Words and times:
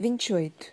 28. 0.00 0.72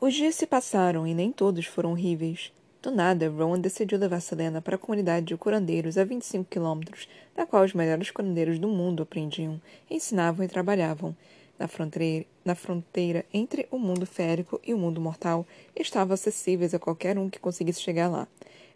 Os 0.00 0.14
dias 0.14 0.34
se 0.34 0.44
passaram 0.44 1.06
e 1.06 1.14
nem 1.14 1.30
todos 1.30 1.64
foram 1.66 1.92
horríveis. 1.92 2.52
Do 2.82 2.90
nada, 2.90 3.30
Rowan 3.30 3.60
decidiu 3.60 3.96
levar 3.96 4.18
Selena 4.18 4.60
para 4.60 4.74
a 4.74 4.78
comunidade 4.78 5.26
de 5.26 5.36
curandeiros 5.36 5.96
a 5.96 6.02
25 6.02 6.44
quilômetros, 6.50 7.08
da 7.36 7.46
qual 7.46 7.62
os 7.62 7.72
melhores 7.72 8.10
curandeiros 8.10 8.58
do 8.58 8.66
mundo 8.66 9.04
aprendiam, 9.04 9.62
ensinavam 9.88 10.44
e 10.44 10.48
trabalhavam. 10.48 11.16
Na 11.56 11.68
fronteira, 11.68 12.26
na 12.44 12.56
fronteira 12.56 13.24
entre 13.32 13.68
o 13.70 13.78
mundo 13.78 14.04
férico 14.04 14.60
e 14.66 14.74
o 14.74 14.78
mundo 14.78 15.00
mortal, 15.00 15.46
estavam 15.76 16.14
acessíveis 16.14 16.74
a 16.74 16.80
qualquer 16.80 17.16
um 17.16 17.30
que 17.30 17.38
conseguisse 17.38 17.80
chegar 17.80 18.08
lá. 18.08 18.26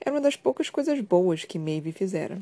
Era 0.01 0.15
uma 0.15 0.21
das 0.21 0.37
poucas 0.37 0.71
coisas 0.71 1.01
boas 1.01 1.45
que 1.45 1.59
Maeve 1.59 1.91
fizera. 1.91 2.41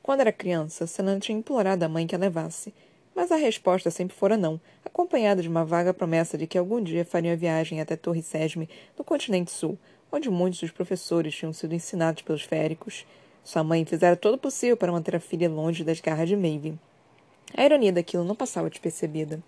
Quando 0.00 0.20
era 0.20 0.30
criança, 0.30 0.86
Selena 0.86 1.18
tinha 1.18 1.36
implorado 1.36 1.84
à 1.84 1.88
mãe 1.88 2.06
que 2.06 2.14
a 2.14 2.18
levasse, 2.18 2.72
mas 3.14 3.30
a 3.30 3.36
resposta 3.36 3.90
sempre 3.90 4.16
fora 4.16 4.36
não, 4.36 4.60
acompanhada 4.84 5.40
de 5.40 5.48
uma 5.48 5.64
vaga 5.64 5.94
promessa 5.94 6.36
de 6.36 6.46
que 6.46 6.58
algum 6.58 6.82
dia 6.82 7.04
faria 7.04 7.32
a 7.32 7.36
viagem 7.36 7.80
até 7.80 7.96
Torre 7.96 8.22
Sesme, 8.22 8.68
no 8.98 9.04
continente 9.04 9.50
sul, 9.50 9.78
onde 10.10 10.30
muitos 10.30 10.60
dos 10.60 10.70
professores 10.70 11.34
tinham 11.34 11.52
sido 11.52 11.74
ensinados 11.74 12.22
pelos 12.22 12.42
féricos. 12.42 13.06
Sua 13.42 13.62
mãe 13.62 13.84
fizera 13.84 14.16
todo 14.16 14.34
o 14.34 14.38
possível 14.38 14.76
para 14.76 14.92
manter 14.92 15.16
a 15.16 15.20
filha 15.20 15.48
longe 15.48 15.84
das 15.84 16.00
garras 16.00 16.28
de 16.28 16.36
Maeve. 16.36 16.78
A 17.56 17.64
ironia 17.64 17.92
daquilo 17.92 18.24
não 18.24 18.34
passava 18.34 18.70
despercebida. 18.70 19.42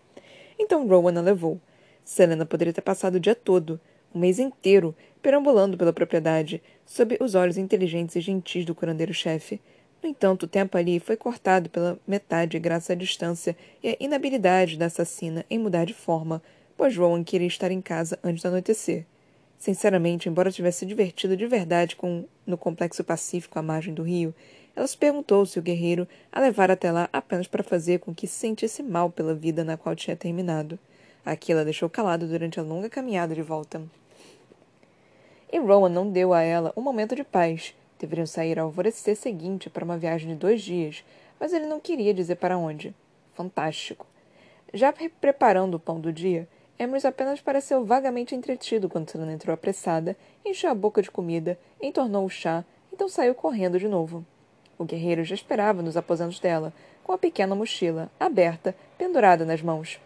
Então 0.58 0.86
Rowan 0.86 1.18
a 1.18 1.22
levou. 1.22 1.60
Selena 2.04 2.46
poderia 2.46 2.72
ter 2.72 2.82
passado 2.82 3.16
o 3.16 3.20
dia 3.20 3.34
todo, 3.34 3.80
o 4.14 4.18
mês 4.18 4.38
inteiro, 4.38 4.94
perambulando 5.20 5.76
pela 5.76 5.92
propriedade, 5.92 6.62
sob 6.84 7.16
os 7.20 7.34
olhos 7.34 7.58
inteligentes 7.58 8.14
e 8.16 8.20
gentis 8.20 8.64
do 8.64 8.74
curandeiro-chefe, 8.74 9.60
no 10.06 10.10
entanto, 10.10 10.44
o 10.44 10.48
tempo 10.48 10.78
ali 10.78 11.00
foi 11.00 11.16
cortado 11.16 11.68
pela 11.68 11.98
metade 12.06 12.60
graças 12.60 12.90
à 12.90 12.94
distância 12.94 13.56
e 13.82 13.88
à 13.88 13.96
inabilidade 13.98 14.78
da 14.78 14.86
assassina 14.86 15.44
em 15.50 15.58
mudar 15.58 15.84
de 15.84 15.94
forma, 15.94 16.40
pois 16.76 16.96
Rowan 16.96 17.24
queria 17.24 17.48
estar 17.48 17.72
em 17.72 17.80
casa 17.80 18.16
antes 18.22 18.40
do 18.40 18.46
anoitecer. 18.46 19.04
Sinceramente, 19.58 20.28
embora 20.28 20.52
tivesse 20.52 20.78
se 20.78 20.86
divertido 20.86 21.36
de 21.36 21.44
verdade 21.48 21.96
com, 21.96 22.24
no 22.46 22.56
complexo 22.56 23.02
pacífico 23.02 23.58
à 23.58 23.62
margem 23.62 23.92
do 23.92 24.04
rio, 24.04 24.32
ela 24.76 24.86
se 24.86 24.96
perguntou 24.96 25.44
se 25.44 25.58
o 25.58 25.62
guerreiro 25.62 26.06
a 26.30 26.38
levara 26.38 26.74
até 26.74 26.92
lá 26.92 27.08
apenas 27.12 27.48
para 27.48 27.64
fazer 27.64 27.98
com 27.98 28.14
que 28.14 28.28
se 28.28 28.34
sentisse 28.34 28.84
mal 28.84 29.10
pela 29.10 29.34
vida 29.34 29.64
na 29.64 29.76
qual 29.76 29.96
tinha 29.96 30.14
terminado. 30.14 30.78
Aquilo 31.24 31.58
a 31.58 31.64
deixou 31.64 31.90
calado 31.90 32.28
durante 32.28 32.60
a 32.60 32.62
longa 32.62 32.88
caminhada 32.88 33.34
de 33.34 33.42
volta. 33.42 33.82
E 35.52 35.58
Rowan 35.58 35.88
não 35.88 36.08
deu 36.08 36.32
a 36.32 36.42
ela 36.42 36.72
um 36.76 36.80
momento 36.80 37.16
de 37.16 37.24
paz, 37.24 37.74
Deveriam 37.98 38.26
sair 38.26 38.58
ao 38.58 38.66
alvorecer 38.66 39.16
seguinte 39.16 39.70
para 39.70 39.84
uma 39.84 39.96
viagem 39.96 40.28
de 40.28 40.34
dois 40.34 40.62
dias, 40.62 41.04
mas 41.40 41.52
ele 41.52 41.66
não 41.66 41.80
queria 41.80 42.12
dizer 42.12 42.36
para 42.36 42.58
onde. 42.58 42.94
Fantástico. 43.34 44.06
Já 44.72 44.92
preparando 44.92 45.74
o 45.74 45.80
pão 45.80 46.00
do 46.00 46.12
dia, 46.12 46.48
Emerson 46.78 47.08
apenas 47.08 47.40
pareceu 47.40 47.84
vagamente 47.84 48.34
entretido 48.34 48.88
quando 48.88 49.10
Selena 49.10 49.32
entrou 49.32 49.54
apressada, 49.54 50.16
encheu 50.44 50.70
a 50.70 50.74
boca 50.74 51.00
de 51.00 51.10
comida, 51.10 51.58
entornou 51.80 52.26
o 52.26 52.30
chá, 52.30 52.64
então 52.92 53.08
saiu 53.08 53.34
correndo 53.34 53.78
de 53.78 53.88
novo. 53.88 54.24
O 54.78 54.84
guerreiro 54.84 55.24
já 55.24 55.34
esperava 55.34 55.80
nos 55.80 55.96
aposentos 55.96 56.38
dela, 56.38 56.72
com 57.02 57.12
a 57.12 57.18
pequena 57.18 57.54
mochila, 57.54 58.10
aberta, 58.20 58.74
pendurada 58.98 59.44
nas 59.44 59.62
mãos. 59.62 59.98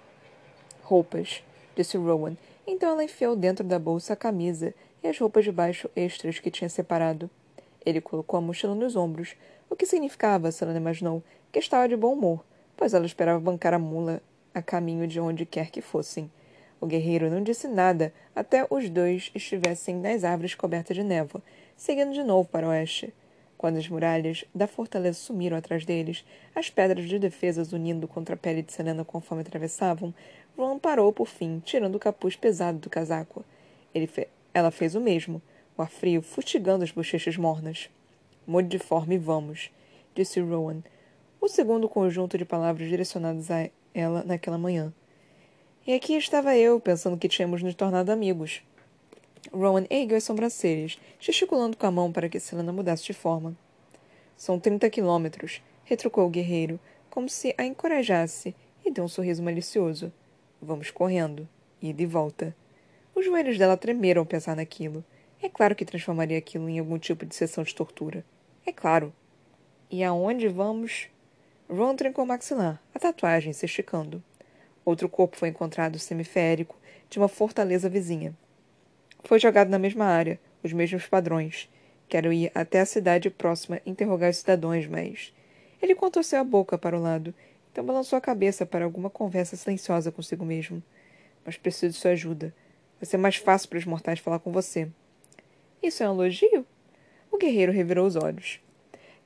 Roupas, 0.82 1.42
disse 1.74 1.96
Rowan. 1.96 2.36
Então 2.66 2.90
ela 2.90 3.02
enfiou 3.02 3.34
dentro 3.34 3.64
da 3.64 3.78
bolsa 3.78 4.12
a 4.12 4.16
camisa 4.16 4.72
e 5.02 5.08
as 5.08 5.18
roupas 5.18 5.44
de 5.44 5.50
baixo 5.50 5.90
extras 5.96 6.38
que 6.38 6.50
tinha 6.50 6.68
separado. 6.68 7.28
Ele 7.84 8.00
colocou 8.00 8.38
a 8.38 8.40
mochila 8.40 8.74
nos 8.74 8.96
ombros, 8.96 9.36
o 9.68 9.76
que 9.76 9.86
significava, 9.86 10.52
Selena 10.52 10.78
imaginou, 10.78 11.22
que 11.52 11.58
estava 11.58 11.88
de 11.88 11.96
bom 11.96 12.12
humor, 12.12 12.44
pois 12.76 12.94
ela 12.94 13.06
esperava 13.06 13.40
bancar 13.40 13.74
a 13.74 13.78
mula 13.78 14.22
a 14.54 14.60
caminho 14.60 15.06
de 15.06 15.20
onde 15.20 15.46
quer 15.46 15.70
que 15.70 15.80
fossem. 15.80 16.30
O 16.80 16.86
guerreiro 16.86 17.30
não 17.30 17.42
disse 17.42 17.68
nada 17.68 18.12
até 18.34 18.66
os 18.70 18.88
dois 18.88 19.30
estivessem 19.34 19.96
nas 19.96 20.24
árvores 20.24 20.54
cobertas 20.54 20.96
de 20.96 21.02
névoa, 21.02 21.42
seguindo 21.76 22.12
de 22.12 22.22
novo 22.22 22.48
para 22.48 22.66
o 22.66 22.70
oeste. 22.70 23.12
Quando 23.58 23.76
as 23.76 23.86
muralhas 23.86 24.44
da 24.54 24.66
fortaleza 24.66 25.18
sumiram 25.18 25.56
atrás 25.56 25.84
deles, 25.84 26.24
as 26.54 26.70
pedras 26.70 27.06
de 27.06 27.18
defesa 27.18 27.76
unindo 27.76 28.08
contra 28.08 28.34
a 28.34 28.38
pele 28.38 28.62
de 28.62 28.72
Selena 28.72 29.04
conforme 29.04 29.42
atravessavam, 29.42 30.14
Ron 30.56 30.78
parou 30.78 31.12
por 31.12 31.26
fim, 31.26 31.60
tirando 31.62 31.96
o 31.96 31.98
capuz 31.98 32.36
pesado 32.36 32.78
do 32.78 32.88
casaco. 32.88 33.44
Fe 34.08 34.28
ela 34.52 34.70
fez 34.70 34.94
o 34.94 35.00
mesmo, 35.00 35.40
o 35.76 35.82
ar 35.82 35.90
frio 35.90 36.22
fustigando 36.22 36.84
as 36.84 36.90
bochechas 36.90 37.36
mornas. 37.36 37.88
Mude 38.46 38.68
de 38.68 38.78
forma 38.78 39.14
e 39.14 39.18
vamos, 39.18 39.70
disse 40.14 40.40
Rowan, 40.40 40.82
o 41.40 41.48
segundo 41.48 41.88
conjunto 41.88 42.36
de 42.36 42.44
palavras 42.44 42.88
direcionadas 42.88 43.50
a 43.50 43.70
ela 43.94 44.22
naquela 44.24 44.58
manhã. 44.58 44.92
E 45.86 45.94
aqui 45.94 46.14
estava 46.14 46.56
eu, 46.56 46.78
pensando 46.78 47.16
que 47.16 47.28
tínhamos 47.28 47.62
nos 47.62 47.74
tornado 47.74 48.10
amigos. 48.12 48.62
Rowan 49.52 49.86
ergueu 49.88 50.18
as 50.18 50.24
sobrancelhas, 50.24 50.98
gesticulando 51.18 51.76
com 51.76 51.86
a 51.86 51.90
mão 51.90 52.12
para 52.12 52.28
que 52.28 52.38
Selena 52.38 52.72
mudasse 52.72 53.04
de 53.04 53.14
forma. 53.14 53.56
São 54.36 54.60
trinta 54.60 54.90
quilômetros, 54.90 55.62
retrucou 55.84 56.26
o 56.26 56.30
guerreiro, 56.30 56.78
como 57.08 57.28
se 57.28 57.54
a 57.58 57.64
encorajasse, 57.64 58.54
e 58.84 58.90
deu 58.90 59.04
um 59.04 59.08
sorriso 59.08 59.42
malicioso. 59.42 60.12
Vamos 60.60 60.90
correndo. 60.90 61.48
Ida 61.82 62.02
e 62.02 62.06
volta. 62.06 62.54
Os 63.14 63.24
joelhos 63.24 63.58
dela 63.58 63.76
tremeram 63.76 64.20
ao 64.20 64.26
pensar 64.26 64.54
naquilo. 64.54 65.02
É 65.42 65.48
claro 65.48 65.74
que 65.74 65.86
transformaria 65.86 66.36
aquilo 66.36 66.68
em 66.68 66.78
algum 66.78 66.98
tipo 66.98 67.24
de 67.24 67.34
sessão 67.34 67.64
de 67.64 67.74
tortura. 67.74 68.24
É 68.66 68.72
claro. 68.72 69.12
E 69.90 70.04
aonde 70.04 70.48
vamos? 70.48 71.08
Ron 71.68 71.96
trincou 71.96 72.24
o 72.24 72.28
maxilar, 72.28 72.80
a 72.94 72.98
tatuagem 72.98 73.52
se 73.54 73.64
esticando. 73.64 74.22
Outro 74.84 75.08
corpo 75.08 75.36
foi 75.36 75.48
encontrado 75.48 75.98
semiférico 75.98 76.76
de 77.08 77.18
uma 77.18 77.28
fortaleza 77.28 77.88
vizinha. 77.88 78.36
Foi 79.24 79.38
jogado 79.38 79.68
na 79.68 79.78
mesma 79.78 80.04
área, 80.04 80.38
os 80.62 80.72
mesmos 80.74 81.06
padrões. 81.06 81.70
Quero 82.06 82.32
ir 82.32 82.50
até 82.54 82.80
a 82.80 82.86
cidade 82.86 83.30
próxima 83.30 83.80
interrogar 83.86 84.30
os 84.30 84.38
cidadãos, 84.38 84.86
mas. 84.86 85.32
Ele 85.80 85.94
contorceu 85.94 86.40
a 86.40 86.44
boca 86.44 86.76
para 86.76 86.98
o 86.98 87.00
lado, 87.00 87.34
então 87.72 87.84
balançou 87.84 88.16
a 88.16 88.20
cabeça 88.20 88.66
para 88.66 88.84
alguma 88.84 89.08
conversa 89.08 89.56
silenciosa 89.56 90.12
consigo 90.12 90.44
mesmo. 90.44 90.82
Mas 91.46 91.56
preciso 91.56 91.94
de 91.94 91.98
sua 91.98 92.10
ajuda. 92.10 92.54
Vai 93.00 93.06
ser 93.06 93.16
mais 93.16 93.36
fácil 93.36 93.70
para 93.70 93.78
os 93.78 93.86
mortais 93.86 94.18
falar 94.18 94.40
com 94.40 94.52
você. 94.52 94.90
Isso 95.82 96.02
é 96.02 96.10
um 96.10 96.14
elogio? 96.14 96.66
O 97.32 97.38
guerreiro 97.38 97.72
revirou 97.72 98.06
os 98.06 98.16
olhos. 98.16 98.60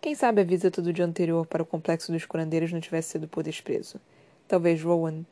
Quem 0.00 0.14
sabe 0.14 0.40
a 0.40 0.44
visita 0.44 0.80
do 0.80 0.92
dia 0.92 1.04
anterior 1.04 1.46
para 1.46 1.62
o 1.62 1.66
complexo 1.66 2.12
dos 2.12 2.24
curandeiros 2.24 2.72
não 2.72 2.80
tivesse 2.80 3.10
sido 3.10 3.26
por 3.26 3.42
desprezo. 3.42 3.98
Talvez 4.46 4.80
Rowan 4.82 5.24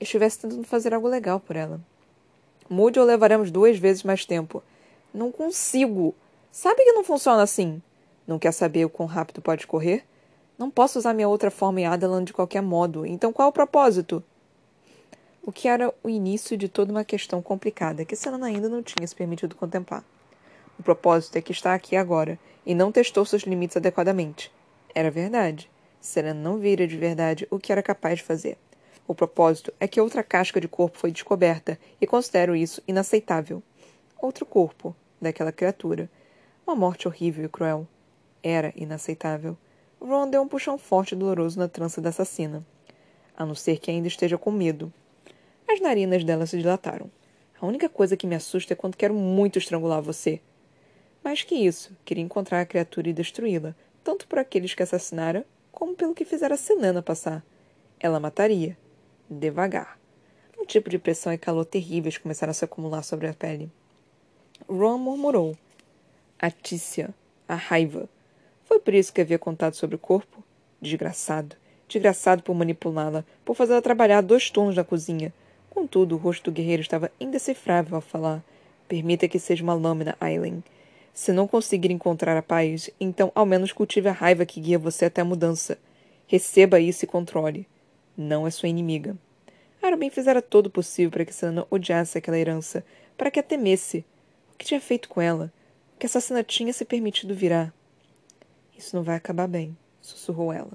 estivesse 0.00 0.40
tentando 0.40 0.62
fazer 0.64 0.94
algo 0.94 1.08
legal 1.08 1.40
por 1.40 1.56
ela. 1.56 1.80
Mude 2.68 3.00
ou 3.00 3.06
levaremos 3.06 3.50
duas 3.50 3.78
vezes 3.78 4.04
mais 4.04 4.24
tempo. 4.24 4.62
Não 5.12 5.32
consigo. 5.32 6.14
Sabe 6.52 6.84
que 6.84 6.92
não 6.92 7.02
funciona 7.02 7.42
assim. 7.42 7.82
Não 8.26 8.38
quer 8.38 8.52
saber 8.52 8.84
o 8.84 8.90
quão 8.90 9.08
rápido 9.08 9.42
pode 9.42 9.66
correr? 9.66 10.04
Não 10.56 10.70
posso 10.70 10.98
usar 11.00 11.14
minha 11.14 11.28
outra 11.28 11.50
forma 11.50 11.80
em 11.80 11.86
Adalan 11.86 12.22
de 12.22 12.32
qualquer 12.32 12.62
modo. 12.62 13.04
Então 13.04 13.32
qual 13.32 13.48
o 13.48 13.52
propósito? 13.52 14.22
O 15.42 15.50
que 15.50 15.66
era 15.66 15.92
o 16.04 16.08
início 16.08 16.56
de 16.56 16.68
toda 16.68 16.92
uma 16.92 17.04
questão 17.04 17.42
complicada 17.42 18.04
que 18.04 18.14
Selena 18.14 18.46
ainda 18.46 18.68
não 18.68 18.82
tinha 18.82 19.06
se 19.06 19.16
permitido 19.16 19.56
contemplar. 19.56 20.04
O 20.80 20.82
propósito 20.82 21.36
é 21.36 21.42
que 21.42 21.52
está 21.52 21.74
aqui 21.74 21.94
agora 21.94 22.38
e 22.64 22.74
não 22.74 22.90
testou 22.90 23.22
seus 23.26 23.42
limites 23.42 23.76
adequadamente. 23.76 24.50
Era 24.94 25.10
verdade. 25.10 25.70
Serena 26.00 26.32
não 26.32 26.56
vira 26.56 26.86
de 26.86 26.96
verdade 26.96 27.46
o 27.50 27.58
que 27.58 27.70
era 27.70 27.82
capaz 27.82 28.20
de 28.20 28.24
fazer. 28.24 28.56
O 29.06 29.14
propósito 29.14 29.74
é 29.78 29.86
que 29.86 30.00
outra 30.00 30.22
casca 30.22 30.58
de 30.58 30.66
corpo 30.66 30.96
foi 30.96 31.10
descoberta 31.12 31.78
e 32.00 32.06
considero 32.06 32.56
isso 32.56 32.82
inaceitável. 32.88 33.62
Outro 34.22 34.46
corpo 34.46 34.96
daquela 35.20 35.52
criatura. 35.52 36.08
Uma 36.66 36.74
morte 36.74 37.06
horrível 37.06 37.44
e 37.44 37.48
cruel. 37.50 37.86
Era 38.42 38.72
inaceitável. 38.74 39.58
Ron 40.00 40.30
deu 40.30 40.40
um 40.40 40.48
puxão 40.48 40.78
forte 40.78 41.12
e 41.12 41.18
doloroso 41.18 41.58
na 41.58 41.68
trança 41.68 42.00
da 42.00 42.08
assassina. 42.08 42.64
A 43.36 43.44
não 43.44 43.54
ser 43.54 43.78
que 43.80 43.90
ainda 43.90 44.08
esteja 44.08 44.38
com 44.38 44.50
medo. 44.50 44.90
As 45.68 45.78
narinas 45.78 46.24
dela 46.24 46.46
se 46.46 46.56
dilataram. 46.56 47.10
A 47.60 47.66
única 47.66 47.90
coisa 47.90 48.16
que 48.16 48.26
me 48.26 48.34
assusta 48.34 48.72
é 48.72 48.76
quando 48.76 48.96
quero 48.96 49.12
muito 49.12 49.58
estrangular 49.58 50.00
você, 50.00 50.40
mais 51.22 51.42
que 51.42 51.54
isso, 51.54 51.96
queria 52.04 52.24
encontrar 52.24 52.60
a 52.60 52.66
criatura 52.66 53.08
e 53.08 53.12
destruí-la, 53.12 53.74
tanto 54.02 54.26
por 54.26 54.38
aqueles 54.38 54.74
que 54.74 54.82
assassinaram, 54.82 55.44
como 55.70 55.94
pelo 55.94 56.14
que 56.14 56.24
fizera 56.24 56.56
Selena 56.56 57.02
passar. 57.02 57.44
Ela 57.98 58.18
mataria. 58.18 58.76
Devagar. 59.28 59.98
Um 60.58 60.64
tipo 60.64 60.90
de 60.90 60.98
pressão 60.98 61.32
e 61.32 61.38
calor 61.38 61.64
terríveis 61.64 62.18
começaram 62.18 62.50
a 62.50 62.54
se 62.54 62.64
acumular 62.64 63.02
sobre 63.02 63.26
a 63.28 63.34
pele. 63.34 63.70
Ron 64.68 64.98
murmurou. 64.98 65.56
A 66.38 66.50
Tícia. 66.50 67.14
A 67.46 67.54
raiva. 67.54 68.08
Foi 68.64 68.78
por 68.78 68.94
isso 68.94 69.12
que 69.12 69.20
havia 69.20 69.38
contado 69.38 69.74
sobre 69.74 69.96
o 69.96 69.98
corpo? 69.98 70.42
Desgraçado. 70.80 71.56
Desgraçado 71.88 72.42
por 72.42 72.54
manipulá-la, 72.54 73.24
por 73.44 73.56
fazê-la 73.56 73.82
trabalhar 73.82 74.20
dois 74.20 74.50
turnos 74.50 74.76
na 74.76 74.84
cozinha. 74.84 75.32
Contudo, 75.68 76.14
o 76.14 76.18
rosto 76.18 76.50
do 76.50 76.54
guerreiro 76.54 76.82
estava 76.82 77.10
indecifrável 77.20 77.96
ao 77.96 78.00
falar. 78.00 78.44
Permita 78.88 79.28
que 79.28 79.38
seja 79.38 79.62
uma 79.62 79.74
lâmina, 79.74 80.16
Aileen. 80.20 80.62
Se 81.12 81.32
não 81.32 81.46
conseguir 81.46 81.90
encontrar 81.90 82.36
a 82.36 82.42
paz, 82.42 82.90
então 83.00 83.30
ao 83.34 83.44
menos 83.44 83.72
cultive 83.72 84.08
a 84.08 84.12
raiva 84.12 84.46
que 84.46 84.60
guia 84.60 84.78
você 84.78 85.06
até 85.06 85.20
a 85.20 85.24
mudança. 85.24 85.78
Receba 86.26 86.80
isso 86.80 87.04
e 87.04 87.08
controle. 87.08 87.66
Não 88.16 88.46
é 88.46 88.50
sua 88.50 88.68
inimiga. 88.68 89.16
A 89.82 89.86
Arabin 89.86 90.10
fizera 90.10 90.42
todo 90.42 90.66
o 90.66 90.70
possível 90.70 91.10
para 91.10 91.24
que 91.24 91.34
Selena 91.34 91.66
odiasse 91.70 92.18
aquela 92.18 92.38
herança, 92.38 92.84
para 93.16 93.30
que 93.30 93.40
a 93.40 93.42
temesse. 93.42 94.04
O 94.54 94.58
que 94.58 94.64
tinha 94.64 94.80
feito 94.80 95.08
com 95.08 95.20
ela? 95.20 95.52
O 95.94 95.98
que 95.98 96.06
assassina 96.06 96.44
tinha 96.44 96.72
se 96.72 96.84
permitido 96.84 97.34
virar? 97.34 97.72
Isso 98.76 98.94
não 98.94 99.02
vai 99.02 99.16
acabar 99.16 99.46
bem, 99.46 99.76
sussurrou 100.00 100.52
ela. 100.52 100.72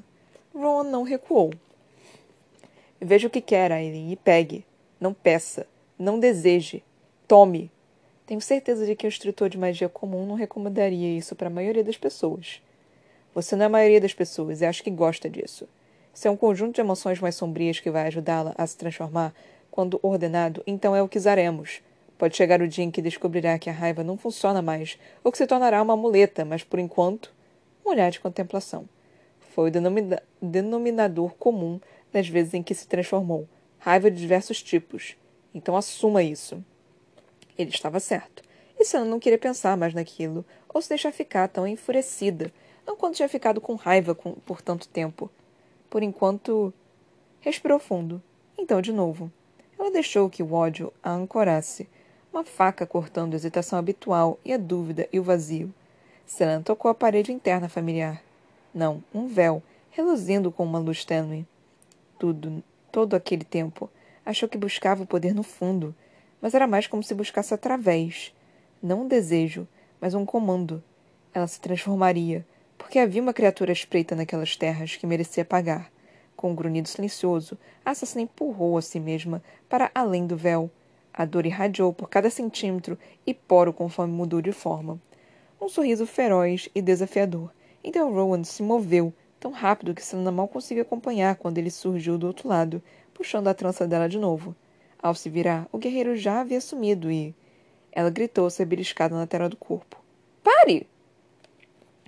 Ron 0.53 0.83
não 0.83 1.03
recuou. 1.03 1.51
Veja 2.99 3.27
o 3.27 3.31
que 3.31 3.41
quer, 3.41 3.71
Aileen, 3.71 4.11
e 4.11 4.15
pegue. 4.15 4.65
Não 4.99 5.13
peça. 5.13 5.67
Não 5.97 6.19
deseje. 6.19 6.83
Tome. 7.27 7.71
Tenho 8.25 8.41
certeza 8.41 8.87
de 8.87 8.95
que 8.95 9.05
o 9.05 9.07
instrutor 9.07 9.49
de 9.49 9.57
magia 9.57 9.87
comum 9.87 10.25
não 10.25 10.33
recomendaria 10.33 11.15
isso 11.15 11.35
para 11.35 11.45
a 11.47 11.51
maioria 11.51 11.83
das 11.83 11.95
pessoas. 11.95 12.59
Você 13.35 13.55
não 13.55 13.63
é 13.63 13.65
a 13.67 13.69
maioria 13.69 14.01
das 14.01 14.15
pessoas 14.15 14.61
e 14.61 14.65
acho 14.65 14.83
que 14.83 14.89
gosta 14.89 15.29
disso. 15.29 15.67
Se 16.11 16.27
é 16.27 16.31
um 16.31 16.37
conjunto 16.37 16.75
de 16.75 16.81
emoções 16.81 17.19
mais 17.19 17.35
sombrias 17.35 17.79
que 17.79 17.91
vai 17.91 18.07
ajudá-la 18.07 18.55
a 18.57 18.65
se 18.65 18.75
transformar, 18.77 19.31
quando 19.69 19.99
ordenado, 20.01 20.63
então 20.65 20.95
é 20.95 21.03
o 21.03 21.07
que 21.07 21.19
usaremos. 21.19 21.81
Pode 22.17 22.35
chegar 22.35 22.61
o 22.61 22.67
dia 22.67 22.83
em 22.83 22.89
que 22.89 23.01
descobrirá 23.01 23.59
que 23.59 23.69
a 23.69 23.73
raiva 23.73 24.03
não 24.03 24.17
funciona 24.17 24.61
mais, 24.61 24.97
ou 25.23 25.31
que 25.31 25.37
se 25.37 25.45
tornará 25.45 25.79
uma 25.81 25.97
muleta, 25.97 26.43
mas 26.43 26.63
por 26.63 26.79
enquanto, 26.79 27.31
um 27.85 27.89
olhar 27.89 28.09
de 28.09 28.19
contemplação. 28.19 28.89
Foi 29.53 29.69
o 29.69 29.71
denomina 29.71 30.23
denominador 30.41 31.35
comum 31.35 31.79
das 32.11 32.27
vezes 32.27 32.55
em 32.55 32.63
que 32.63 32.73
se 32.73 32.87
transformou. 32.87 33.47
Raiva 33.77 34.09
de 34.09 34.19
diversos 34.19 34.63
tipos. 34.63 35.15
Então 35.53 35.75
assuma 35.75 36.23
isso. 36.23 36.63
Ele 37.57 37.69
estava 37.69 37.99
certo. 37.99 38.43
E 38.79 38.83
Sana 38.83 39.05
não 39.05 39.19
queria 39.19 39.37
pensar 39.37 39.77
mais 39.77 39.93
naquilo, 39.93 40.45
ou 40.73 40.81
se 40.81 40.89
deixar 40.89 41.11
ficar 41.11 41.47
tão 41.47 41.65
enfurecida, 41.65 42.51
não 42.85 42.95
quando 42.95 43.15
tinha 43.15 43.29
ficado 43.29 43.61
com 43.61 43.75
raiva 43.75 44.13
com, 44.13 44.33
por 44.33 44.61
tanto 44.61 44.87
tempo. 44.87 45.29
Por 45.89 46.03
enquanto, 46.03 46.73
respirou 47.39 47.79
fundo. 47.79 48.21
Então, 48.57 48.81
de 48.81 48.91
novo. 48.91 49.31
Ela 49.77 49.91
deixou 49.91 50.29
que 50.29 50.43
o 50.43 50.53
ódio 50.53 50.91
a 51.03 51.11
ancorasse, 51.11 51.87
uma 52.31 52.43
faca 52.43 52.85
cortando 52.85 53.33
a 53.33 53.35
hesitação 53.37 53.79
habitual 53.79 54.39
e 54.43 54.53
a 54.53 54.57
dúvida 54.57 55.07
e 55.11 55.19
o 55.19 55.23
vazio. 55.23 55.73
Selena 56.25 56.63
tocou 56.63 56.89
a 56.89 56.95
parede 56.95 57.31
interna 57.31 57.69
familiar. 57.69 58.21
Não, 58.73 59.03
um 59.13 59.27
véu, 59.27 59.63
reluzindo 59.91 60.51
com 60.51 60.63
uma 60.63 60.79
luz 60.79 61.05
tênue. 61.05 61.45
Tudo, 62.19 62.63
todo 62.91 63.15
aquele 63.15 63.43
tempo, 63.43 63.89
achou 64.25 64.49
que 64.49 64.57
buscava 64.57 65.03
o 65.03 65.07
poder 65.07 65.33
no 65.33 65.43
fundo, 65.43 65.95
mas 66.45 66.53
era 66.53 66.67
mais 66.67 66.85
como 66.85 67.01
se 67.01 67.15
buscasse 67.15 67.55
através. 67.55 68.31
Não 68.79 69.01
um 69.01 69.07
desejo, 69.07 69.67
mas 69.99 70.13
um 70.13 70.23
comando. 70.23 70.83
Ela 71.33 71.47
se 71.47 71.59
transformaria, 71.59 72.45
porque 72.77 72.99
havia 72.99 73.19
uma 73.19 73.33
criatura 73.33 73.71
espreita 73.71 74.15
naquelas 74.15 74.55
terras 74.55 74.95
que 74.95 75.07
merecia 75.07 75.43
pagar. 75.43 75.91
Com 76.35 76.51
um 76.51 76.55
grunhido 76.55 76.87
silencioso, 76.87 77.57
a 77.83 77.89
assassina 77.89 78.21
empurrou 78.21 78.77
a 78.77 78.81
si 78.83 78.99
mesma 78.99 79.41
para 79.67 79.89
além 79.95 80.27
do 80.27 80.37
véu. 80.37 80.69
A 81.11 81.25
dor 81.25 81.47
irradiou 81.47 81.91
por 81.91 82.07
cada 82.11 82.29
centímetro 82.29 82.95
e 83.25 83.33
poro 83.33 83.73
conforme 83.73 84.13
mudou 84.13 84.39
de 84.39 84.51
forma. 84.51 85.01
Um 85.59 85.67
sorriso 85.67 86.05
feroz 86.05 86.69
e 86.75 86.79
desafiador. 86.79 87.49
Então 87.83 88.13
Rowan 88.13 88.43
se 88.43 88.61
moveu, 88.61 89.11
tão 89.39 89.49
rápido 89.49 89.95
que 89.95 90.05
Selena 90.05 90.31
mal 90.31 90.47
conseguiu 90.47 90.83
acompanhar 90.83 91.37
quando 91.37 91.57
ele 91.57 91.71
surgiu 91.71 92.19
do 92.19 92.27
outro 92.27 92.47
lado, 92.47 92.83
puxando 93.15 93.47
a 93.47 93.53
trança 93.55 93.87
dela 93.87 94.07
de 94.07 94.19
novo. 94.19 94.55
Ao 95.05 95.13
se 95.13 95.29
virar, 95.29 95.67
o 95.71 95.77
guerreiro 95.77 96.17
já 96.17 96.41
havia 96.41 96.59
sumido 96.59 97.11
e. 97.11 97.35
Ela 97.91 98.09
gritou, 98.09 98.49
se 98.49 98.65
beliscada 98.65 99.13
na 99.13 99.21
lateral 99.21 99.47
do 99.47 99.55
corpo. 99.55 100.03
Pare! 100.43 100.87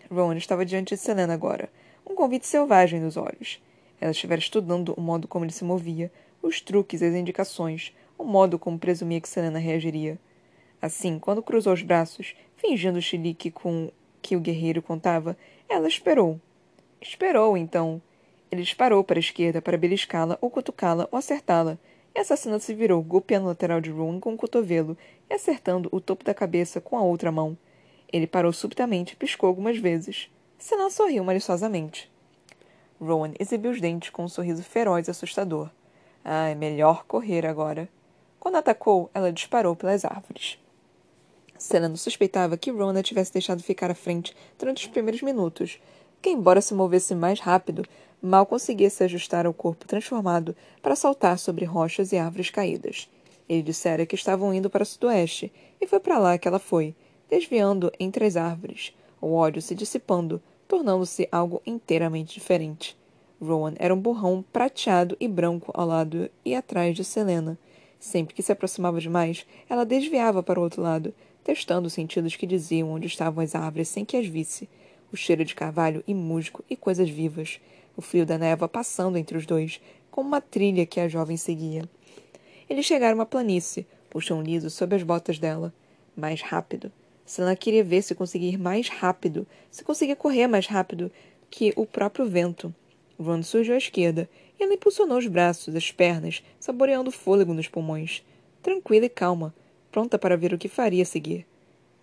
Rowan 0.09 0.35
estava 0.35 0.65
diante 0.65 0.95
de 0.95 0.97
Selena 0.99 1.31
agora, 1.31 1.69
um 2.03 2.15
convite 2.15 2.47
selvagem 2.47 2.99
nos 2.99 3.15
olhos. 3.15 3.61
Ela 4.01 4.09
estivera 4.09 4.41
estudando 4.41 4.95
o 4.97 4.99
modo 4.99 5.27
como 5.27 5.45
ele 5.45 5.51
se 5.51 5.63
movia, 5.63 6.11
os 6.41 6.59
truques 6.59 7.03
as 7.03 7.13
indicações, 7.13 7.93
o 8.17 8.23
modo 8.23 8.57
como 8.57 8.79
presumia 8.79 9.21
que 9.21 9.29
Selena 9.29 9.59
reagiria. 9.59 10.17
Assim, 10.81 11.19
quando 11.19 11.43
cruzou 11.43 11.73
os 11.73 11.83
braços, 11.83 12.35
fingindo 12.55 12.97
o 12.97 13.01
chilique 13.01 13.51
com 13.51 13.91
que 14.23 14.35
o 14.35 14.39
guerreiro 14.39 14.81
contava, 14.81 15.37
ela 15.69 15.87
esperou. 15.87 16.41
Esperou, 16.99 17.55
então. 17.55 18.01
Ele 18.51 18.63
disparou 18.63 19.03
para 19.03 19.19
a 19.19 19.21
esquerda 19.21 19.61
para 19.61 19.77
beliscá-la 19.77 20.35
ou 20.41 20.49
cutucá-la 20.49 21.07
ou 21.11 21.19
acertá-la, 21.19 21.77
e 22.17 22.19
a 22.19 22.23
assassina 22.23 22.57
se 22.57 22.73
virou, 22.73 22.99
golpeando 23.03 23.45
o 23.45 23.49
lateral 23.49 23.79
de 23.79 23.91
Rowan 23.91 24.19
com 24.19 24.33
o 24.33 24.37
cotovelo 24.37 24.97
e 25.29 25.33
acertando 25.35 25.87
o 25.91 26.01
topo 26.01 26.25
da 26.25 26.33
cabeça 26.33 26.81
com 26.81 26.97
a 26.97 27.01
outra 27.03 27.31
mão. 27.31 27.55
Ele 28.11 28.25
parou 28.25 28.51
subitamente 28.51 29.13
e 29.13 29.15
piscou 29.15 29.47
algumas 29.47 29.77
vezes. 29.77 30.27
Senna 30.57 30.89
sorriu 30.89 31.23
maliciosamente. 31.23 32.11
Rowan 32.99 33.33
exibiu 33.39 33.69
os 33.69 33.79
dentes 33.79 34.09
com 34.09 34.23
um 34.23 34.27
sorriso 34.27 34.63
feroz 34.63 35.07
e 35.07 35.11
assustador. 35.11 35.69
Ah, 36.25 36.49
é 36.49 36.55
melhor 36.55 37.05
correr 37.05 37.45
agora. 37.45 37.87
Quando 38.39 38.55
atacou, 38.55 39.11
ela 39.13 39.31
disparou 39.31 39.75
pelas 39.75 40.03
árvores. 40.03 40.57
Senna 41.55 41.87
não 41.87 41.97
suspeitava 41.97 42.57
que 42.57 42.71
Rowan 42.71 42.97
a 42.97 43.03
tivesse 43.03 43.31
deixado 43.31 43.61
ficar 43.61 43.91
à 43.91 43.95
frente 43.95 44.35
durante 44.57 44.87
os 44.87 44.91
primeiros 44.91 45.21
minutos, 45.21 45.79
que, 46.19 46.31
embora 46.31 46.61
se 46.61 46.73
movesse 46.73 47.13
mais 47.13 47.39
rápido, 47.39 47.83
mal 48.21 48.45
conseguia 48.45 48.89
se 48.89 49.03
ajustar 49.03 49.45
ao 49.45 49.53
corpo 49.53 49.87
transformado 49.87 50.55
para 50.81 50.95
saltar 50.95 51.37
sobre 51.37 51.65
rochas 51.65 52.11
e 52.11 52.17
árvores 52.17 52.49
caídas. 52.49 53.09
Ele 53.47 53.61
dissera 53.61 54.05
que 54.05 54.15
estavam 54.15 54.53
indo 54.53 54.69
para 54.69 54.83
o 54.83 54.85
sudoeste, 54.85 55.51
e 55.79 55.87
foi 55.87 55.99
para 55.99 56.17
lá 56.17 56.37
que 56.37 56.47
ela 56.47 56.59
foi, 56.59 56.95
desviando 57.29 57.91
entre 57.99 58.25
as 58.25 58.35
árvores, 58.35 58.93
o 59.21 59.33
ódio 59.33 59.61
se 59.61 59.75
dissipando, 59.75 60.41
tornando-se 60.67 61.27
algo 61.31 61.61
inteiramente 61.65 62.33
diferente. 62.33 62.97
Rowan 63.41 63.73
era 63.77 63.93
um 63.93 63.99
borrão 63.99 64.43
prateado 64.51 65.15
e 65.19 65.27
branco 65.27 65.71
ao 65.73 65.85
lado 65.85 66.29
e 66.43 66.55
atrás 66.55 66.95
de 66.95 67.03
Selena. 67.03 67.57
Sempre 67.99 68.33
que 68.33 68.43
se 68.43 68.51
aproximava 68.51 68.99
demais, 68.99 69.45
ela 69.69 69.85
desviava 69.85 70.43
para 70.43 70.59
o 70.59 70.63
outro 70.63 70.81
lado, 70.81 71.13
testando 71.43 71.87
os 71.87 71.93
sentidos 71.93 72.35
que 72.35 72.45
diziam 72.45 72.91
onde 72.91 73.07
estavam 73.07 73.43
as 73.43 73.55
árvores 73.55 73.87
sem 73.87 74.03
que 74.03 74.17
as 74.17 74.27
visse. 74.27 74.67
O 75.11 75.15
cheiro 75.15 75.45
de 75.45 75.55
carvalho 75.55 76.03
e 76.07 76.13
musgo 76.13 76.63
e 76.69 76.75
coisas 76.75 77.09
vivas. 77.09 77.59
O 77.97 78.01
fio 78.01 78.27
da 78.27 78.37
névoa 78.37 78.69
passando 78.69 79.17
entre 79.17 79.35
os 79.35 79.45
dois, 79.47 79.81
como 80.11 80.27
uma 80.27 80.39
trilha 80.39 80.85
que 80.85 80.99
a 80.99 81.07
jovem 81.07 81.35
seguia. 81.35 81.83
Eles 82.69 82.85
chegaram 82.85 83.19
à 83.19 83.25
planície, 83.25 83.87
o 84.13 84.21
chão 84.21 84.41
liso 84.41 84.69
sob 84.69 84.95
as 84.95 85.01
botas 85.01 85.39
dela. 85.39 85.73
Mais 86.15 86.41
rápido. 86.41 86.91
Selena 87.25 87.55
queria 87.55 87.83
ver 87.83 88.03
se 88.03 88.15
conseguia 88.15 88.51
ir 88.51 88.57
mais 88.57 88.87
rápido, 88.87 89.47
se 89.69 89.83
conseguia 89.83 90.15
correr 90.15 90.47
mais 90.47 90.67
rápido 90.67 91.11
que 91.49 91.73
o 91.75 91.85
próprio 91.85 92.25
vento. 92.25 92.73
Ron 93.19 93.41
surgiu 93.41 93.73
à 93.73 93.77
esquerda 93.77 94.29
e 94.59 94.63
ela 94.63 94.73
impulsionou 94.73 95.17
os 95.17 95.27
braços, 95.27 95.75
as 95.75 95.91
pernas, 95.91 96.43
saboreando 96.59 97.09
o 97.09 97.13
fôlego 97.13 97.53
nos 97.53 97.67
pulmões. 97.67 98.23
Tranquila 98.61 99.05
e 99.05 99.09
calma, 99.09 99.53
pronta 99.91 100.19
para 100.19 100.37
ver 100.37 100.53
o 100.53 100.57
que 100.57 100.67
faria 100.67 101.03
a 101.03 101.05
seguir. 101.05 101.47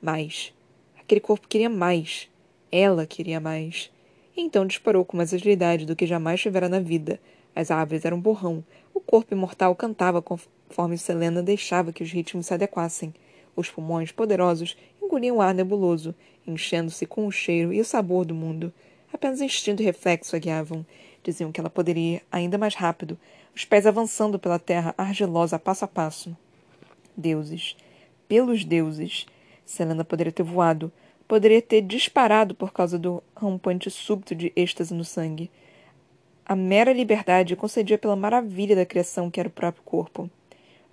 Mais. 0.03 0.53
Aquele 0.99 1.21
corpo 1.21 1.49
queria 1.49 1.71
mais. 1.71 2.29
Ela 2.71 3.07
queria 3.07 3.39
mais. 3.39 3.91
Então 4.37 4.67
disparou 4.67 5.05
com 5.05 5.17
mais 5.17 5.33
agilidade 5.33 5.87
do 5.87 5.95
que 5.95 6.07
jamais 6.07 6.41
tivera 6.41 6.69
na 6.69 6.81
vida. 6.81 7.21
As 7.55 7.71
árvores 7.71 8.05
eram 8.05 8.21
borrão. 8.21 8.65
O 8.93 9.01
corpo 9.01 9.33
imortal 9.33 9.75
cantava 9.77 10.21
conforme 10.21 10.99
Selena 10.99 11.43
deixava 11.43 11.93
que 11.93 12.03
os 12.03 12.11
ritmos 12.11 12.47
se 12.47 12.55
adequassem. 12.55 13.15
Os 13.55 13.71
pulmões 13.71 14.11
poderosos 14.11 14.77
engoliam 15.01 15.37
o 15.37 15.41
ar 15.41 15.55
nebuloso, 15.55 16.15
enchendo-se 16.47 17.07
com 17.07 17.27
o 17.27 17.33
cheiro 17.33 17.73
e 17.73 17.81
o 17.81 17.85
sabor 17.85 18.25
do 18.25 18.35
mundo. 18.35 18.73
Apenas 19.13 19.41
instinto 19.41 19.81
e 19.81 19.85
reflexo 19.85 20.35
a 20.35 20.39
guiavam. 20.41 20.85
Diziam 21.23 21.53
que 21.53 21.61
ela 21.61 21.71
poderia 21.71 22.17
ir 22.17 22.23
ainda 22.31 22.59
mais 22.59 22.75
rápido, 22.75 23.17
os 23.55 23.65
pés 23.65 23.87
avançando 23.87 24.39
pela 24.39 24.59
terra 24.59 24.95
argilosa 24.99 25.61
passo 25.61 25.85
a 25.85 25.89
passo. 25.89 26.37
Deuses. 27.17 27.77
Pelos 28.27 28.65
deuses. 28.65 29.27
Selena 29.65 30.05
poderia 30.05 30.33
ter 30.33 30.43
voado. 30.43 30.93
Poderia 31.35 31.61
ter 31.61 31.81
disparado 31.81 32.55
por 32.55 32.73
causa 32.73 32.97
do 32.97 33.21
rampante 33.35 33.91
súbito 33.91 34.37
de 34.37 34.53
êxtase 34.55 34.95
no 34.95 35.05
sangue. 35.05 35.51
A 36.47 36.55
mera 36.55 36.93
liberdade 36.93 37.57
concedia 37.57 37.99
pela 37.99 38.15
maravilha 38.15 38.77
da 38.77 38.87
criação 38.87 39.29
que 39.29 39.41
era 39.41 39.49
o 39.49 39.53
próprio 39.53 39.83
corpo. 39.83 40.31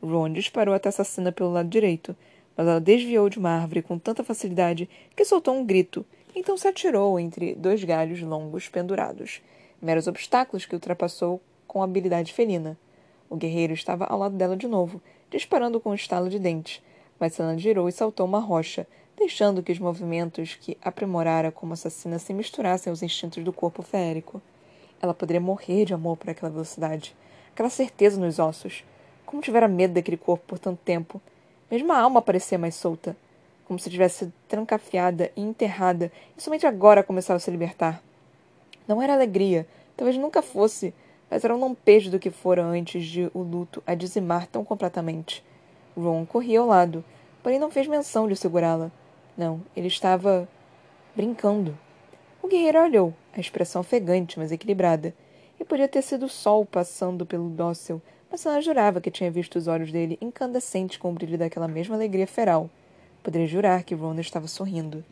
Ron 0.02 0.34
disparou 0.34 0.74
até 0.74 0.90
assassina 0.90 1.32
pelo 1.32 1.52
lado 1.52 1.70
direito, 1.70 2.16
mas 2.58 2.66
ela 2.68 2.82
desviou 2.82 3.30
de 3.30 3.38
uma 3.38 3.52
árvore 3.52 3.84
com 3.84 4.00
tanta 4.00 4.24
facilidade 4.24 4.90
que 5.16 5.24
soltou 5.24 5.54
um 5.54 5.64
grito, 5.64 6.04
então 6.36 6.58
se 6.58 6.68
atirou 6.68 7.20
entre 7.20 7.54
dois 7.54 7.84
galhos 7.84 8.20
longos 8.20 8.68
pendurados, 8.68 9.44
meros 9.80 10.08
obstáculos 10.08 10.66
que 10.66 10.74
ultrapassou 10.74 11.40
com 11.68 11.84
habilidade 11.84 12.34
felina. 12.34 12.76
O 13.30 13.36
guerreiro 13.36 13.74
estava 13.74 14.06
ao 14.06 14.18
lado 14.18 14.36
dela 14.36 14.58
de 14.58 14.68
novo, 14.68 15.04
disparando 15.30 15.80
com 15.80 15.92
um 15.92 15.94
estalo 15.94 16.30
de 16.30 16.40
dentes, 16.40 16.82
mas 17.20 17.36
Sana 17.36 17.56
girou 17.60 17.88
e 17.88 17.92
saltou 17.92 18.26
uma 18.26 18.40
rocha, 18.40 18.88
deixando 19.22 19.62
que 19.62 19.72
os 19.72 19.78
movimentos 19.78 20.56
que 20.60 20.76
aprimorara 20.82 21.52
como 21.52 21.74
assassina 21.74 22.18
se 22.18 22.34
misturassem 22.34 22.90
aos 22.90 23.04
instintos 23.04 23.44
do 23.44 23.54
corpo 23.54 23.84
férico. 23.84 24.42
Ela 25.00 25.14
poderia 25.14 25.40
morrer 25.40 25.86
de 25.86 25.94
amor 25.94 26.18
por 26.18 26.32
aquela 26.32 26.52
velocidade, 26.52 27.16
aquela 27.54 27.70
certeza 27.70 28.20
nos 28.20 28.40
ossos. 28.40 28.84
Como 29.24 29.42
tivera 29.42 29.68
medo 29.68 29.94
daquele 29.94 30.18
corpo 30.18 30.44
por 30.48 30.58
tanto 30.58 30.80
tempo, 30.84 31.22
mesmo 31.70 31.94
a 31.94 32.00
alma 32.00 32.20
parecia 32.20 32.58
mais 32.58 32.74
solta, 32.74 33.16
como 33.66 33.78
se 33.78 33.92
tivesse 33.92 34.34
trancafiada 34.48 35.32
e 35.36 35.42
enterrada, 35.42 36.12
e 36.36 36.42
somente 36.42 36.66
agora 36.66 37.04
começava 37.04 37.38
a 37.38 37.40
se 37.40 37.52
libertar. 37.52 38.02
Não 38.88 39.00
era 39.04 39.14
alegria, 39.14 39.68
talvez 39.96 40.18
nunca 40.18 40.42
fosse, 40.42 40.96
mas 41.30 41.44
era 41.44 41.56
um 41.56 41.60
lampejo 41.60 42.10
do 42.10 42.18
que 42.18 42.32
fora 42.32 42.64
antes 42.64 43.06
de 43.06 43.30
o 43.36 43.44
luto 43.44 43.84
a 43.86 43.94
dizimar 43.94 44.48
tão 44.48 44.66
completamente. 44.66 45.44
Ron 45.96 46.26
corria 46.26 46.60
ao 46.60 46.66
lado, 46.66 47.06
porém 47.44 47.60
não 47.60 47.70
fez 47.70 47.86
menção 47.86 48.28
de 48.28 48.36
segurá-la. 48.36 48.92
Não, 49.38 49.62
ele 49.76 49.88
estava 49.88 50.48
brincando. 51.16 51.78
O 52.42 52.48
guerreiro 52.48 52.82
olhou, 52.84 53.14
a 53.34 53.40
expressão 53.40 53.82
ofegante, 53.82 54.38
mas 54.38 54.52
equilibrada. 54.52 55.14
E 55.60 55.64
podia 55.64 55.88
ter 55.88 56.02
sido 56.02 56.26
o 56.26 56.30
sol 56.30 56.66
passando 56.66 57.26
pelo 57.26 57.50
dócil, 57.50 58.02
mas 58.32 58.46
ela 58.46 58.62
jurava 58.62 59.02
que 59.02 59.12
tinha 59.12 59.30
visto 59.30 59.58
os 59.58 59.68
olhos 59.68 59.92
dele 59.92 60.18
incandescentes 60.22 60.98
com 60.98 61.10
o 61.10 61.14
brilho 61.14 61.38
daquela 61.38 61.68
mesma 61.68 61.96
alegria 61.96 62.26
feral. 62.26 62.70
Poderia 63.22 63.48
jurar 63.48 63.84
que 63.84 63.94
Ron 63.94 64.20
estava 64.20 64.48
sorrindo. 64.48 65.04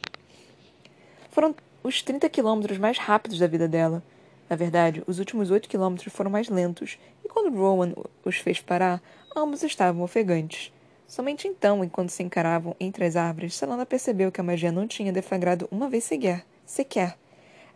Foram 1.30 1.54
os 1.84 2.02
30 2.02 2.28
quilômetros 2.30 2.78
mais 2.78 2.98
rápidos 2.98 3.40
da 3.40 3.48
vida 3.48 3.68
dela. 3.68 4.02
Na 4.50 4.56
verdade, 4.56 5.04
os 5.06 5.20
últimos 5.20 5.52
oito 5.52 5.70
quilômetros 5.70 6.12
foram 6.12 6.32
mais 6.32 6.50
lentos, 6.50 6.98
e 7.24 7.30
quando 7.30 7.56
Rowan 7.56 7.94
os 8.26 8.38
fez 8.38 8.60
parar, 8.60 9.02
ambos 9.36 9.62
estavam 9.62 10.02
ofegantes. 10.02 10.72
Somente 11.10 11.48
então, 11.48 11.84
enquanto 11.84 12.12
se 12.12 12.22
encaravam 12.22 12.75
entre 12.80 13.04
as 13.04 13.16
árvores, 13.16 13.56
Selena 13.56 13.84
percebeu 13.84 14.32
que 14.32 14.39
a 14.39 14.44
magia 14.44 14.72
não 14.72 14.88
tinha 14.88 15.12
deflagrado 15.12 15.68
uma 15.72 15.89
vez 15.89 16.04
sequer. 16.04 16.46
sequer. 16.63 17.18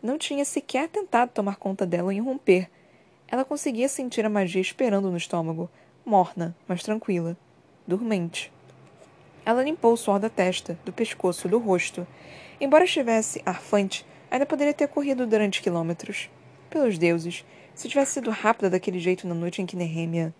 Não 0.03 0.19
tinha 0.19 0.45
sequer 0.45 0.87
tentado 0.87 1.31
tomar 1.31 1.55
conta 1.55 1.83
dela 1.83 2.13
e 2.13 2.19
romper. 2.19 2.69
Ela 3.27 3.43
conseguia 3.43 3.89
sentir 3.89 4.23
a 4.23 4.29
magia 4.29 4.61
esperando 4.61 5.09
no 5.09 5.17
estômago, 5.17 5.67
morna, 6.05 6.55
mas 6.67 6.83
tranquila, 6.83 7.35
dormente. 7.87 8.53
Ela 9.43 9.63
limpou 9.63 9.93
o 9.93 9.97
suor 9.97 10.19
da 10.19 10.29
testa, 10.29 10.77
do 10.85 10.93
pescoço, 10.93 11.49
do 11.49 11.57
rosto. 11.57 12.05
Embora 12.61 12.83
estivesse 12.83 13.41
arfante, 13.43 14.05
ainda 14.29 14.45
poderia 14.45 14.75
ter 14.75 14.87
corrido 14.87 15.25
durante 15.25 15.59
quilômetros. 15.59 16.29
Pelos 16.69 16.99
deuses, 16.99 17.43
se 17.73 17.89
tivesse 17.89 18.11
sido 18.11 18.29
rápida 18.29 18.69
daquele 18.69 18.99
jeito 18.99 19.27
na 19.27 19.33
noite 19.33 19.59
em 19.59 19.65
que 19.65 19.75
Nehemia. 19.75 20.31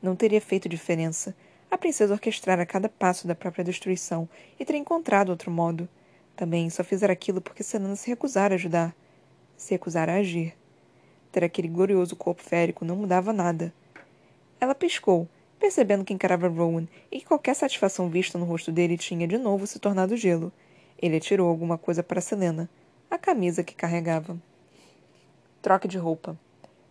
Não 0.00 0.16
teria 0.16 0.40
feito 0.40 0.70
diferença. 0.70 1.36
A 1.70 1.78
princesa 1.78 2.14
orquestrara 2.14 2.64
cada 2.64 2.88
passo 2.88 3.26
da 3.26 3.34
própria 3.34 3.64
destruição 3.64 4.28
e 4.58 4.64
teria 4.64 4.80
encontrado 4.80 5.30
outro 5.30 5.50
modo. 5.50 5.88
Também 6.36 6.70
só 6.70 6.82
fizera 6.84 7.12
aquilo 7.12 7.40
porque 7.40 7.62
Selena 7.62 7.96
se 7.96 8.08
recusara 8.08 8.54
a 8.54 8.56
ajudar. 8.56 8.94
Se 9.56 9.72
recusara 9.72 10.12
a 10.12 10.16
agir. 10.16 10.56
Ter 11.32 11.44
aquele 11.44 11.68
glorioso 11.68 12.14
corpo 12.16 12.42
férico 12.42 12.84
não 12.84 12.96
mudava 12.96 13.32
nada. 13.32 13.72
Ela 14.60 14.74
piscou, 14.74 15.28
percebendo 15.58 16.04
que 16.04 16.12
encarava 16.12 16.48
Rowan 16.48 16.86
e 17.10 17.18
que 17.18 17.26
qualquer 17.26 17.54
satisfação 17.54 18.08
vista 18.08 18.38
no 18.38 18.44
rosto 18.44 18.70
dele 18.70 18.96
tinha 18.96 19.26
de 19.26 19.38
novo 19.38 19.66
se 19.66 19.78
tornado 19.78 20.16
gelo. 20.16 20.52
Ele 21.00 21.16
atirou 21.16 21.48
alguma 21.48 21.76
coisa 21.76 22.02
para 22.02 22.20
Selena, 22.20 22.68
a 23.10 23.18
camisa 23.18 23.64
que 23.64 23.74
carregava. 23.74 24.36
Troca 25.60 25.88
de 25.88 25.98
roupa. 25.98 26.38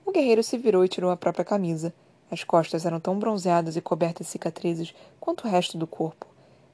O 0.05 0.11
guerreiro 0.11 0.43
se 0.43 0.57
virou 0.57 0.83
e 0.83 0.89
tirou 0.89 1.09
a 1.09 1.17
própria 1.17 1.45
camisa. 1.45 1.93
As 2.33 2.43
costas 2.43 2.83
eram 2.83 2.99
tão 2.99 3.19
bronzeadas 3.19 3.75
e 3.75 3.81
cobertas 3.81 4.25
de 4.25 4.31
cicatrizes 4.31 4.95
quanto 5.19 5.45
o 5.45 5.47
resto 5.47 5.77
do 5.77 5.85
corpo. 5.85 6.25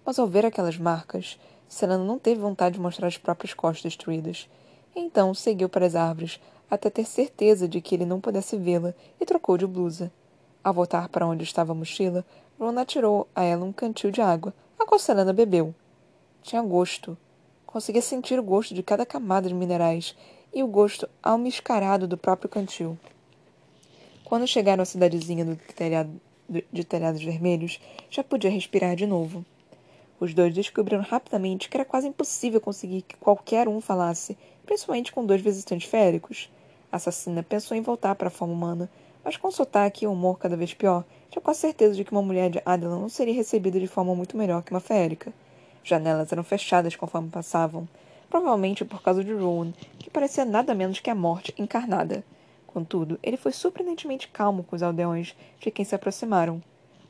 Mas 0.06 0.18
ao 0.18 0.26
ver 0.26 0.46
aquelas 0.46 0.78
marcas, 0.78 1.38
Selena 1.68 2.02
não 2.02 2.18
teve 2.18 2.40
vontade 2.40 2.76
de 2.76 2.82
mostrar 2.82 3.08
as 3.08 3.18
próprias 3.18 3.54
costas 3.54 3.92
destruídas. 3.92 4.50
Então 4.96 5.34
seguiu 5.34 5.68
para 5.68 5.86
as 5.86 5.96
árvores, 5.96 6.40
até 6.72 6.90
ter 6.90 7.04
certeza 7.04 7.68
de 7.68 7.82
que 7.82 7.94
ele 7.94 8.06
não 8.06 8.22
pudesse 8.22 8.56
vê-la, 8.56 8.94
e 9.20 9.26
trocou 9.26 9.58
de 9.58 9.68
blusa. 9.68 10.10
Ao 10.64 10.74
voltar 10.74 11.10
para 11.10 11.28
onde 11.28 11.44
estava 11.44 11.74
a 11.74 11.76
mochila, 11.76 12.24
Ron 12.58 12.80
atirou 12.80 13.28
a 13.36 13.44
ela 13.44 13.66
um 13.66 13.74
cantil 13.74 14.12
de 14.12 14.22
água, 14.22 14.54
a 14.80 14.86
qual 14.86 14.98
Selena 14.98 15.34
bebeu. 15.34 15.76
Tinha 16.42 16.62
gosto. 16.62 17.18
Conseguia 17.66 18.02
sentir 18.02 18.40
o 18.40 18.44
gosto 18.44 18.74
de 18.74 18.82
cada 18.82 19.06
camada 19.06 19.50
de 19.50 19.54
minerais 19.54 20.16
e 20.54 20.64
o 20.64 20.68
gosto 20.68 21.10
almiscarado 21.22 22.08
do 22.08 22.18
próprio 22.18 22.48
cantil. 22.48 22.98
Quando 24.30 24.46
chegaram 24.46 24.84
à 24.84 24.86
cidadezinha 24.86 25.44
do 25.44 25.56
telhado, 25.76 26.22
de 26.48 26.84
telhados 26.84 27.20
vermelhos, 27.20 27.82
já 28.12 28.24
podia 28.24 28.52
respirar 28.52 28.96
de 28.96 29.08
novo. 29.08 29.44
Os 30.20 30.36
dois 30.36 30.54
descobriram 30.54 31.02
rapidamente 31.02 31.68
que 31.68 31.76
era 31.76 31.84
quase 31.84 32.10
impossível 32.10 32.62
conseguir 32.62 33.02
que 33.02 33.18
qualquer 33.18 33.68
um 33.68 33.82
falasse, 33.82 34.38
principalmente 34.68 35.12
com 35.12 35.26
dois 35.26 35.42
visitantes 35.42 35.90
féricos. 35.90 36.48
A 36.92 36.98
assassina 36.98 37.42
pensou 37.42 37.76
em 37.76 37.82
voltar 37.82 38.14
para 38.14 38.28
a 38.28 38.32
forma 38.32 38.54
humana, 38.54 38.88
mas 39.26 39.36
com 39.36 39.50
sotaque 39.50 40.06
e 40.06 40.08
humor 40.08 40.38
cada 40.38 40.56
vez 40.56 40.76
pior, 40.76 41.04
tinha 41.32 41.42
quase 41.42 41.62
certeza 41.62 41.96
de 41.96 42.04
que 42.04 42.12
uma 42.12 42.22
mulher 42.22 42.52
de 42.52 42.62
Adelan 42.64 43.00
não 43.00 43.10
seria 43.10 43.34
recebida 43.34 43.80
de 43.80 43.88
forma 43.88 44.14
muito 44.14 44.38
melhor 44.38 44.62
que 44.62 44.70
uma 44.70 44.80
férica. 44.80 45.34
Janelas 45.84 46.32
eram 46.32 46.44
fechadas 46.44 46.96
conforme 46.96 47.30
passavam, 47.30 47.90
provavelmente 48.30 48.86
por 48.86 49.02
causa 49.02 49.24
de 49.24 49.34
Rowan, 49.34 49.74
que 49.98 50.12
parecia 50.12 50.46
nada 50.46 50.76
menos 50.76 51.00
que 51.00 51.10
a 51.10 51.16
morte 51.16 51.52
encarnada. 51.58 52.24
Contudo, 52.80 53.20
ele 53.22 53.36
foi 53.36 53.52
surpreendentemente 53.52 54.30
calmo 54.30 54.64
com 54.64 54.74
os 54.74 54.82
aldeões 54.82 55.36
de 55.60 55.70
quem 55.70 55.84
se 55.84 55.94
aproximaram. 55.94 56.64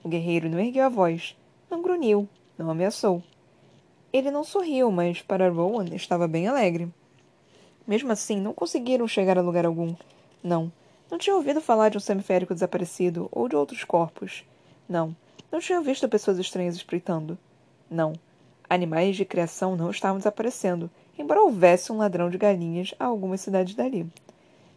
O 0.03 0.09
guerreiro 0.09 0.49
não 0.49 0.59
ergueu 0.59 0.83
a 0.83 0.89
voz, 0.89 1.37
não 1.69 1.83
grunhiu, 1.83 2.27
não 2.57 2.71
ameaçou. 2.71 3.21
Ele 4.11 4.31
não 4.31 4.43
sorriu, 4.43 4.89
mas 4.89 5.21
para 5.21 5.47
Rowan 5.47 5.85
estava 5.93 6.27
bem 6.27 6.47
alegre. 6.47 6.91
Mesmo 7.85 8.11
assim, 8.11 8.41
não 8.41 8.51
conseguiram 8.51 9.07
chegar 9.07 9.37
a 9.37 9.43
lugar 9.43 9.63
algum. 9.63 9.93
Não. 10.43 10.71
Não 11.11 11.19
tinham 11.19 11.37
ouvido 11.37 11.61
falar 11.61 11.89
de 11.89 11.97
um 11.97 12.01
semiférico 12.01 12.55
desaparecido 12.55 13.29
ou 13.31 13.47
de 13.47 13.55
outros 13.55 13.83
corpos. 13.83 14.43
Não. 14.89 15.15
Não 15.51 15.59
tinham 15.59 15.83
visto 15.83 16.09
pessoas 16.09 16.39
estranhas 16.39 16.75
espreitando. 16.75 17.37
Não. 17.87 18.13
Animais 18.67 19.15
de 19.15 19.23
criação 19.23 19.75
não 19.75 19.91
estavam 19.91 20.17
desaparecendo, 20.17 20.89
embora 21.15 21.43
houvesse 21.43 21.91
um 21.91 21.97
ladrão 21.97 22.27
de 22.27 22.39
galinhas 22.39 22.95
a 22.99 23.05
algumas 23.05 23.41
cidades 23.41 23.75
dali. 23.75 24.11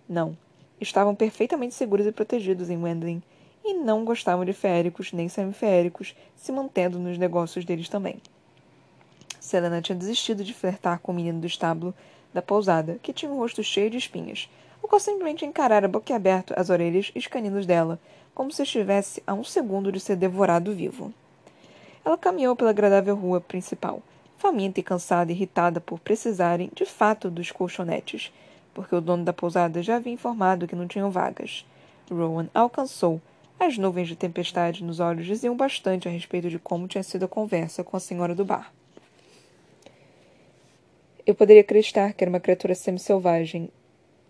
Não. 0.06 0.36
Estavam 0.82 1.14
perfeitamente 1.14 1.76
seguros 1.76 2.04
e 2.08 2.10
protegidos 2.10 2.68
em 2.68 2.76
Wendling, 2.76 3.22
e 3.64 3.74
não 3.74 4.04
gostavam 4.04 4.44
de 4.44 4.52
féricos 4.52 5.12
nem 5.12 5.28
semiféricos, 5.28 6.12
se 6.34 6.50
mantendo 6.50 6.98
nos 6.98 7.16
negócios 7.16 7.64
deles 7.64 7.88
também. 7.88 8.16
Selena 9.38 9.80
tinha 9.80 9.96
desistido 9.96 10.42
de 10.42 10.52
flertar 10.52 10.98
com 10.98 11.12
o 11.12 11.14
menino 11.14 11.38
do 11.38 11.46
estábulo 11.46 11.94
da 12.34 12.42
pousada, 12.42 12.98
que 13.00 13.12
tinha 13.12 13.30
um 13.30 13.36
rosto 13.36 13.62
cheio 13.62 13.88
de 13.88 13.96
espinhas, 13.96 14.50
o 14.82 14.88
qual 14.88 14.98
simplesmente 14.98 15.46
encarara 15.46 15.86
boquiaberto 15.86 16.52
as 16.56 16.68
orelhas 16.68 17.12
e 17.14 17.18
os 17.20 17.28
caninos 17.28 17.64
dela, 17.64 17.96
como 18.34 18.50
se 18.50 18.64
estivesse 18.64 19.22
a 19.24 19.34
um 19.34 19.44
segundo 19.44 19.92
de 19.92 20.00
ser 20.00 20.16
devorado 20.16 20.74
vivo. 20.74 21.14
Ela 22.04 22.18
caminhou 22.18 22.56
pela 22.56 22.70
agradável 22.70 23.14
rua 23.14 23.40
principal, 23.40 24.02
faminta 24.36 24.80
e 24.80 24.82
cansada 24.82 25.30
e 25.30 25.34
irritada 25.36 25.80
por 25.80 26.00
precisarem, 26.00 26.72
de 26.74 26.84
fato, 26.84 27.30
dos 27.30 27.52
colchonetes, 27.52 28.32
porque 28.74 28.94
o 28.94 29.00
dono 29.00 29.24
da 29.24 29.32
pousada 29.32 29.82
já 29.82 29.96
havia 29.96 30.12
informado 30.12 30.66
que 30.66 30.76
não 30.76 30.86
tinham 30.86 31.10
vagas. 31.10 31.64
Rowan 32.10 32.48
alcançou. 32.54 33.20
As 33.58 33.78
nuvens 33.78 34.08
de 34.08 34.16
tempestade 34.16 34.82
nos 34.82 35.00
olhos 35.00 35.26
diziam 35.26 35.56
bastante 35.56 36.08
a 36.08 36.10
respeito 36.10 36.50
de 36.50 36.58
como 36.58 36.88
tinha 36.88 37.02
sido 37.02 37.24
a 37.24 37.28
conversa 37.28 37.84
com 37.84 37.96
a 37.96 38.00
senhora 38.00 38.34
do 38.34 38.44
bar. 38.44 38.72
Eu 41.24 41.34
poderia 41.34 41.62
acreditar 41.62 42.12
que 42.12 42.24
era 42.24 42.28
uma 42.28 42.40
criatura 42.40 42.74
semi-selvagem, 42.74 43.70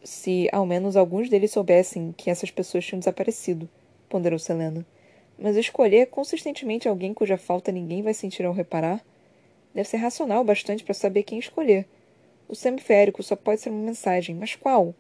se 0.05 0.49
ao 0.53 0.67
menos 0.67 0.97
alguns 0.97 1.31
deles 1.31 1.53
soubessem 1.53 2.13
que 2.17 2.29
essas 2.29 2.51
pessoas 2.51 2.85
tinham 2.85 2.99
desaparecido, 2.99 3.69
ponderou 4.09 4.39
Selena. 4.39 4.85
Mas 5.39 5.57
escolher 5.57 6.07
consistentemente 6.07 6.87
alguém 6.87 7.15
cuja 7.15 7.39
falta 7.39 7.73
ninguém 7.73 8.03
vai 8.03 8.13
sentir 8.13 8.45
ao 8.45 8.53
reparar 8.53 9.03
deve 9.75 9.89
ser 9.89 9.97
racional 9.97 10.45
bastante 10.45 10.85
para 10.85 10.95
saber 10.95 11.23
quem 11.23 11.39
escolher. 11.39 11.87
O 12.49 12.55
semiférico 12.55 13.23
só 13.23 13.35
pode 13.37 13.61
ser 13.61 13.71
uma 13.71 13.85
mensagem, 13.85 14.35
mas 14.35 14.55
qual? 14.55 14.95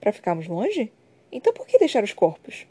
Para 0.00 0.12
ficarmos 0.12 0.46
longe? 0.46 0.92
Então 1.30 1.52
por 1.52 1.66
que 1.66 1.78
deixar 1.78 2.04
os 2.04 2.12
corpos? 2.12 2.66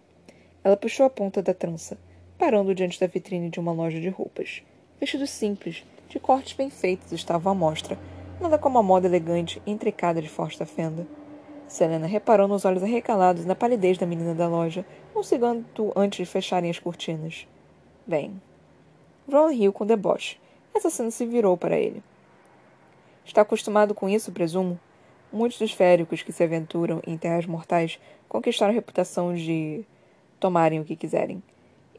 Ela 0.63 0.77
puxou 0.77 1.05
a 1.05 1.09
ponta 1.09 1.41
da 1.41 1.53
trança, 1.53 1.97
parando 2.37 2.75
diante 2.75 2.99
da 2.99 3.07
vitrine 3.07 3.49
de 3.49 3.59
uma 3.59 3.71
loja 3.71 3.99
de 3.99 4.09
roupas. 4.09 4.63
Vestidos 4.99 5.31
simples, 5.31 5.83
de 6.07 6.19
cortes 6.19 6.53
bem 6.53 6.69
feitos, 6.69 7.11
estavam 7.11 7.51
à 7.51 7.55
mostra, 7.55 7.97
nada 8.39 8.57
como 8.57 8.77
a 8.77 8.83
moda 8.83 9.07
elegante 9.07 9.61
e 9.65 9.71
intricada 9.71 10.21
de 10.21 10.29
Forsta 10.29 10.65
Fenda. 10.65 11.07
Selena 11.67 12.05
reparou 12.05 12.47
nos 12.47 12.65
olhos 12.65 12.83
arrecalados 12.83 13.43
e 13.43 13.47
na 13.47 13.55
palidez 13.55 13.97
da 13.97 14.05
menina 14.05 14.35
da 14.35 14.47
loja, 14.47 14.85
um 15.15 15.23
segundo 15.23 15.93
antes 15.95 16.17
de 16.17 16.25
fecharem 16.25 16.69
as 16.69 16.77
cortinas. 16.77 17.47
Bem. 18.05 18.41
Ron 19.31 19.47
riu 19.47 19.71
com 19.71 19.85
deboche. 19.85 20.37
Essa 20.75 20.89
cena 20.89 21.11
se 21.11 21.25
virou 21.25 21.55
para 21.55 21.79
ele. 21.79 22.03
Está 23.25 23.41
acostumado 23.41 23.93
com 23.93 24.09
isso, 24.09 24.31
presumo? 24.31 24.79
Muitos 25.31 25.59
dos 25.59 25.71
féricos 25.71 26.21
que 26.21 26.33
se 26.33 26.43
aventuram 26.43 27.01
em 27.07 27.17
terras 27.17 27.45
mortais 27.45 27.99
conquistaram 28.27 28.71
a 28.71 28.75
reputação 28.75 29.33
de 29.33 29.85
tomarem 30.39 30.79
o 30.79 30.85
que 30.85 30.95
quiserem. 30.95 31.41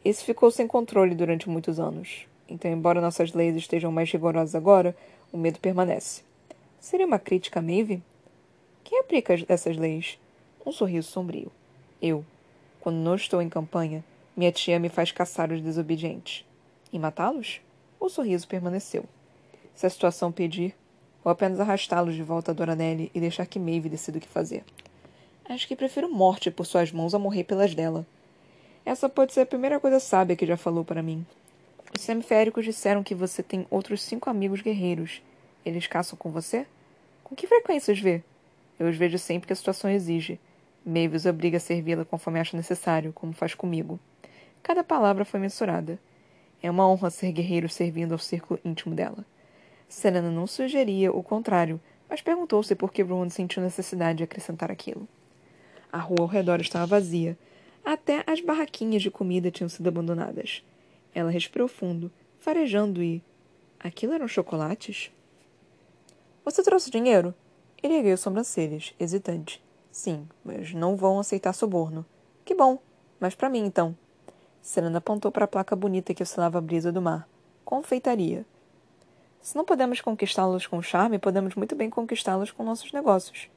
Esse 0.04 0.24
ficou 0.24 0.50
sem 0.50 0.66
controle 0.66 1.14
durante 1.14 1.48
muitos 1.48 1.78
anos. 1.78 2.26
Então, 2.48 2.70
embora 2.70 3.00
nossas 3.00 3.32
leis 3.32 3.56
estejam 3.56 3.92
mais 3.92 4.10
rigorosas 4.10 4.54
agora, 4.54 4.96
o 5.32 5.38
medo 5.38 5.60
permanece. 5.60 6.22
Seria 6.80 7.06
uma 7.06 7.18
crítica 7.18 7.60
a 7.60 7.62
Maeve? 7.62 8.02
Quem 8.82 8.98
aplica 8.98 9.34
essas 9.48 9.76
leis? 9.76 10.18
Um 10.66 10.72
sorriso 10.72 11.08
sombrio. 11.08 11.50
Eu. 12.00 12.24
Quando 12.80 12.96
não 12.96 13.14
estou 13.14 13.40
em 13.40 13.48
campanha, 13.48 14.04
minha 14.36 14.50
tia 14.50 14.78
me 14.78 14.88
faz 14.88 15.12
caçar 15.12 15.52
os 15.52 15.62
desobedientes. 15.62 16.44
E 16.92 16.98
matá-los? 16.98 17.60
O 17.98 18.08
sorriso 18.08 18.48
permaneceu. 18.48 19.04
Se 19.74 19.86
a 19.86 19.90
situação 19.90 20.32
pedir, 20.32 20.74
ou 21.24 21.30
apenas 21.30 21.60
arrastá-los 21.60 22.14
de 22.14 22.22
volta 22.22 22.50
a 22.50 22.54
Doranelli 22.54 23.10
e 23.14 23.20
deixar 23.20 23.46
que 23.46 23.58
Maeve 23.58 23.88
decida 23.88 24.18
o 24.18 24.20
que 24.20 24.28
fazer. 24.28 24.64
Acho 25.48 25.68
que 25.68 25.76
prefiro 25.76 26.10
morte 26.10 26.50
por 26.50 26.64
suas 26.64 26.92
mãos 26.92 27.14
a 27.14 27.18
morrer 27.18 27.44
pelas 27.44 27.74
dela. 27.74 28.06
Essa 28.84 29.08
pode 29.08 29.32
ser 29.32 29.42
a 29.42 29.46
primeira 29.46 29.78
coisa 29.78 30.00
sábia 30.00 30.36
que 30.36 30.46
já 30.46 30.56
falou 30.56 30.84
para 30.84 31.02
mim. 31.02 31.24
Os 31.94 32.02
semiféricos 32.02 32.64
disseram 32.64 33.02
que 33.02 33.14
você 33.14 33.42
tem 33.42 33.66
outros 33.70 34.02
cinco 34.02 34.30
amigos 34.30 34.62
guerreiros. 34.62 35.22
Eles 35.64 35.86
caçam 35.86 36.16
com 36.16 36.30
você? 36.30 36.66
Com 37.22 37.36
que 37.36 37.46
frequência 37.46 37.92
os 37.92 38.00
vê? 38.00 38.22
Eu 38.78 38.88
os 38.88 38.96
vejo 38.96 39.18
sempre 39.18 39.46
que 39.46 39.52
a 39.52 39.56
situação 39.56 39.90
exige. 39.90 40.40
Mavis 40.84 41.26
obriga 41.26 41.58
a 41.58 41.60
servi-la 41.60 42.04
conforme 42.04 42.40
acha 42.40 42.56
necessário, 42.56 43.12
como 43.12 43.32
faz 43.32 43.54
comigo. 43.54 44.00
Cada 44.62 44.82
palavra 44.82 45.24
foi 45.24 45.38
mensurada. 45.38 45.98
É 46.62 46.70
uma 46.70 46.88
honra 46.88 47.10
ser 47.10 47.30
guerreiro 47.30 47.68
servindo 47.68 48.12
ao 48.12 48.18
círculo 48.18 48.58
íntimo 48.64 48.94
dela. 48.94 49.24
Selena 49.92 50.30
não 50.30 50.46
sugeria 50.46 51.12
o 51.12 51.22
contrário, 51.22 51.78
mas 52.08 52.22
perguntou-se 52.22 52.74
por 52.74 52.90
que 52.90 53.02
Rowan 53.02 53.28
sentiu 53.28 53.62
necessidade 53.62 54.18
de 54.18 54.24
acrescentar 54.24 54.72
aquilo. 54.72 55.06
A 55.92 55.98
rua 55.98 56.22
ao 56.22 56.26
redor 56.26 56.62
estava 56.62 56.86
vazia. 56.86 57.36
Até 57.84 58.24
as 58.26 58.40
barraquinhas 58.40 59.02
de 59.02 59.10
comida 59.10 59.50
tinham 59.50 59.68
sido 59.68 59.86
abandonadas. 59.86 60.64
Ela 61.14 61.30
respirou 61.30 61.68
fundo, 61.68 62.10
farejando 62.40 63.02
e. 63.02 63.22
Aquilo 63.78 64.14
eram 64.14 64.26
chocolates? 64.26 65.12
Você 66.42 66.62
trouxe 66.62 66.90
dinheiro? 66.90 67.34
Ele 67.82 67.96
ergueu 67.96 68.16
sobrancelhas, 68.16 68.94
hesitante. 68.98 69.62
Sim, 69.90 70.26
mas 70.42 70.72
não 70.72 70.96
vão 70.96 71.20
aceitar 71.20 71.52
suborno. 71.52 72.04
Que 72.46 72.54
bom. 72.54 72.78
Mas 73.20 73.34
para 73.34 73.50
mim, 73.50 73.66
então. 73.66 73.94
Serena 74.62 74.98
apontou 74.98 75.30
para 75.30 75.44
a 75.44 75.48
placa 75.48 75.76
bonita 75.76 76.14
que 76.14 76.22
oscilava 76.22 76.56
a 76.56 76.62
brisa 76.62 76.90
do 76.90 77.02
mar. 77.02 77.28
Confeitaria. 77.62 78.46
Se 79.42 79.56
não 79.56 79.64
podemos 79.64 80.00
conquistá-los 80.00 80.68
com 80.68 80.80
charme, 80.80 81.18
podemos 81.18 81.56
muito 81.56 81.74
bem 81.74 81.90
conquistá-los 81.90 82.52
com 82.52 82.62
nossos 82.62 82.92
negócios. 82.92 83.48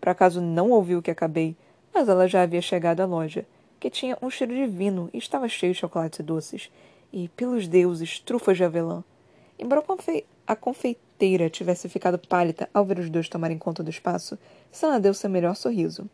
Por 0.00 0.08
acaso 0.08 0.40
não 0.40 0.70
ouviu 0.70 0.98
o 0.98 1.02
que 1.02 1.10
acabei, 1.10 1.54
mas 1.92 2.08
ela 2.08 2.26
já 2.26 2.40
havia 2.40 2.62
chegado 2.62 3.00
à 3.00 3.04
loja, 3.04 3.44
que 3.78 3.90
tinha 3.90 4.16
um 4.22 4.30
cheiro 4.30 4.54
divino 4.54 5.10
e 5.12 5.18
estava 5.18 5.46
cheio 5.46 5.74
de 5.74 5.78
chocolates 5.78 6.20
e 6.20 6.22
doces, 6.22 6.70
e, 7.12 7.28
pelos 7.28 7.68
deuses, 7.68 8.18
trufas 8.18 8.56
de 8.56 8.64
avelã. 8.64 9.04
Embora 9.58 9.84
a 10.46 10.56
confeiteira 10.56 11.50
tivesse 11.50 11.86
ficado 11.86 12.18
pálida 12.18 12.66
ao 12.72 12.86
ver 12.86 12.98
os 12.98 13.10
dois 13.10 13.28
tomarem 13.28 13.58
conta 13.58 13.82
do 13.82 13.90
espaço, 13.90 14.38
Sana 14.72 14.98
deu 14.98 15.12
seu 15.12 15.28
melhor 15.28 15.54
sorriso. 15.54 16.08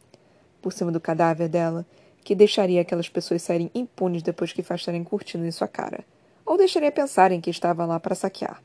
Por 0.61 0.73
cima 0.73 0.91
do 0.91 1.01
cadáver 1.01 1.49
dela, 1.49 1.87
que 2.25 2.35
deixaria 2.35 2.81
aquelas 2.81 3.09
pessoas 3.09 3.43
saírem 3.43 3.71
impunes 3.73 4.21
depois 4.21 4.53
que 4.53 4.63
afastarem 4.63 5.05
curtindo 5.05 5.47
em 5.47 5.53
sua 5.53 5.69
cara. 5.69 6.05
Ou 6.45 6.59
deixaria 6.59 6.91
pensarem 6.91 7.41
que 7.41 7.51
estava 7.51 7.87
lá 7.87 8.01
para 8.01 8.17
saquear. 8.17 8.61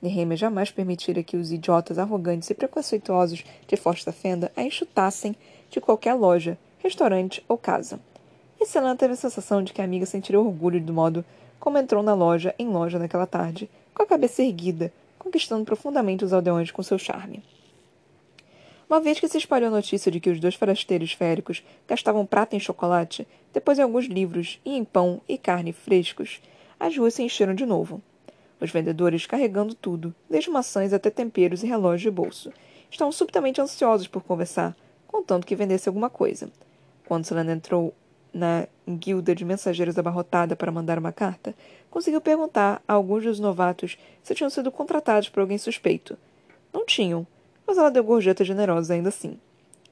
Nehemia 0.00 0.36
jamais 0.36 0.70
permitira 0.70 1.22
que 1.22 1.36
os 1.36 1.52
idiotas 1.52 1.98
arrogantes 1.98 2.48
e 2.48 2.54
preconceituosos 2.54 3.44
de 3.66 3.76
Forsta 3.76 4.12
Fenda 4.12 4.50
a 4.56 4.62
enxutassem 4.62 5.36
de 5.70 5.80
qualquer 5.80 6.14
loja, 6.14 6.58
restaurante 6.78 7.44
ou 7.46 7.58
casa. 7.58 8.00
E 8.58 8.66
Selena 8.66 8.96
teve 8.96 9.12
a 9.12 9.16
sensação 9.16 9.62
de 9.62 9.72
que 9.72 9.80
a 9.80 9.84
amiga 9.84 10.06
sentiria 10.06 10.40
orgulho 10.40 10.80
do 10.80 10.92
modo 10.92 11.24
como 11.58 11.76
entrou 11.76 12.02
na 12.02 12.14
loja 12.14 12.54
em 12.58 12.68
loja 12.68 12.98
naquela 12.98 13.26
tarde, 13.26 13.68
com 13.94 14.02
a 14.02 14.06
cabeça 14.06 14.42
erguida, 14.42 14.92
conquistando 15.18 15.64
profundamente 15.64 16.24
os 16.24 16.32
aldeões 16.32 16.70
com 16.70 16.82
seu 16.82 16.98
charme. 16.98 17.42
Uma 18.88 19.00
vez 19.00 19.20
que 19.20 19.28
se 19.28 19.38
espalhou 19.38 19.68
a 19.68 19.76
notícia 19.76 20.10
de 20.10 20.18
que 20.18 20.30
os 20.30 20.40
dois 20.40 20.54
forasteiros 20.54 21.12
féricos 21.12 21.62
gastavam 21.86 22.26
prata 22.26 22.56
em 22.56 22.60
chocolate, 22.60 23.28
depois 23.52 23.78
em 23.78 23.82
alguns 23.82 24.06
livros 24.06 24.58
e 24.64 24.76
em 24.76 24.84
pão 24.84 25.20
e 25.28 25.38
carne 25.38 25.72
frescos, 25.72 26.40
as 26.78 26.96
ruas 26.96 27.14
se 27.14 27.22
encheram 27.22 27.54
de 27.54 27.66
novo. 27.66 28.02
Os 28.60 28.70
vendedores 28.70 29.26
carregando 29.26 29.74
tudo, 29.74 30.14
desde 30.28 30.50
maçãs 30.50 30.92
até 30.92 31.08
temperos 31.08 31.62
e 31.62 31.66
relógios 31.66 32.02
de 32.02 32.10
bolso, 32.10 32.52
estavam 32.90 33.10
subitamente 33.10 33.60
ansiosos 33.60 34.06
por 34.06 34.22
conversar, 34.22 34.76
contanto 35.06 35.46
que 35.46 35.56
vendesse 35.56 35.88
alguma 35.88 36.10
coisa. 36.10 36.50
Quando 37.06 37.24
Selena 37.24 37.52
entrou 37.52 37.94
na 38.32 38.66
guilda 38.88 39.34
de 39.34 39.44
mensageiros 39.44 39.98
abarrotada 39.98 40.54
para 40.54 40.70
mandar 40.70 40.98
uma 40.98 41.12
carta, 41.12 41.54
conseguiu 41.90 42.20
perguntar 42.20 42.82
a 42.86 42.92
alguns 42.92 43.24
dos 43.24 43.40
novatos 43.40 43.96
se 44.22 44.34
tinham 44.34 44.50
sido 44.50 44.70
contratados 44.70 45.28
por 45.28 45.40
alguém 45.40 45.58
suspeito. 45.58 46.16
Não 46.72 46.84
tinham, 46.84 47.26
mas 47.66 47.78
ela 47.78 47.90
deu 47.90 48.04
gorjetas 48.04 48.46
generosas 48.46 48.90
ainda 48.90 49.08
assim. 49.08 49.38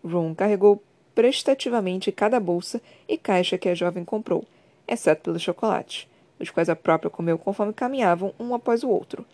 Ron 0.05 0.35
carregou 0.35 0.83
prestativamente 1.15 2.13
cada 2.13 2.39
bolsa 2.39 2.81
e 3.09 3.19
caixa 3.19 3.59
que 3.59 3.69
a 3.69 3.75
jovem 3.75 4.05
comprou, 4.05 4.45
exceto 4.87 5.23
pelos 5.23 5.43
chocolates, 5.43 6.07
os 6.39 6.51
quais 6.51 6.69
a 6.69 6.77
própria 6.77 7.11
comeu 7.11 7.39
conforme 7.39 7.73
caminhavam 7.73 8.33
um 8.39 8.55
após 8.55 8.83
o 8.83 8.89
outro. 8.89 9.25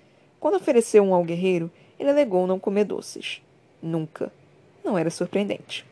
Quando 0.40 0.56
ofereceu 0.56 1.02
um 1.02 1.14
ao 1.14 1.24
guerreiro, 1.24 1.70
ele 1.98 2.10
alegou 2.10 2.46
não 2.46 2.58
comer 2.58 2.84
doces. 2.84 3.42
Nunca. 3.82 4.32
Não 4.84 4.98
era 4.98 5.10
surpreendente. 5.10 5.86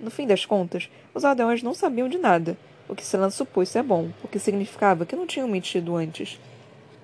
No 0.00 0.10
fim 0.10 0.26
das 0.26 0.44
contas, 0.44 0.90
os 1.14 1.24
aldeões 1.24 1.62
não 1.62 1.74
sabiam 1.74 2.08
de 2.08 2.18
nada, 2.18 2.56
o 2.88 2.94
que 2.94 3.04
Selan 3.04 3.30
supôs 3.30 3.68
ser 3.68 3.82
bom, 3.82 4.10
porque 4.20 4.38
significava 4.38 5.06
que 5.06 5.16
não 5.16 5.26
tinham 5.26 5.48
mentido 5.48 5.96
antes. 5.96 6.40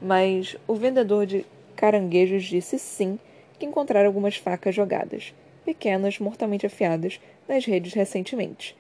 Mas 0.01 0.57
o 0.67 0.75
vendedor 0.75 1.27
de 1.27 1.45
caranguejos 1.77 2.45
disse 2.45 2.79
sim 2.79 3.19
que 3.59 3.67
encontraram 3.67 4.07
algumas 4.07 4.37
facas 4.37 4.75
jogadas, 4.75 5.35
pequenas, 5.65 6.19
mortalmente 6.19 6.67
afiadas, 6.67 7.21
nas 7.49 7.65
redes 7.65 7.93
recentemente. 7.93 8.77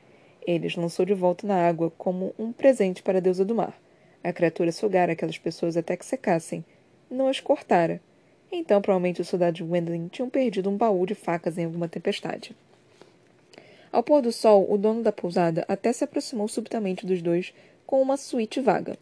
Eles 0.46 0.74
lançou 0.74 1.04
de 1.04 1.14
volta 1.14 1.46
na 1.46 1.66
água 1.66 1.92
como 1.96 2.34
um 2.38 2.52
presente 2.52 3.02
para 3.02 3.18
a 3.18 3.20
deusa 3.20 3.44
do 3.44 3.54
mar. 3.54 3.74
A 4.22 4.32
criatura 4.32 4.70
sugara 4.72 5.12
aquelas 5.12 5.38
pessoas 5.38 5.76
até 5.76 5.96
que 5.96 6.04
secassem. 6.04 6.64
Não 7.10 7.28
as 7.28 7.40
cortara. 7.40 8.00
Então, 8.52 8.82
provavelmente, 8.82 9.20
os 9.20 9.28
soldados 9.28 9.58
de 9.58 9.64
Wendling 9.64 10.08
tinham 10.08 10.28
perdido 10.28 10.68
um 10.68 10.76
baú 10.76 11.06
de 11.06 11.14
facas 11.14 11.56
em 11.56 11.64
alguma 11.64 11.88
tempestade. 11.88 12.54
Ao 13.92 14.02
pôr 14.02 14.22
do 14.22 14.30
sol, 14.30 14.66
o 14.70 14.76
dono 14.76 15.02
da 15.02 15.10
pousada 15.10 15.64
até 15.66 15.92
se 15.92 16.04
aproximou 16.04 16.46
subitamente 16.48 17.06
dos 17.06 17.22
dois 17.22 17.52
com 17.86 18.00
uma 18.00 18.16
suíte 18.16 18.60
vaga. 18.60 18.96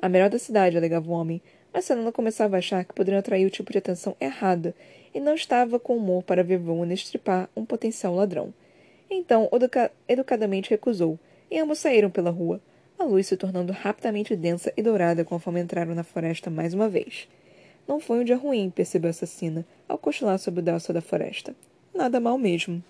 A 0.00 0.08
melhor 0.08 0.28
da 0.28 0.38
cidade, 0.38 0.76
alegava 0.76 1.08
o 1.08 1.12
homem, 1.12 1.40
mas 1.72 1.84
Selena 1.84 2.10
começava 2.10 2.56
a 2.56 2.58
achar 2.58 2.84
que 2.84 2.94
poderiam 2.94 3.18
atrair 3.18 3.46
o 3.46 3.50
tipo 3.50 3.70
de 3.70 3.78
atenção 3.78 4.16
errada 4.20 4.74
e 5.14 5.20
não 5.20 5.34
estava 5.34 5.78
com 5.78 5.96
humor 5.96 6.22
para 6.22 6.42
ver 6.42 6.56
Rowan 6.56 6.92
estripar 6.92 7.48
um 7.56 7.64
potencial 7.64 8.14
ladrão. 8.14 8.52
Então, 9.08 9.48
educa 9.52 9.90
educadamente 10.08 10.70
recusou, 10.70 11.18
e 11.50 11.58
ambos 11.58 11.78
saíram 11.78 12.10
pela 12.10 12.30
rua, 12.30 12.60
a 12.98 13.04
luz 13.04 13.26
se 13.26 13.36
tornando 13.36 13.72
rapidamente 13.72 14.36
densa 14.36 14.72
e 14.76 14.82
dourada 14.82 15.24
conforme 15.24 15.60
entraram 15.60 15.94
na 15.94 16.04
floresta 16.04 16.50
mais 16.50 16.74
uma 16.74 16.88
vez. 16.88 17.28
Não 17.86 18.00
foi 18.00 18.20
um 18.20 18.24
dia 18.24 18.36
ruim, 18.36 18.70
percebeu 18.70 19.08
a 19.08 19.10
assassina, 19.10 19.66
ao 19.88 19.98
cochilar 19.98 20.38
sob 20.38 20.60
o 20.60 20.62
delço 20.62 20.92
da 20.92 21.02
floresta. 21.02 21.54
Nada 21.94 22.18
mal 22.18 22.38
mesmo. 22.38 22.82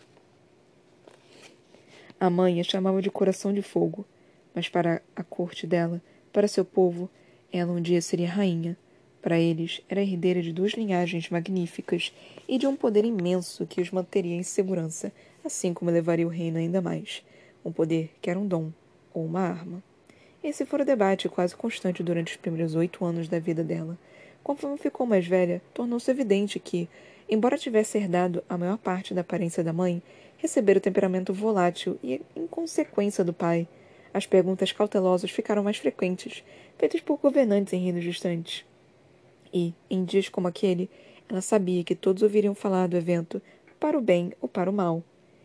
A 2.21 2.31
mãe 2.31 2.61
a 2.61 2.65
chamava 2.65 3.03
de 3.03 3.11
coração 3.11 3.53
de 3.53 3.61
fogo, 3.61 4.05
mas 4.55 4.69
para 4.69 5.03
a 5.17 5.25
corte 5.25 5.67
dela, 5.67 6.01
para 6.33 6.47
seu 6.47 6.65
povo, 6.65 7.11
ela 7.53 7.73
um 7.73 7.81
dia 7.81 8.01
seria 8.01 8.29
rainha, 8.29 8.77
para 9.25 9.39
eles, 9.41 9.81
era 9.89 10.03
herdeira 10.03 10.43
de 10.43 10.53
duas 10.53 10.73
linhagens 10.73 11.31
magníficas 11.31 12.13
e 12.47 12.59
de 12.59 12.67
um 12.67 12.77
poder 12.77 13.07
imenso 13.07 13.67
que 13.67 13.81
os 13.81 13.91
manteria 13.91 14.35
em 14.35 14.43
segurança, 14.43 15.11
assim 15.43 15.73
como 15.73 15.91
levaria 15.91 16.27
o 16.27 16.31
reino 16.31 16.59
ainda 16.59 16.83
mais. 16.83 17.25
Um 17.65 17.73
poder 17.73 18.11
que 18.21 18.29
era 18.29 18.39
um 18.39 18.47
dom, 18.47 18.71
ou 19.15 19.25
uma 19.25 19.41
arma. 19.41 19.83
Esse 20.45 20.67
fora 20.67 20.83
o 20.83 20.87
debate 20.87 21.27
quase 21.27 21.57
constante 21.57 22.03
durante 22.03 22.33
os 22.33 22.37
primeiros 22.37 22.75
oito 22.75 23.03
anos 23.03 23.29
da 23.29 23.39
vida 23.39 23.65
dela. 23.65 23.97
Conforme 24.43 24.77
ficou 24.77 25.07
mais 25.07 25.27
velha, 25.27 25.63
tornou-se 25.73 26.11
evidente 26.11 26.61
que, 26.61 26.87
embora 27.27 27.57
tivesse 27.57 27.97
herdado 27.97 28.45
a 28.47 28.59
maior 28.59 28.77
parte 28.77 29.15
da 29.15 29.23
aparência 29.23 29.65
da 29.65 29.73
mãe, 29.73 30.03
recebera 30.37 30.79
o 30.79 30.83
temperamento 30.83 31.33
volátil 31.33 31.99
e 32.05 32.21
inconsequência 32.37 33.25
do 33.25 33.33
pai. 33.33 33.67
As 34.13 34.27
perguntas 34.27 34.71
cautelosas 34.71 35.31
ficaram 35.31 35.63
mais 35.63 35.79
frequentes, 35.79 36.45
feitas 36.77 37.01
por 37.01 37.17
governantes 37.17 37.73
em 37.73 37.83
reinos 37.83 38.05
distantes. 38.05 38.67
E, 39.51 39.73
em 39.89 40.05
dias 40.05 40.29
como 40.29 40.47
aquele, 40.47 40.91
ela 41.27 41.41
sabia 41.41 41.83
que 41.83 41.95
todos 41.95 42.23
ouviriam 42.23 42.55
falar 42.55 42.87
do 42.87 42.99
evento, 42.99 43.41
para 43.81 43.97
o 43.97 44.03
bem 44.03 44.35
ou 44.43 44.49
para 44.49 44.69
o 44.69 44.75
mal. 44.75 45.03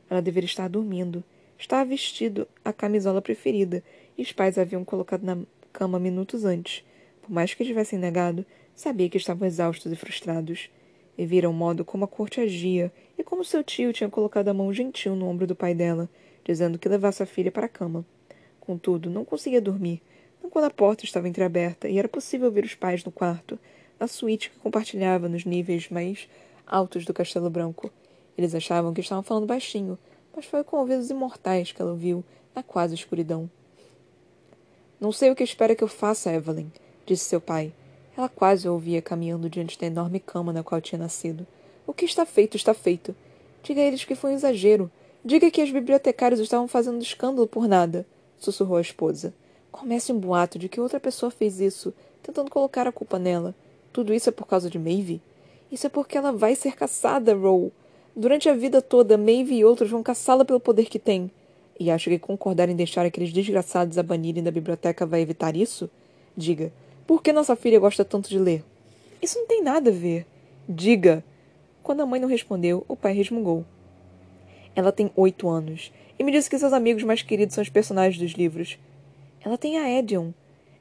Ela 0.10 0.22
deveria 0.22 0.46
estar 0.46 0.68
dormindo. 0.68 1.24
Estava 1.58 1.86
vestido 1.86 2.46
a 2.66 2.74
camisola 2.74 3.22
preferida, 3.22 3.82
e 4.20 4.22
os 4.22 4.34
pais 4.34 4.58
haviam 4.58 4.84
colocado 4.84 5.24
na 5.24 5.38
cama 5.72 5.98
minutos 5.98 6.44
antes. 6.44 6.84
Por 7.22 7.32
mais 7.32 7.54
que 7.54 7.64
tivessem 7.64 7.98
negado, 7.98 8.46
sabia 8.76 9.10
que 9.10 9.16
estavam 9.16 9.48
exaustos 9.48 9.90
e 9.94 9.96
frustrados. 9.96 10.70
E 11.18 11.26
viram 11.26 11.52
o 11.52 11.54
modo 11.54 11.86
como 11.86 12.04
a 12.04 12.08
corte 12.08 12.42
agia 12.42 12.92
e 13.18 13.24
como 13.24 13.46
seu 13.46 13.64
tio 13.64 13.94
tinha 13.94 14.10
colocado 14.10 14.50
a 14.50 14.54
mão 14.54 14.74
gentil 14.74 15.16
no 15.16 15.26
ombro 15.26 15.48
do 15.48 15.56
pai 15.56 15.74
dela, 15.74 16.10
dizendo 16.44 16.78
que 16.78 16.90
levasse 16.90 17.24
a 17.24 17.26
filha 17.26 17.50
para 17.50 17.68
a 17.68 17.70
cama. 17.70 18.06
Contudo, 18.60 19.10
não 19.10 19.24
conseguia 19.24 19.62
dormir, 19.62 20.02
não 20.44 20.50
quando 20.50 20.66
a 20.66 20.70
porta 20.70 21.06
estava 21.06 21.30
entreaberta 21.30 21.88
e 21.88 21.98
era 21.98 22.10
possível 22.10 22.48
ouvir 22.48 22.66
os 22.66 22.76
pais 22.76 23.06
no 23.06 23.14
quarto, 23.14 23.58
a 23.98 24.06
suíte 24.06 24.50
que 24.50 24.60
compartilhava 24.60 25.30
nos 25.30 25.46
níveis 25.46 25.90
mais 25.90 26.28
altos 26.68 27.06
do 27.06 27.14
Castelo 27.14 27.50
Branco. 27.50 27.90
Eles 28.38 28.54
achavam 28.54 28.94
que 28.94 29.00
estavam 29.00 29.24
falando 29.24 29.48
baixinho, 29.48 29.98
mas 30.36 30.46
foi 30.46 30.62
com 30.66 30.76
ouvidos 30.76 31.10
imortais 31.10 31.72
que 31.72 31.82
ela 31.82 31.92
ouviu, 31.92 32.22
na 32.54 32.62
quase 32.62 32.96
escuridão. 32.96 33.50
Não 35.00 35.12
sei 35.14 35.32
o 35.32 35.36
que 35.36 35.44
espera 35.44 35.76
que 35.76 35.84
eu 35.84 35.88
faça, 35.88 36.34
Evelyn, 36.34 36.68
disse 37.06 37.26
seu 37.26 37.40
pai. 37.40 37.72
Ela 38.18 38.28
quase 38.28 38.68
o 38.68 38.74
ouvia 38.74 39.02
caminhando 39.02 39.50
diante 39.50 39.80
da 39.80 39.88
enorme 39.88 40.20
cama 40.20 40.52
na 40.52 40.62
qual 40.62 40.82
tinha 40.82 41.00
nascido. 41.00 41.48
O 41.88 41.94
que 41.94 42.04
está 42.04 42.26
feito, 42.26 42.58
está 42.58 42.74
feito. 42.74 43.16
Diga 43.64 43.80
a 43.80 43.86
eles 43.86 44.04
que 44.04 44.14
foi 44.14 44.32
um 44.32 44.36
exagero. 44.36 44.92
Diga 45.24 45.50
que 45.50 45.64
os 45.64 45.72
bibliotecários 45.72 46.42
estavam 46.42 46.68
fazendo 46.68 47.02
escândalo 47.02 47.48
por 47.48 47.68
nada, 47.68 48.06
sussurrou 48.38 48.78
a 48.78 48.82
esposa. 48.82 49.34
Comece 49.72 50.12
um 50.12 50.20
boato 50.20 50.60
de 50.60 50.68
que 50.68 50.82
outra 50.82 51.00
pessoa 51.00 51.32
fez 51.32 51.62
isso, 51.62 51.94
tentando 52.22 52.52
colocar 52.52 52.88
a 52.88 52.92
culpa 52.92 53.18
nela. 53.18 53.56
Tudo 53.94 54.14
isso 54.14 54.28
é 54.30 54.32
por 54.32 54.48
causa 54.48 54.70
de 54.70 54.78
Maeve? 54.78 55.22
Isso 55.72 55.88
é 55.88 55.90
porque 55.90 56.18
ela 56.18 56.32
vai 56.32 56.56
ser 56.56 56.76
caçada, 56.76 57.34
Row. 57.34 57.72
Durante 58.16 58.50
a 58.50 58.54
vida 58.54 58.82
toda, 58.82 59.18
Maeve 59.18 59.56
e 59.56 59.66
outros 59.66 59.90
vão 59.90 60.04
caçá-la 60.04 60.44
pelo 60.44 60.60
poder 60.60 60.86
que 60.86 61.00
tem. 61.00 61.32
E 61.80 61.90
acho 61.90 62.10
que 62.10 62.20
concordar 62.20 62.68
em 62.68 62.76
deixar 62.76 63.06
aqueles 63.06 63.32
desgraçados 63.32 63.98
a 63.98 64.04
banirem 64.04 64.44
da 64.44 64.52
biblioteca 64.52 65.06
vai 65.06 65.22
evitar 65.22 65.56
isso? 65.56 65.90
Diga, 66.36 66.74
por 67.08 67.24
que 67.24 67.32
nossa 67.32 67.56
filha 67.56 67.80
gosta 67.80 68.04
tanto 68.04 68.30
de 68.30 68.38
ler? 68.38 68.64
Isso 69.22 69.40
não 69.40 69.48
tem 69.48 69.64
nada 69.64 69.90
a 69.90 69.94
ver. 69.94 70.26
Diga. 70.68 71.24
Quando 71.82 72.02
a 72.02 72.06
mãe 72.06 72.20
não 72.20 72.28
respondeu, 72.28 72.84
o 72.88 72.96
pai 72.96 73.14
resmungou. 73.14 73.66
Ela 74.76 74.92
tem 74.92 75.10
oito 75.16 75.48
anos 75.48 75.92
e 76.20 76.24
me 76.24 76.32
disse 76.32 76.50
que 76.50 76.60
seus 76.60 76.74
amigos 76.74 77.04
mais 77.04 77.22
queridos 77.22 77.56
são 77.56 77.62
os 77.62 77.70
personagens 77.70 78.22
dos 78.22 78.34
livros. 78.34 78.78
Ela 79.42 79.58
tem 79.58 79.80
a 79.80 79.90
Edion. 79.90 80.32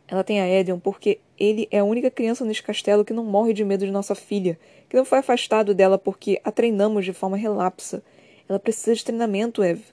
Ela 0.08 0.24
tem 0.24 0.40
a 0.40 0.48
Edion 0.48 0.80
porque 0.80 1.20
ele 1.38 1.68
é 1.70 1.78
a 1.78 1.84
única 1.84 2.10
criança 2.10 2.44
neste 2.44 2.62
castelo 2.62 3.04
que 3.04 3.12
não 3.12 3.24
morre 3.24 3.52
de 3.52 3.64
medo 3.64 3.86
de 3.86 3.92
nossa 3.92 4.14
filha, 4.14 4.58
que 4.88 4.96
não 4.96 5.04
foi 5.04 5.18
afastado 5.18 5.74
dela 5.74 5.96
porque 5.96 6.40
a 6.42 6.50
treinamos 6.50 7.04
de 7.04 7.12
forma 7.12 7.36
relapsa. 7.36 8.02
Ela 8.48 8.58
precisa 8.58 8.94
de 8.94 9.04
treinamento, 9.04 9.62
Eve. 9.62 9.84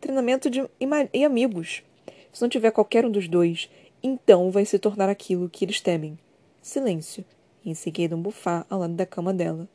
Treinamento 0.00 0.48
de 0.48 0.66
e 1.12 1.24
amigos. 1.24 1.82
Se 2.32 2.40
não 2.40 2.48
tiver 2.48 2.70
qualquer 2.70 3.04
um 3.04 3.10
dos 3.10 3.28
dois, 3.28 3.70
então 4.02 4.50
vai 4.50 4.64
se 4.64 4.78
tornar 4.78 5.10
aquilo 5.10 5.50
que 5.50 5.62
eles 5.62 5.80
temem. 5.80 6.18
Silêncio. 6.62 7.22
E 7.62 7.70
em 7.70 7.74
seguida 7.74 8.16
um 8.16 8.22
bufar 8.22 8.64
ao 8.70 8.80
lado 8.80 8.94
da 8.94 9.04
cama 9.04 9.34
dela. 9.34 9.68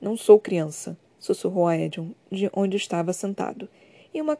Não 0.00 0.16
sou 0.16 0.38
criança, 0.38 0.96
sussurrou 1.18 1.66
a 1.66 1.76
Edion, 1.76 2.10
de 2.30 2.48
onde 2.52 2.76
estava 2.76 3.12
sentado, 3.12 3.68
em 4.14 4.20
uma, 4.20 4.38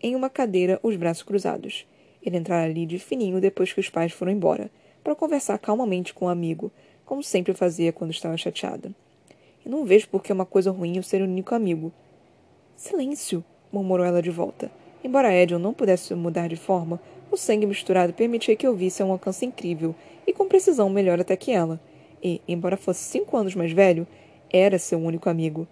em 0.00 0.14
uma 0.14 0.30
cadeira, 0.30 0.78
os 0.84 0.94
braços 0.94 1.24
cruzados. 1.24 1.84
Ele 2.22 2.36
entrara 2.36 2.70
ali 2.70 2.86
de 2.86 2.98
fininho 3.00 3.40
depois 3.40 3.72
que 3.72 3.80
os 3.80 3.90
pais 3.90 4.12
foram 4.12 4.30
embora, 4.30 4.70
para 5.02 5.16
conversar 5.16 5.58
calmamente 5.58 6.14
com 6.14 6.26
o 6.26 6.28
um 6.28 6.30
amigo, 6.30 6.70
como 7.04 7.24
sempre 7.24 7.54
fazia 7.54 7.92
quando 7.92 8.12
estava 8.12 8.36
chateada. 8.36 8.94
E 9.66 9.68
não 9.68 9.84
vejo 9.84 10.08
por 10.08 10.22
que 10.22 10.30
é 10.30 10.34
uma 10.34 10.46
coisa 10.46 10.70
ruim 10.70 10.96
eu 10.96 11.02
ser 11.02 11.22
o 11.22 11.24
único 11.24 11.56
amigo. 11.56 11.92
Silêncio! 12.76 13.44
Murmurou 13.72 14.04
ela 14.04 14.22
de 14.22 14.30
volta. 14.30 14.70
Embora 15.02 15.34
Edion 15.34 15.58
não 15.58 15.72
pudesse 15.72 16.14
mudar 16.14 16.48
de 16.48 16.56
forma, 16.56 17.00
o 17.30 17.36
sangue 17.36 17.66
misturado 17.66 18.12
permitia 18.12 18.56
que 18.56 18.66
eu 18.66 18.74
visse 18.74 19.02
a 19.02 19.06
um 19.06 19.12
alcance 19.12 19.46
incrível 19.46 19.94
e 20.26 20.32
com 20.32 20.48
precisão 20.48 20.90
melhor 20.90 21.20
até 21.20 21.36
que 21.36 21.52
ela. 21.52 21.80
E, 22.22 22.40
embora 22.46 22.76
fosse 22.76 23.00
cinco 23.00 23.36
anos 23.36 23.54
mais 23.54 23.72
velho, 23.72 24.06
era 24.52 24.78
seu 24.78 24.98
único 24.98 25.28
amigo. 25.28 25.66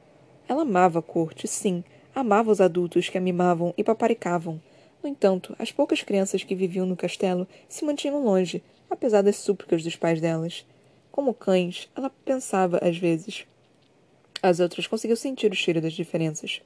Ela 0.49 0.63
amava 0.63 1.01
a 1.01 1.03
corte, 1.03 1.47
sim, 1.47 1.85
amava 2.15 2.51
os 2.51 2.61
adultos 2.61 3.09
que 3.09 3.19
a 3.19 3.21
mimavam 3.21 3.75
e 3.77 3.85
paparicavam. 3.85 4.61
No 5.03 5.09
entanto, 5.09 5.55
as 5.59 5.71
poucas 5.71 6.03
crianças 6.03 6.43
que 6.43 6.55
viviam 6.55 6.87
no 6.87 6.97
castelo 6.97 7.47
se 7.69 7.85
mantinham 7.85 8.25
longe, 8.25 8.63
apesar 8.89 9.23
das 9.23 9.37
súplicas 9.37 9.83
dos 9.83 9.97
pais 9.97 10.21
delas. 10.21 10.67
Como 11.13 11.35
cães, 11.35 11.91
ela 11.95 12.11
pensava 12.25 12.79
às 12.83 12.97
vezes. 12.97 13.47
As 14.43 14.61
outras 14.61 14.87
conseguiam 14.87 15.17
sentir 15.17 15.51
o 15.51 15.57
cheiro 15.57 15.81
das 15.81 15.93
diferenças. 15.93 16.63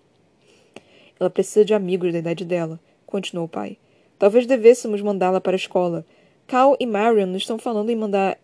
Ela 1.23 1.31
precisa 1.31 1.65
de 1.65 1.73
amigos 1.73 2.11
da 2.11 2.19
idade 2.19 2.45
dela, 2.45 2.81
continuou 3.07 3.47
o 3.47 3.49
pai. 3.49 3.79
Talvez 4.19 4.45
devêssemos 4.45 5.01
mandá-la 5.01 5.41
para 5.41 5.55
a 5.55 5.57
escola. 5.57 6.05
Cal 6.49 6.77
e 6.81 6.85
Marion 6.85 7.37
estão 7.37 7.61
falando 7.61 7.91
em 7.91 7.95
mandar 7.95 8.37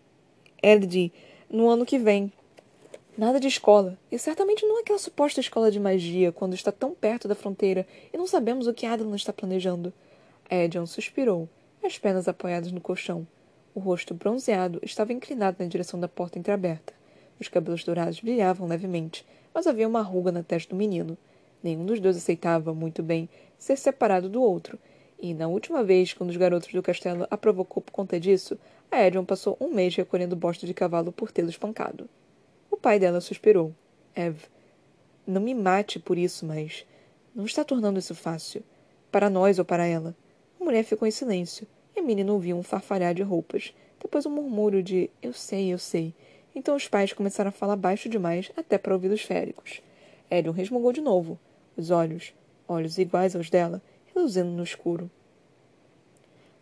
Elodie 0.63 1.11
no 1.49 1.67
ano 1.67 1.85
que 1.85 1.99
vem. 1.99 2.31
Nada 3.17 3.37
de 3.37 3.49
escola. 3.49 3.97
E 4.09 4.17
certamente 4.17 4.65
não 4.65 4.79
aquela 4.79 4.97
suposta 4.97 5.41
escola 5.41 5.69
de 5.69 5.77
magia, 5.77 6.31
quando 6.31 6.53
está 6.53 6.71
tão 6.71 6.91
perto 6.91 7.27
da 7.27 7.35
fronteira 7.35 7.85
e 8.13 8.17
não 8.17 8.25
sabemos 8.25 8.65
o 8.65 8.73
que 8.73 8.85
Adlan 8.85 9.13
está 9.13 9.33
planejando. 9.33 9.91
Edion 10.49 10.85
suspirou, 10.85 11.49
as 11.83 11.97
pernas 11.97 12.29
apoiadas 12.29 12.71
no 12.71 12.79
colchão. 12.79 13.27
O 13.75 13.81
rosto 13.81 14.13
bronzeado 14.13 14.79
estava 14.83 15.11
inclinado 15.11 15.57
na 15.59 15.67
direção 15.67 15.99
da 15.99 16.07
porta 16.07 16.39
entreaberta. 16.39 16.93
Os 17.41 17.49
cabelos 17.49 17.83
dourados 17.83 18.21
brilhavam 18.21 18.69
levemente, 18.69 19.25
mas 19.53 19.67
havia 19.67 19.85
uma 19.85 20.01
ruga 20.01 20.31
na 20.31 20.43
testa 20.43 20.73
do 20.73 20.77
menino. 20.77 21.17
Nenhum 21.61 21.85
dos 21.85 21.99
dois 21.99 22.15
aceitava, 22.15 22.73
muito 22.73 23.03
bem, 23.03 23.27
ser 23.57 23.77
separado 23.77 24.29
do 24.29 24.41
outro. 24.41 24.79
E, 25.21 25.33
na 25.33 25.47
última 25.47 25.83
vez, 25.83 26.13
quando 26.13 26.29
os 26.29 26.37
garotos 26.37 26.71
do 26.71 26.81
castelo 26.81 27.27
a 27.29 27.37
provocou 27.37 27.83
por 27.83 27.91
conta 27.91 28.19
disso, 28.19 28.57
a 28.89 29.05
Edion 29.05 29.25
passou 29.25 29.57
um 29.59 29.73
mês 29.73 29.93
recolhendo 29.95 30.35
bosta 30.35 30.65
de 30.65 30.73
cavalo 30.73 31.11
por 31.11 31.31
tê-lo 31.31 31.49
espancado. 31.49 32.09
O 32.71 32.77
pai 32.77 32.97
dela 32.97 33.19
suspirou. 33.19 33.73
Ev, 34.15 34.37
não 35.27 35.41
me 35.41 35.53
mate 35.53 35.99
por 35.99 36.17
isso, 36.17 36.45
mas 36.45 36.85
não 37.35 37.45
está 37.45 37.63
tornando 37.63 37.99
isso 37.99 38.15
fácil. 38.15 38.63
Para 39.11 39.29
nós 39.29 39.59
ou 39.59 39.65
para 39.65 39.85
ela. 39.85 40.15
A 40.59 40.63
mulher 40.63 40.83
ficou 40.83 41.07
em 41.07 41.11
silêncio, 41.11 41.67
e 41.95 41.99
a 41.99 42.03
menina 42.03 42.31
ouviu 42.31 42.55
um 42.55 42.63
farfalhar 42.63 43.13
de 43.13 43.21
roupas. 43.21 43.73
Depois 44.01 44.25
um 44.25 44.31
murmúrio 44.31 44.81
de 44.81 45.09
eu 45.21 45.33
sei, 45.33 45.73
eu 45.73 45.77
sei. 45.77 46.13
Então 46.55 46.75
os 46.75 46.87
pais 46.87 47.11
começaram 47.11 47.49
a 47.49 47.51
falar 47.51 47.75
baixo 47.75 48.07
demais, 48.07 48.51
até 48.55 48.77
para 48.77 48.93
ouvidos 48.93 49.21
féricos. 49.21 49.81
Elion 50.31 50.53
resmungou 50.53 50.93
de 50.93 51.01
novo, 51.01 51.39
os 51.79 51.89
olhos, 51.91 52.33
olhos 52.67 52.97
iguais 52.97 53.35
aos 53.35 53.49
dela, 53.49 53.81
reluzindo 54.13 54.49
no 54.49 54.63
escuro. 54.63 55.09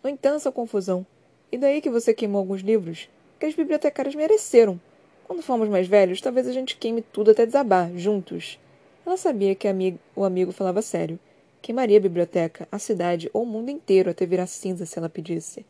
Não 0.03 0.11
entendo 0.11 0.35
essa 0.35 0.51
confusão. 0.51 1.05
E 1.51 1.57
daí 1.57 1.81
que 1.81 1.89
você 1.89 2.13
queimou 2.13 2.39
alguns 2.39 2.61
livros? 2.61 3.09
Que 3.39 3.45
as 3.45 3.55
bibliotecárias 3.55 4.15
mereceram. 4.15 4.79
Quando 5.25 5.41
formos 5.41 5.67
mais 5.67 5.87
velhos, 5.87 6.21
talvez 6.21 6.47
a 6.47 6.53
gente 6.53 6.77
queime 6.77 7.01
tudo 7.01 7.31
até 7.31 7.45
desabar, 7.45 7.91
juntos. 7.95 8.59
Ela 9.05 9.17
sabia 9.17 9.55
que 9.55 9.67
o 10.15 10.23
amigo 10.23 10.51
falava 10.51 10.81
sério. 10.81 11.19
Queimaria 11.61 11.97
a 11.97 12.01
biblioteca, 12.01 12.67
a 12.71 12.79
cidade 12.79 13.29
ou 13.33 13.43
o 13.43 13.45
mundo 13.45 13.69
inteiro 13.69 14.09
até 14.09 14.25
virar 14.25 14.47
cinza 14.47 14.85
se 14.85 14.97
ela 14.97 15.09
pedisse. 15.09 15.65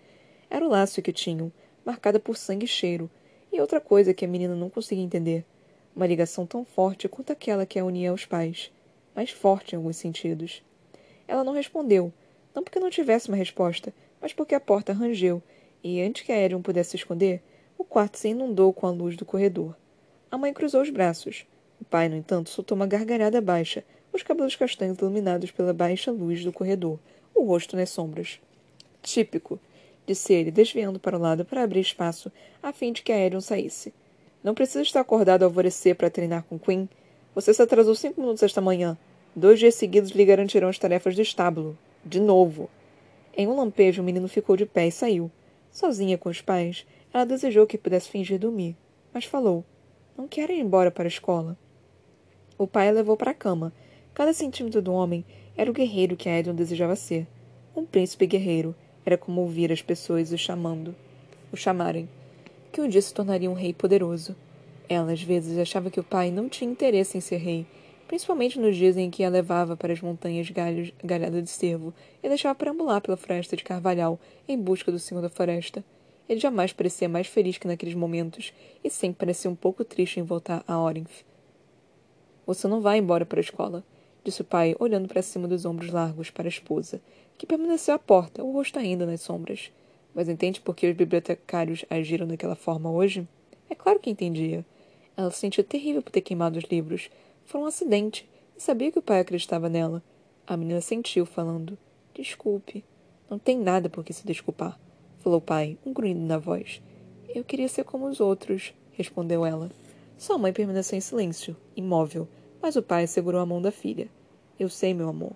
Era 0.49 0.65
o 0.65 0.69
laço 0.69 1.01
que 1.01 1.11
tinham, 1.13 1.51
marcada 1.83 2.19
por 2.19 2.37
sangue 2.37 2.65
e 2.65 2.67
cheiro, 2.67 3.09
e 3.51 3.59
outra 3.59 3.79
coisa 3.79 4.13
que 4.13 4.25
a 4.25 4.27
menina 4.27 4.55
não 4.55 4.69
conseguia 4.69 5.03
entender. 5.03 5.45
Uma 5.95 6.05
ligação 6.05 6.45
tão 6.45 6.63
forte 6.63 7.07
quanto 7.07 7.31
aquela 7.31 7.65
que 7.65 7.79
a 7.79 7.85
unia 7.85 8.11
aos 8.11 8.25
pais, 8.25 8.71
mais 9.17 9.31
forte 9.31 9.73
em 9.73 9.77
alguns 9.77 9.97
sentidos. 9.97 10.61
Ela 11.27 11.43
não 11.43 11.51
respondeu, 11.51 12.13
não 12.53 12.63
porque 12.63 12.79
não 12.79 12.91
tivesse 12.91 13.29
uma 13.29 13.35
resposta, 13.35 13.91
mas 14.21 14.31
porque 14.31 14.53
a 14.53 14.59
porta 14.59 14.93
rangeu, 14.93 15.41
e 15.83 15.99
antes 15.99 16.21
que 16.21 16.31
a 16.31 16.37
Erion 16.37 16.61
pudesse 16.61 16.91
se 16.91 16.97
esconder, 16.97 17.41
o 17.79 17.83
quarto 17.83 18.19
se 18.19 18.29
inundou 18.29 18.71
com 18.71 18.85
a 18.85 18.91
luz 18.91 19.17
do 19.17 19.25
corredor. 19.25 19.75
A 20.29 20.37
mãe 20.37 20.53
cruzou 20.53 20.83
os 20.83 20.91
braços. 20.91 21.47
O 21.81 21.85
pai, 21.85 22.07
no 22.07 22.15
entanto, 22.15 22.51
soltou 22.51 22.75
uma 22.75 22.85
gargalhada 22.85 23.41
baixa, 23.41 23.83
os 24.13 24.21
cabelos 24.21 24.55
castanhos 24.55 24.99
iluminados 24.99 25.49
pela 25.49 25.73
baixa 25.73 26.11
luz 26.11 26.43
do 26.43 26.53
corredor, 26.53 26.99
o 27.33 27.43
rosto 27.43 27.75
nas 27.75 27.89
sombras. 27.89 28.39
Típico, 29.01 29.59
disse 30.05 30.31
ele, 30.31 30.51
desviando 30.51 30.99
para 30.99 31.17
o 31.17 31.21
lado 31.21 31.43
para 31.43 31.63
abrir 31.63 31.79
espaço, 31.79 32.31
a 32.61 32.71
fim 32.71 32.91
de 32.91 33.01
que 33.01 33.11
a 33.11 33.17
Erion 33.17 33.41
saísse. 33.41 33.91
Não 34.43 34.53
precisa 34.53 34.83
estar 34.83 34.99
acordado 34.99 35.41
ao 35.41 35.49
alvorecer 35.49 35.95
para 35.95 36.09
treinar 36.09 36.43
com 36.43 36.59
Quinn. 36.59 36.87
Você 37.33 37.53
se 37.53 37.61
atrasou 37.61 37.95
cinco 37.95 38.21
minutos 38.21 38.43
esta 38.43 38.61
manhã. 38.61 38.97
Dois 39.37 39.59
dias 39.59 39.75
seguidos 39.75 40.09
lhe 40.09 40.25
garantirão 40.25 40.67
as 40.67 40.79
tarefas 40.79 41.15
do 41.15 41.21
estábulo. 41.21 41.77
De 42.03 42.19
novo. 42.19 42.71
Em 43.35 43.47
um 43.47 43.55
lampejo, 43.55 44.01
o 44.01 44.03
menino 44.03 44.27
ficou 44.27 44.57
de 44.57 44.65
pé 44.65 44.87
e 44.87 44.91
saiu. 44.91 45.29
Sozinha 45.71 46.17
com 46.17 46.27
os 46.27 46.41
pais, 46.41 46.87
ela 47.13 47.23
desejou 47.23 47.67
que 47.67 47.77
pudesse 47.77 48.09
fingir 48.09 48.39
dormir, 48.39 48.75
mas 49.13 49.25
falou: 49.25 49.63
Não 50.17 50.27
quero 50.27 50.51
ir 50.51 50.59
embora 50.59 50.89
para 50.89 51.03
a 51.03 51.07
escola. 51.07 51.55
O 52.57 52.65
pai 52.65 52.89
a 52.89 52.91
levou 52.91 53.15
para 53.15 53.29
a 53.29 53.35
cama. 53.35 53.71
Cada 54.11 54.33
centímetro 54.33 54.81
do 54.81 54.91
homem 54.91 55.23
era 55.55 55.69
o 55.69 55.73
guerreiro 55.73 56.17
que 56.17 56.27
Edon 56.27 56.55
desejava 56.55 56.95
ser. 56.95 57.27
Um 57.75 57.85
príncipe 57.85 58.25
guerreiro. 58.25 58.73
Era 59.05 59.19
como 59.19 59.41
ouvir 59.41 59.71
as 59.71 59.83
pessoas 59.83 60.31
o 60.31 60.37
chamando, 60.37 60.95
o 61.53 61.55
chamarem. 61.55 62.09
Que 62.71 62.81
um 62.81 62.89
dia 62.89 63.03
se 63.03 63.13
tornaria 63.13 63.51
um 63.51 63.53
rei 63.53 63.71
poderoso. 63.71 64.35
Ela, 64.89 65.11
às 65.11 65.21
vezes, 65.21 65.59
achava 65.59 65.91
que 65.91 65.99
o 65.99 66.03
pai 66.03 66.31
não 66.31 66.49
tinha 66.49 66.71
interesse 66.71 67.19
em 67.19 67.21
ser 67.21 67.37
rei, 67.37 67.67
principalmente 68.07 68.59
nos 68.59 68.75
dias 68.75 68.95
em 68.97 69.09
que 69.09 69.23
a 69.23 69.29
levava 69.29 69.75
para 69.75 69.91
as 69.91 70.01
montanhas 70.01 70.49
galhos, 70.49 70.91
galhada 71.03 71.41
de 71.41 71.49
cervo 71.49 71.93
e 72.23 72.29
deixava 72.29 72.55
perambular 72.55 73.01
pela 73.01 73.17
floresta 73.17 73.55
de 73.55 73.63
carvalhal 73.63 74.19
em 74.47 74.57
busca 74.57 74.91
do 74.91 74.99
senhor 74.99 75.21
da 75.21 75.29
floresta. 75.29 75.83
Ele 76.27 76.39
jamais 76.39 76.73
parecia 76.73 77.07
mais 77.07 77.27
feliz 77.27 77.57
que 77.57 77.67
naqueles 77.67 77.95
momentos, 77.95 78.53
e 78.83 78.89
sempre 78.89 79.19
parecia 79.19 79.49
um 79.49 79.55
pouco 79.55 79.83
triste 79.83 80.19
em 80.19 80.23
voltar 80.23 80.63
a 80.67 80.79
Orinth. 80.79 81.25
Você 82.45 82.67
não 82.67 82.81
vai 82.81 82.97
embora 82.97 83.25
para 83.25 83.39
a 83.39 83.41
escola, 83.41 83.83
disse 84.23 84.41
o 84.41 84.45
pai, 84.45 84.75
olhando 84.79 85.07
para 85.07 85.21
cima 85.21 85.47
dos 85.47 85.65
ombros 85.65 85.91
largos 85.91 86.29
para 86.29 86.47
a 86.47 86.49
esposa, 86.49 87.01
que 87.37 87.45
permaneceu 87.45 87.93
à 87.93 87.99
porta, 87.99 88.43
o 88.43 88.51
rosto 88.51 88.79
ainda 88.79 89.05
nas 89.05 89.21
sombras. 89.21 89.71
Mas 90.13 90.27
entende 90.27 90.59
por 90.59 90.75
que 90.75 90.87
os 90.87 90.95
bibliotecários 90.95 91.85
agiram 91.89 92.27
daquela 92.27 92.55
forma 92.55 92.91
hoje? 92.91 93.27
É 93.69 93.75
claro 93.75 93.99
que 93.99 94.09
entendia. 94.09 94.65
Ela 95.15 95.31
se 95.31 95.39
sentia 95.39 95.63
terrível 95.63 96.01
por 96.01 96.11
ter 96.11 96.21
queimado 96.21 96.57
os 96.57 96.65
livros. 96.65 97.09
Foi 97.47 97.59
um 97.59 97.65
acidente, 97.65 98.29
e 98.55 98.61
sabia 98.61 98.91
que 98.91 98.99
o 98.99 99.01
pai 99.01 99.19
acreditava 99.19 99.67
nela. 99.67 100.03
A 100.45 100.55
menina 100.55 100.81
sentiu, 100.81 101.25
falando: 101.25 101.75
Desculpe. 102.13 102.85
Não 103.27 103.39
tem 103.39 103.57
nada 103.57 103.89
por 103.89 104.03
que 104.05 104.13
se 104.13 104.25
desculpar 104.25 104.79
falou 105.27 105.39
o 105.39 105.41
pai, 105.41 105.77
um 105.85 105.91
grunhido 105.91 106.21
na 106.21 106.37
voz. 106.37 106.81
Eu 107.27 107.43
queria 107.43 107.67
ser 107.67 107.83
como 107.83 108.07
os 108.07 108.21
outros, 108.21 108.73
respondeu 108.93 109.45
ela. 109.45 109.69
Sua 110.17 110.37
mãe 110.37 110.53
permaneceu 110.53 110.97
em 110.97 111.01
silêncio, 111.01 111.53
imóvel, 111.75 112.29
mas 112.61 112.77
o 112.77 112.81
pai 112.81 113.05
segurou 113.07 113.41
a 113.41 113.45
mão 113.45 113.61
da 113.61 113.69
filha. 113.69 114.07
Eu 114.57 114.69
sei, 114.69 114.93
meu 114.93 115.09
amor. 115.09 115.33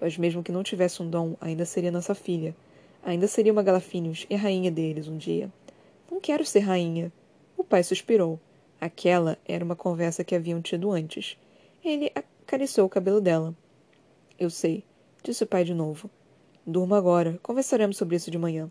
Mas 0.00 0.16
mesmo 0.16 0.42
que 0.42 0.50
não 0.50 0.62
tivesse 0.62 1.02
um 1.02 1.10
dom, 1.10 1.36
ainda 1.42 1.66
seria 1.66 1.90
nossa 1.90 2.14
filha. 2.14 2.56
Ainda 3.02 3.28
seria 3.28 3.52
uma 3.52 3.62
Galafinius 3.62 4.26
e 4.30 4.34
rainha 4.34 4.70
deles 4.70 5.08
um 5.08 5.18
dia. 5.18 5.52
Não 6.10 6.22
quero 6.22 6.44
ser 6.46 6.60
rainha. 6.60 7.12
O 7.54 7.62
pai 7.62 7.82
suspirou. 7.82 8.40
Aquela 8.80 9.36
era 9.44 9.62
uma 9.62 9.76
conversa 9.76 10.24
que 10.24 10.34
haviam 10.34 10.62
tido 10.62 10.90
antes. 10.90 11.36
Ele 11.84 12.10
acariciou 12.14 12.86
o 12.86 12.90
cabelo 12.90 13.20
dela. 13.20 13.54
Eu 14.38 14.48
sei, 14.48 14.82
disse 15.22 15.44
o 15.44 15.46
pai 15.46 15.64
de 15.64 15.74
novo. 15.74 16.08
Durma 16.66 16.96
agora. 16.96 17.38
Conversaremos 17.42 17.98
sobre 17.98 18.16
isso 18.16 18.30
de 18.30 18.38
manhã. 18.38 18.70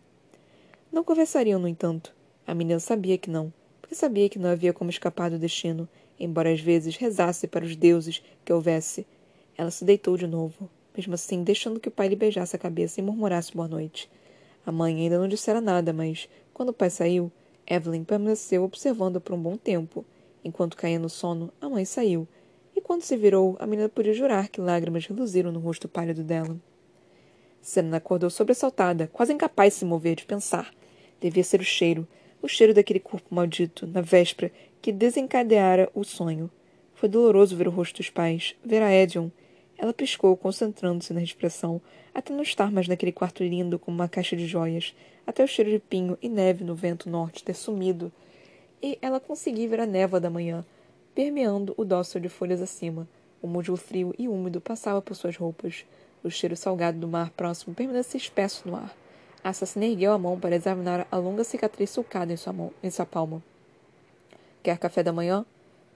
Não 0.91 1.04
conversariam, 1.04 1.60
no 1.60 1.67
entanto. 1.67 2.12
A 2.47 2.56
menina 2.56 2.80
sabia 2.80 3.15
que 3.19 3.30
não, 3.30 3.54
porque 3.80 3.93
sabia 3.93 4.28
que 4.30 4.39
não 4.39 4.49
havia 4.49 4.73
como 4.73 4.89
escapar 4.89 5.30
do 5.30 5.38
destino, 5.38 5.88
embora 6.19 6.52
às 6.52 6.60
vezes 6.60 6.97
rezasse 6.97 7.47
para 7.47 7.63
os 7.63 7.76
deuses 7.76 8.23
que 8.43 8.52
houvesse. 8.52 9.06
Ela 9.56 9.69
se 9.69 9.86
deitou 9.86 10.17
de 10.17 10.26
novo, 10.26 10.67
mesmo 10.97 11.13
assim 11.13 11.43
deixando 11.43 11.80
que 11.80 11.89
o 11.89 11.91
pai 11.91 12.08
lhe 12.08 12.15
beijasse 12.15 12.56
a 12.56 12.60
cabeça 12.60 12.99
e 12.99 13.04
murmurasse 13.04 13.54
boa 13.54 13.67
noite. 13.67 14.10
A 14.65 14.71
mãe 14.71 14.99
ainda 14.99 15.19
não 15.19 15.28
dissera 15.28 15.62
nada, 15.62 15.93
mas, 15.93 16.28
quando 16.52 16.69
o 16.69 16.73
pai 16.73 16.89
saiu, 16.89 17.32
Evelyn 17.67 18.04
permaneceu 18.04 18.63
observando 18.63 19.21
por 19.21 19.36
um 19.36 19.41
bom 19.41 19.56
tempo. 19.56 20.04
Enquanto 20.43 20.76
caía 20.76 20.97
no 20.97 21.10
sono, 21.10 21.54
a 21.62 21.69
mãe 21.69 21.86
saiu, 21.86 22.28
e 22.84 22.86
quando 22.86 23.02
se 23.02 23.15
virou, 23.15 23.56
a 23.62 23.65
menina 23.65 23.88
podia 23.88 24.13
jurar 24.13 24.50
que 24.50 24.60
lágrimas 24.60 25.06
reluziram 25.06 25.54
no 25.54 25.60
rosto 25.60 25.88
pálido 25.88 26.22
dela. 26.22 26.58
Selena 27.62 27.96
acordou 27.96 28.30
sobressaltada, 28.30 29.10
quase 29.13 29.32
incapaz 29.32 29.72
de 29.72 29.80
se 29.80 29.86
mover, 29.86 30.17
de 30.17 30.26
pensar. 30.26 30.69
Devia 31.22 31.46
ser 31.46 31.62
o 31.62 31.63
cheiro, 31.63 32.06
o 32.41 32.48
cheiro 32.50 32.74
daquele 32.74 33.00
corpo 33.00 33.34
maldito, 33.34 33.88
na 33.88 34.02
véspera, 34.02 34.52
que 34.82 34.91
desencadeara 34.91 35.89
o 35.96 36.04
sonho. 36.04 36.52
Foi 36.93 37.08
doloroso 37.08 37.56
ver 37.56 37.69
o 37.69 37.72
rosto 37.72 37.98
dos 37.98 38.10
pais, 38.10 38.54
ver 38.62 38.82
a 38.82 38.93
Edion. 38.93 39.30
Ela 39.78 39.93
piscou, 39.93 40.36
concentrando-se 40.36 41.13
na 41.13 41.24
expressão, 41.24 41.82
até 42.13 42.34
não 42.34 42.43
estar 42.43 42.69
mais 42.69 42.89
naquele 42.89 43.13
quarto 43.13 43.46
lindo 43.46 43.80
como 43.80 43.96
uma 43.96 44.10
caixa 44.10 44.36
de 44.36 44.46
joias, 44.46 44.93
até 45.26 45.41
o 45.41 45.48
cheiro 45.48 45.72
de 45.72 45.80
pinho 45.80 46.17
e 46.22 46.28
neve 46.28 46.65
no 46.65 46.76
vento 46.76 47.10
norte 47.10 47.46
ter 47.46 47.54
sumido. 47.54 48.12
E 48.82 49.00
ela 49.02 49.22
conseguia 49.22 49.69
ver 49.69 49.80
a 49.80 49.86
névoa 49.86 50.19
da 50.19 50.30
manhã, 50.30 50.65
permeando 51.13 51.73
o 51.78 51.86
dócil 51.86 52.19
de 52.19 52.30
folhas 52.30 52.62
acima. 52.62 53.08
O 53.41 53.47
musgo 53.47 53.76
frio 53.76 54.13
e 54.17 54.28
úmido 54.28 54.62
passava 54.62 55.02
por 55.02 55.15
suas 55.15 55.36
roupas. 55.36 55.86
O 56.23 56.30
cheiro 56.30 56.56
salgado 56.56 56.97
do 56.97 57.08
mar 57.08 57.30
próximo 57.32 57.76
permanecia 57.76 58.17
espesso 58.17 58.67
no 58.67 58.76
ar. 58.76 58.95
A 59.43 59.49
assassina 59.49 59.86
ergueu 59.86 60.13
a 60.13 60.17
mão 60.17 60.39
para 60.39 60.56
examinar 60.56 61.06
a 61.12 61.17
longa 61.17 61.43
cicatriz 61.43 61.89
sulcada 61.89 62.32
em 62.32 62.38
sua, 62.38 62.54
mão, 62.54 62.71
em 62.82 62.89
sua 62.89 63.06
palma. 63.06 63.43
Quer 64.63 64.78
café 64.78 65.04
da 65.04 65.12
manhã? 65.12 65.45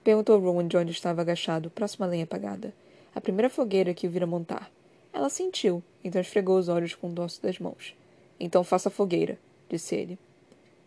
Perguntou 0.04 0.38
Rowan 0.38 0.68
de 0.68 0.76
onde 0.76 0.92
estava 0.92 1.22
agachado, 1.22 1.70
próximo 1.70 2.04
à 2.04 2.08
lenha 2.08 2.24
apagada. 2.24 2.74
A 3.14 3.20
primeira 3.20 3.48
fogueira 3.48 3.94
que 3.94 4.06
o 4.06 4.10
vira 4.10 4.26
montar. 4.26 4.70
Ela 5.12 5.30
sentiu, 5.30 5.82
então 6.04 6.20
esfregou 6.20 6.58
os 6.58 6.68
olhos 6.68 6.94
com 6.94 7.08
o 7.08 7.12
dorso 7.12 7.42
das 7.42 7.58
mãos. 7.58 7.94
Então 8.38 8.62
faça 8.62 8.90
a 8.90 8.92
fogueira, 8.92 9.38
disse 9.68 9.94
ele. 9.94 10.18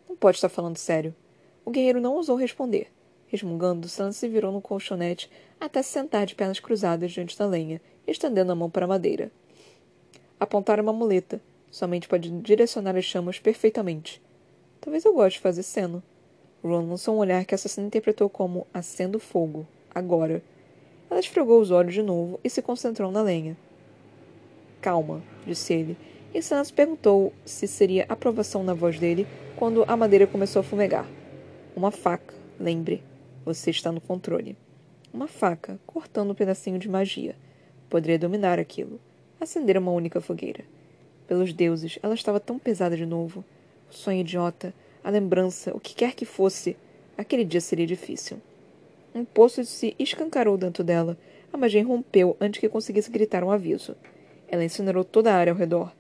Não 0.08 0.15
pode 0.15 0.38
estar 0.38 0.50
falando 0.50 0.78
sério. 0.78 1.13
O 1.65 1.72
guerreiro 1.72 2.00
não 2.00 2.13
ousou 2.13 2.36
responder. 2.36 2.91
Resmungando, 3.32 3.88
Sam 3.88 4.12
se 4.12 4.28
virou 4.28 4.52
no 4.52 4.62
colchonete 4.62 5.32
até 5.60 5.82
se 5.82 5.89
sentar 5.89 6.26
de 6.26 6.36
pernas 6.36 6.60
cruzadas 6.60 7.12
diante 7.12 7.38
da 7.38 7.48
lenha, 7.48 7.82
estendendo 8.06 8.52
a 8.52 8.56
mão 8.56 8.70
para 8.70 8.86
a 8.86 8.89
madeira. 8.89 9.32
Apontara 10.39 10.82
uma 10.82 10.91
muleta, 10.91 11.41
Somente 11.72 12.06
pode 12.06 12.30
direcionar 12.30 12.98
as 12.98 13.06
chamas 13.06 13.39
perfeitamente. 13.39 14.22
Talvez 14.82 15.06
eu 15.06 15.13
goste 15.13 15.39
de 15.39 15.44
fazer 15.44 15.63
cena. 15.63 16.04
Ron 16.62 16.89
lançou 16.89 17.15
um 17.15 17.20
olhar 17.20 17.46
que 17.46 17.54
a 17.54 17.56
assassina 17.56 17.88
interpretou 17.88 18.30
como 18.30 18.67
acendo 18.74 19.17
fogo, 19.20 19.65
agora. 19.96 20.44
Ela 21.10 21.22
esfregou 21.22 21.62
os 21.62 21.72
olhos 21.72 21.94
de 21.94 22.04
novo 22.04 22.39
e 22.44 22.50
se 22.50 22.62
concentrou 22.62 23.10
na 23.10 23.22
lenha. 23.22 23.56
Calma, 24.82 25.24
disse 25.48 25.74
ele, 25.74 25.98
e 26.34 26.41
Sans 26.41 26.72
perguntou 26.72 27.32
se 27.46 27.67
seria 27.67 28.06
aprovação 28.10 28.63
na 28.63 28.74
voz 28.74 29.00
dele 29.00 29.26
quando 29.56 29.86
a 29.88 29.96
madeira 29.96 30.28
começou 30.28 30.60
a 30.60 30.63
fumegar. 30.63 31.08
Uma 31.74 31.89
faca, 31.89 32.34
lembre. 32.60 33.02
Você 33.43 33.71
está 33.71 33.91
no 33.91 33.99
controle. 33.99 34.56
Uma 35.12 35.27
faca, 35.27 35.80
cortando 35.88 36.30
um 36.30 36.36
pedacinho 36.36 36.77
de 36.77 36.88
magia. 36.88 37.36
Poderia 37.89 38.19
dominar 38.19 38.60
aquilo. 38.60 38.99
Acender 39.39 39.77
uma 39.77 39.91
única 39.91 40.21
fogueira. 40.21 40.63
Pelos 41.27 41.51
deuses, 41.51 41.97
ela 42.04 42.13
estava 42.13 42.39
tão 42.39 42.60
pesada 42.60 42.95
de 42.95 43.06
novo. 43.06 43.43
O 43.89 43.93
sonho 43.93 44.21
idiota, 44.21 44.71
a 45.04 45.10
lembrança, 45.10 45.75
o 45.75 45.80
que 45.80 45.95
quer 45.95 46.13
que 46.13 46.23
fosse. 46.23 46.77
Aquele 47.17 47.43
dia 47.43 47.60
seria 47.60 47.88
difícil. 47.88 48.39
Um 49.13 49.25
poço 49.25 49.65
se 49.65 49.95
escancarou 49.97 50.56
dentro 50.56 50.84
dela. 50.84 51.17
A 51.51 51.58
magia 51.58 51.84
rompeu 51.84 52.38
antes 52.39 52.60
que 52.60 52.69
conseguisse 52.69 53.10
gritar 53.10 53.43
um 53.43 53.49
aviso. 53.49 53.95
Ela 54.47 54.63
incinerou 54.63 55.04
toda 55.04 55.34
a 55.34 55.36
área 55.36 55.51
ao 55.51 55.58
redor. 55.58 55.91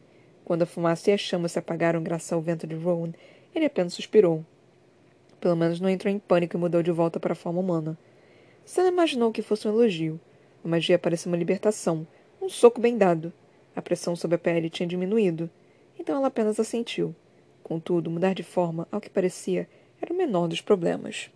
Quando 0.45 0.61
a 0.61 0.67
fumaça 0.67 1.09
e 1.09 1.13
as 1.13 1.21
chamas 1.21 1.53
se 1.53 1.59
apagaram 1.59 2.03
graças 2.03 2.31
ao 2.31 2.41
vento 2.41 2.67
de 2.67 2.75
Rowan, 2.75 3.13
ele 3.55 3.65
apenas 3.65 3.93
suspirou. 3.93 4.45
Pelo 5.41 5.55
menos 5.55 5.81
não 5.81 5.89
entrou 5.89 6.13
em 6.13 6.19
pânico 6.19 6.55
e 6.55 6.59
mudou 6.59 6.83
de 6.83 6.91
volta 6.91 7.19
para 7.19 7.33
a 7.33 7.35
forma 7.35 7.59
humana. 7.59 7.97
Senna 8.63 8.89
imaginou 8.89 9.31
que 9.31 9.41
fosse 9.41 9.67
um 9.67 9.71
elogio. 9.71 10.19
A 10.63 10.67
magia 10.67 10.99
parecia 10.99 11.29
uma 11.29 11.37
libertação, 11.37 12.05
um 12.39 12.47
soco 12.47 12.79
bem 12.79 12.95
dado. 12.95 13.33
A 13.75 13.81
pressão 13.81 14.15
sobre 14.15 14.35
a 14.35 14.39
pele 14.39 14.69
tinha 14.69 14.87
diminuído, 14.87 15.49
então 15.99 16.15
ela 16.15 16.27
apenas 16.27 16.59
assentiu. 16.59 17.15
Contudo, 17.63 18.11
mudar 18.11 18.35
de 18.35 18.43
forma, 18.43 18.87
ao 18.91 19.01
que 19.01 19.09
parecia, 19.09 19.67
era 19.99 20.13
o 20.13 20.17
menor 20.17 20.47
dos 20.47 20.61
problemas. 20.61 21.31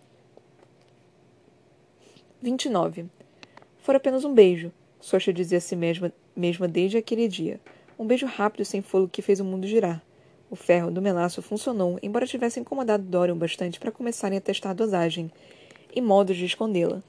29. 2.42 3.08
Fora 3.80 3.98
apenas 3.98 4.24
um 4.24 4.34
beijo, 4.34 4.72
Sosha 5.00 5.34
dizia 5.34 5.58
a 5.58 5.62
si 5.62 5.76
mesma, 5.76 6.14
mesma 6.36 6.68
desde 6.68 6.98
aquele 6.98 7.28
dia. 7.28 7.60
Um 7.98 8.06
beijo 8.06 8.28
rápido 8.28 8.62
e 8.62 8.66
sem 8.66 8.82
fogo 8.82 9.08
que 9.08 9.22
fez 9.22 9.40
o 9.40 9.46
mundo 9.46 9.66
girar. 9.66 10.04
O 10.50 10.56
ferro 10.56 10.92
do 10.92 11.02
melaço 11.02 11.42
funcionou, 11.42 11.98
embora 12.04 12.28
tivesse 12.28 12.60
incomodado 12.60 13.04
Dorian 13.04 13.36
bastante 13.36 13.80
para 13.80 13.92
começarem 13.92 14.38
a 14.38 14.42
testar 14.42 14.70
a 14.70 14.74
dosagem 14.74 15.32
e 15.94 16.00
modos 16.00 16.38
de 16.38 16.46
escondê-la. 16.46 17.02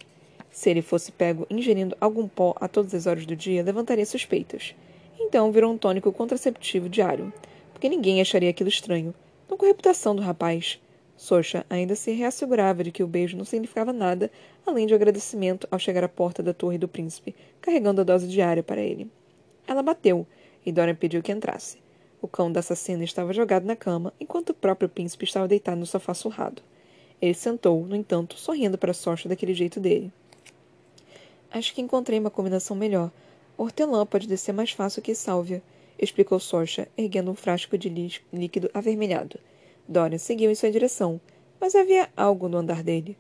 Se 0.51 0.71
ele 0.71 0.81
fosse 0.81 1.13
pego 1.13 1.47
ingerindo 1.51 1.95
algum 2.01 2.27
pó 2.27 2.55
a 2.57 2.67
todas 2.67 2.95
as 2.95 3.07
horas 3.07 3.27
do 3.27 3.37
dia, 3.37 3.63
levantaria 3.63 4.07
suspeitas. 4.07 4.75
Então 5.21 5.53
virou 5.53 5.71
um 5.71 5.77
tônico 5.77 6.11
contraceptivo 6.13 6.89
diário, 6.89 7.31
porque 7.73 7.91
ninguém 7.91 8.23
acharia 8.23 8.49
aquilo 8.49 8.71
estranho, 8.71 9.15
não 9.51 9.59
com 9.59 9.67
a 9.67 9.69
reputação 9.69 10.17
do 10.17 10.23
rapaz. 10.23 10.81
Socha 11.15 11.65
ainda 11.69 11.95
se 11.95 12.13
reassegurava 12.13 12.83
de 12.83 12.91
que 12.91 13.03
o 13.03 13.07
beijo 13.07 13.37
não 13.37 13.45
significava 13.45 13.93
nada 13.93 14.31
além 14.65 14.87
de 14.87 14.95
um 14.95 14.97
agradecimento 14.97 15.69
ao 15.71 15.79
chegar 15.79 16.05
à 16.05 16.09
porta 16.09 16.43
da 16.43 16.55
torre 16.55 16.79
do 16.79 16.89
príncipe, 16.89 17.35
carregando 17.61 18.01
a 18.01 18.05
dose 18.05 18.27
diária 18.27 18.63
para 18.63 18.81
ele. 18.81 19.11
Ela 19.67 19.83
bateu, 19.83 20.27
e 20.65 20.73
Dorian 20.73 20.95
pediu 20.95 21.23
que 21.23 21.33
entrasse. 21.33 21.86
O 22.21 22.29
cão 22.29 22.51
da 22.51 22.61
assassina 22.61 23.05
estava 23.05 23.33
jogado 23.33 23.65
na 23.65 23.77
cama, 23.77 24.13
enquanto 24.19 24.51
o 24.51 24.55
próprio 24.55 24.89
príncipe 24.89 25.25
estava 25.25 25.47
deitado 25.47 25.79
no 25.79 25.87
sofá 25.87 26.15
surrado. 26.15 26.63
Ele 27.21 27.35
sentou, 27.35 27.85
no 27.87 27.97
entanto, 27.97 28.39
sorrindo 28.39 28.79
para 28.79 28.93
Socha 28.93 29.29
daquele 29.29 29.55
jeito 29.55 29.81
dele. 29.81 30.13
Acho 31.51 31.75
que 31.75 31.81
encontrei 31.81 32.19
uma 32.19 32.31
combinação 32.31 32.77
melhor, 32.77 33.11
Hortelã 33.59 34.05
pode 34.05 34.29
descer 34.29 34.53
mais 34.53 34.71
fácil 34.73 35.01
que 35.01 35.15
sálvia, 35.15 35.63
explicou 35.99 36.39
Sorcha, 36.39 36.89
erguendo 36.97 37.31
um 37.31 37.35
frasco 37.35 37.79
de 37.79 37.89
líquido 38.33 38.71
avermelhado. 38.75 39.39
Dorian 39.89 40.19
seguiu 40.19 40.51
em 40.51 40.55
sua 40.55 40.71
direção, 40.71 41.19
mas 41.59 41.75
havia 41.75 42.11
algo 42.15 42.49
no 42.49 42.59
andar 42.59 42.83
dele. 42.83 43.17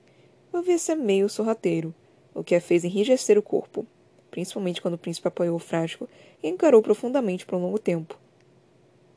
Ouvia 0.52 0.76
ser 0.76 0.94
meio 0.94 1.28
sorrateiro, 1.28 1.94
o 2.35 2.44
que 2.44 2.54
a 2.54 2.61
fez 2.61 2.85
enrijecer 2.85 3.38
o 3.38 3.42
corpo, 3.42 3.87
principalmente 4.30 4.82
quando 4.82 4.94
o 4.94 4.98
príncipe 4.98 5.28
apoiou 5.28 5.56
o 5.56 5.61
frasco 5.61 6.06
e 6.42 6.48
encarou 6.48 6.82
profundamente 6.82 7.46
por 7.46 7.56
um 7.56 7.62
longo 7.62 7.78
tempo. 7.78 8.18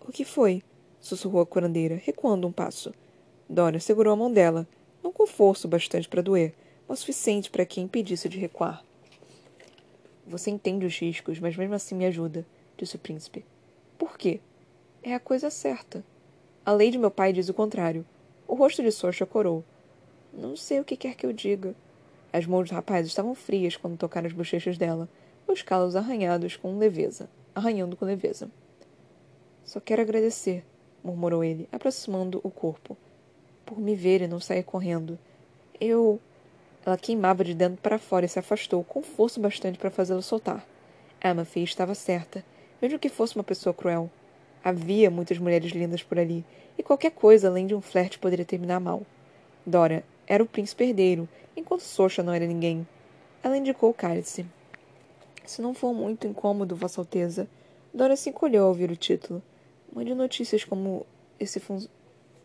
O 0.06 0.12
que 0.12 0.26
foi? 0.26 0.64
sussurrou 1.00 1.42
a 1.42 1.46
curandeira, 1.46 1.96
recuando 1.96 2.48
um 2.48 2.52
passo. 2.52 2.94
Dorian 3.48 3.80
segurou 3.80 4.14
a 4.14 4.16
mão 4.16 4.32
dela, 4.32 4.68
não 5.04 5.12
com 5.12 5.26
força 5.26 5.68
bastante 5.68 6.10
para 6.10 6.22
doer, 6.22 6.54
mas 6.88 7.00
suficiente 7.00 7.50
para 7.50 7.66
que 7.66 7.80
a 7.80 7.84
impedisse 7.84 8.28
de 8.28 8.38
recuar. 8.38 8.84
Você 10.28 10.52
entende 10.52 10.86
os 10.86 10.98
riscos, 11.00 11.40
mas 11.40 11.56
mesmo 11.56 11.74
assim 11.74 11.96
me 11.96 12.06
ajuda, 12.06 12.46
disse 12.78 12.96
o 12.96 13.00
príncipe. 13.00 13.46
Por 13.98 14.18
quê? 14.18 14.40
É 15.02 15.14
a 15.14 15.20
coisa 15.20 15.50
certa. 15.50 16.04
A 16.66 16.72
lei 16.72 16.92
de 16.92 16.98
meu 16.98 17.10
pai 17.10 17.34
diz 17.34 17.50
o 17.50 17.54
contrário. 17.54 18.06
O 18.48 18.54
rosto 18.54 18.84
de 18.84 18.92
Sorcha 18.92 19.26
corou. 19.26 19.64
Não 20.34 20.56
sei 20.56 20.80
o 20.80 20.86
que 20.86 20.98
quer 20.98 21.16
que 21.16 21.26
eu 21.26 21.34
diga. 21.34 21.74
As 22.32 22.46
mãos 22.46 22.70
do 22.70 22.76
rapaz 22.76 23.08
estavam 23.08 23.34
frias 23.34 23.76
quando 23.76 23.98
tocaram 23.98 24.28
as 24.28 24.34
bochechas 24.34 24.78
dela, 24.78 25.10
os 25.48 25.64
calos 25.64 25.96
arranhados 25.96 26.56
com 26.56 26.78
leveza, 26.78 27.28
arranhando 27.56 27.96
com 27.96 28.06
leveza. 28.06 28.52
Só 29.70 29.80
quero 29.80 30.02
agradecer, 30.02 30.66
murmurou 31.04 31.44
ele, 31.44 31.70
aproximando 31.72 32.42
o 32.44 32.50
corpo, 32.50 32.98
por 33.64 33.80
me 33.80 33.94
ver 33.94 34.20
e 34.20 34.28
não 34.28 34.40
sair 34.40 34.64
correndo. 34.64 35.16
Eu. 35.80 36.20
Ela 36.84 36.98
queimava 36.98 37.44
de 37.44 37.54
dentro 37.54 37.80
para 37.80 38.00
fora 38.00 38.26
e 38.26 38.28
se 38.28 38.40
afastou, 38.40 38.84
com 38.84 39.04
força 39.04 39.40
bastante 39.40 39.78
para 39.78 39.92
fazê-lo 39.92 40.24
soltar. 40.24 40.66
Amathy 41.22 41.62
estava 41.62 41.94
certa, 41.94 42.44
mesmo 42.82 42.98
que 42.98 43.10
fosse 43.10 43.36
uma 43.36 43.44
pessoa 43.44 43.72
cruel. 43.72 44.10
Havia 44.64 45.12
muitas 45.12 45.38
mulheres 45.38 45.72
lindas 45.72 46.02
por 46.02 46.18
ali, 46.18 46.44
e 46.76 46.82
qualquer 46.82 47.12
coisa 47.12 47.48
além 47.48 47.68
de 47.68 47.76
um 47.76 47.82
flerte 47.82 48.18
poderia 48.18 48.46
terminar 48.46 48.80
mal. 48.80 49.04
Dora 49.64 50.04
era 50.26 50.42
o 50.42 50.48
príncipe 50.48 50.86
herdeiro, 50.86 51.30
enquanto 51.56 51.82
Socha 51.82 52.24
não 52.24 52.34
era 52.34 52.48
ninguém. 52.48 52.88
Ela 53.44 53.56
indicou 53.56 53.92
o 53.92 53.94
cálice. 53.94 54.48
Se 55.46 55.62
não 55.62 55.76
for 55.76 55.94
muito 55.94 56.26
incômodo, 56.26 56.76
Vossa 56.76 57.00
Alteza. 57.00 57.48
Dora 57.94 58.16
se 58.16 58.32
encolheu 58.32 58.64
ao 58.64 58.70
ouvir 58.70 58.90
o 58.90 58.96
título. 58.96 59.44
Mande 59.94 60.14
notícias 60.14 60.64
como 60.64 61.06
esse 61.40 61.60
fun... 61.60 61.80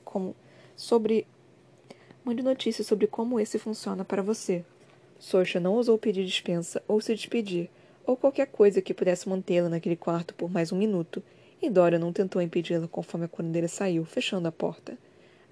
como 0.05 0.35
sobre 0.77 1.27
Mande 2.25 2.43
notícias 2.43 2.87
sobre 2.87 3.07
como 3.07 3.39
esse 3.39 3.59
funciona 3.59 4.03
para 4.03 4.23
você. 4.23 4.65
Sorcha 5.19 5.61
não 5.61 5.75
ousou 5.75 5.99
pedir 5.99 6.25
dispensa 6.25 6.83
ou 6.89 6.99
se 6.99 7.15
despedir, 7.15 7.69
ou 8.07 8.17
qualquer 8.17 8.47
coisa 8.47 8.81
que 8.81 8.95
pudesse 8.95 9.29
mantê-la 9.29 9.69
naquele 9.69 9.95
quarto 9.95 10.35
por 10.35 10.51
mais 10.51 10.73
um 10.73 10.77
minuto, 10.77 11.23
e 11.61 11.69
Dora 11.69 11.99
não 11.99 12.15
tentou 12.15 12.41
impedi-la 12.41 12.89
conforme 12.89 13.27
a 13.27 13.29
curandeira 13.29 13.69
saiu, 13.69 14.07
fechando 14.07 14.49
a 14.49 14.53
porta. 14.53 14.97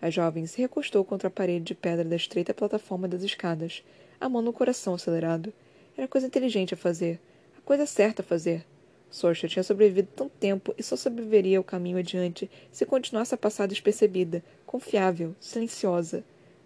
A 0.01 0.09
jovem 0.09 0.47
se 0.47 0.63
recostou 0.63 1.05
contra 1.05 1.29
a 1.29 1.31
parede 1.31 1.65
de 1.67 1.75
pedra 1.75 2.05
da 2.05 2.17
estreita 2.17 2.55
plataforma 2.55 3.07
das 3.07 3.23
escadas, 3.23 3.85
a 4.19 4.27
mão 4.27 4.41
no 4.41 4.53
coração 4.53 4.95
acelerado. 4.95 5.53
Era 5.95 6.09
coisa 6.09 6.27
inteligente 6.27 6.73
a 6.73 6.77
fazer, 6.77 7.21
a 7.57 7.61
coisa 7.61 7.85
certa 7.85 8.23
a 8.23 8.25
fazer. 8.25 8.65
Sorcha 9.13 9.47
tinha 9.47 9.63
sobrevivido 9.63 10.09
tanto 10.17 10.33
tempo 10.41 10.75
e 10.79 10.83
só 10.83 10.97
sobreviveria 10.97 11.61
o 11.61 11.65
caminho 11.65 11.99
adiante 11.99 12.51
se 12.71 12.87
continuasse 12.87 13.35
a 13.35 13.39
passar 13.39 13.69
despercebida, 13.69 14.43
confiável, 14.65 15.37
silenciosa. 15.39 16.25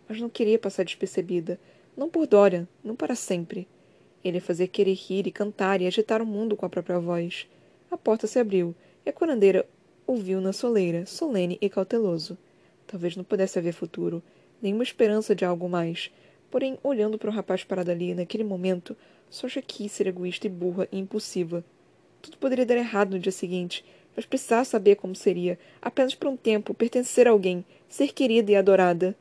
Mas 0.08 0.20
não 0.20 0.28
queria 0.28 0.56
passar 0.56 0.84
despercebida. 0.84 1.58
Não 1.96 2.08
por 2.08 2.24
Dorian, 2.24 2.68
não 2.84 2.94
para 2.94 3.16
sempre. 3.16 3.66
Ele 4.22 4.36
ia 4.36 4.40
fazer 4.40 4.68
querer 4.68 4.94
rir 4.94 5.26
e 5.26 5.32
cantar 5.32 5.80
e 5.80 5.88
agitar 5.88 6.22
o 6.22 6.26
mundo 6.26 6.54
com 6.54 6.64
a 6.64 6.68
própria 6.68 7.00
voz. 7.00 7.48
A 7.90 7.96
porta 7.96 8.28
se 8.28 8.38
abriu 8.38 8.76
e 9.04 9.10
a 9.10 9.12
curandeira 9.12 9.66
ouviu 10.06 10.40
na 10.40 10.52
soleira, 10.52 11.04
solene 11.04 11.58
e 11.60 11.68
cauteloso. 11.68 12.38
Talvez 12.86 13.16
não 13.16 13.24
pudesse 13.24 13.58
haver 13.58 13.72
futuro, 13.72 14.22
nenhuma 14.62 14.84
esperança 14.84 15.34
de 15.34 15.44
algo 15.44 15.68
mais. 15.68 16.12
Porém, 16.48 16.78
olhando 16.84 17.18
para 17.18 17.28
o 17.28 17.32
rapaz 17.32 17.64
parado 17.64 17.90
ali, 17.90 18.14
naquele 18.14 18.44
momento, 18.44 18.96
só 19.28 19.48
quis 19.66 19.90
ser 19.90 20.06
egoísta 20.06 20.46
e 20.46 20.50
burra 20.50 20.86
e 20.92 20.98
impulsiva. 21.00 21.64
Tudo 22.22 22.38
poderia 22.38 22.66
dar 22.66 22.76
errado 22.76 23.12
no 23.12 23.18
dia 23.18 23.32
seguinte, 23.32 23.84
mas 24.16 24.24
precisava 24.24 24.64
saber 24.64 24.96
como 24.96 25.14
seria, 25.14 25.58
apenas 25.80 26.14
por 26.14 26.28
um 26.28 26.36
tempo, 26.36 26.72
pertencer 26.74 27.28
a 27.28 27.30
alguém, 27.30 27.64
ser 27.88 28.12
querida 28.12 28.50
e 28.50 28.56
adorada. 28.56 29.14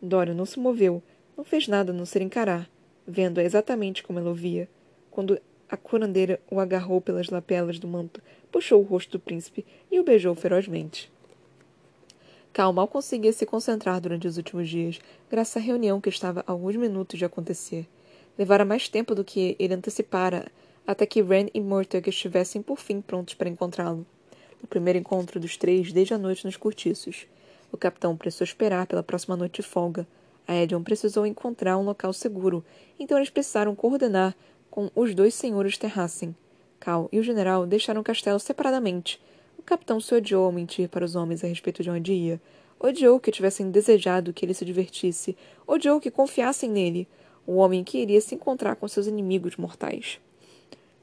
Dora 0.00 0.34
não 0.34 0.44
se 0.44 0.60
moveu, 0.60 1.02
não 1.36 1.44
fez 1.44 1.66
nada 1.66 1.92
a 1.92 1.94
não 1.94 2.04
ser 2.04 2.20
encarar, 2.22 2.68
vendo-a 3.06 3.42
exatamente 3.42 4.02
como 4.02 4.18
ela 4.18 4.30
o 4.30 4.34
via. 4.34 4.68
Quando 5.10 5.40
a 5.68 5.76
curandeira 5.76 6.38
o 6.50 6.60
agarrou 6.60 7.00
pelas 7.00 7.30
lapelas 7.30 7.78
do 7.78 7.88
manto, 7.88 8.22
puxou 8.50 8.80
o 8.80 8.84
rosto 8.84 9.12
do 9.12 9.20
príncipe 9.20 9.64
e 9.90 9.98
o 9.98 10.04
beijou 10.04 10.34
ferozmente. 10.34 11.10
Cal 12.52 12.70
mal 12.74 12.86
conseguia 12.86 13.32
se 13.32 13.46
concentrar 13.46 13.98
durante 13.98 14.28
os 14.28 14.36
últimos 14.36 14.68
dias, 14.68 15.00
graças 15.30 15.56
à 15.56 15.60
reunião 15.60 15.98
que 15.98 16.10
estava 16.10 16.44
a 16.46 16.52
alguns 16.52 16.76
minutos 16.76 17.18
de 17.18 17.24
acontecer. 17.24 17.88
Levara 18.38 18.64
mais 18.64 18.88
tempo 18.88 19.14
do 19.14 19.24
que 19.24 19.56
ele 19.58 19.72
antecipara 19.72 20.52
até 20.86 21.06
que 21.06 21.22
Ren 21.22 21.46
e 21.54 21.60
Murtagh 21.60 22.08
estivessem 22.08 22.60
por 22.60 22.78
fim 22.78 23.00
prontos 23.00 23.34
para 23.34 23.48
encontrá-lo. 23.48 24.06
O 24.62 24.66
primeiro 24.66 24.98
encontro 24.98 25.40
dos 25.40 25.56
três 25.56 25.92
desde 25.92 26.14
a 26.14 26.18
noite 26.18 26.44
nos 26.44 26.56
cortiços. 26.56 27.26
O 27.70 27.76
capitão 27.76 28.16
precisou 28.16 28.44
esperar 28.44 28.86
pela 28.86 29.02
próxima 29.02 29.36
noite 29.36 29.62
de 29.62 29.62
folga. 29.62 30.06
A 30.46 30.54
Edion 30.54 30.82
precisou 30.82 31.26
encontrar 31.26 31.78
um 31.78 31.84
local 31.84 32.12
seguro, 32.12 32.64
então 32.98 33.16
eles 33.16 33.30
precisaram 33.30 33.74
coordenar 33.74 34.36
com 34.70 34.90
os 34.94 35.14
dois 35.14 35.34
senhores 35.34 35.78
Terrassen. 35.78 36.34
Cal 36.78 37.08
e 37.12 37.18
o 37.18 37.22
general 37.22 37.66
deixaram 37.66 38.00
o 38.00 38.04
castelo 38.04 38.40
separadamente. 38.40 39.20
O 39.56 39.62
capitão 39.62 40.00
se 40.00 40.14
odiou 40.14 40.44
ao 40.44 40.52
mentir 40.52 40.88
para 40.88 41.04
os 41.04 41.14
homens 41.14 41.44
a 41.44 41.46
respeito 41.46 41.82
de 41.82 41.90
onde 41.90 42.12
ia. 42.12 42.40
Odiou 42.80 43.20
que 43.20 43.30
tivessem 43.30 43.70
desejado 43.70 44.32
que 44.32 44.44
ele 44.44 44.54
se 44.54 44.64
divertisse. 44.64 45.36
Odiou 45.66 46.00
que 46.00 46.10
confiassem 46.10 46.68
nele, 46.68 47.06
o 47.46 47.54
homem 47.56 47.84
que 47.84 47.98
iria 47.98 48.20
se 48.20 48.34
encontrar 48.34 48.74
com 48.74 48.88
seus 48.88 49.06
inimigos 49.06 49.56
mortais. 49.56 50.20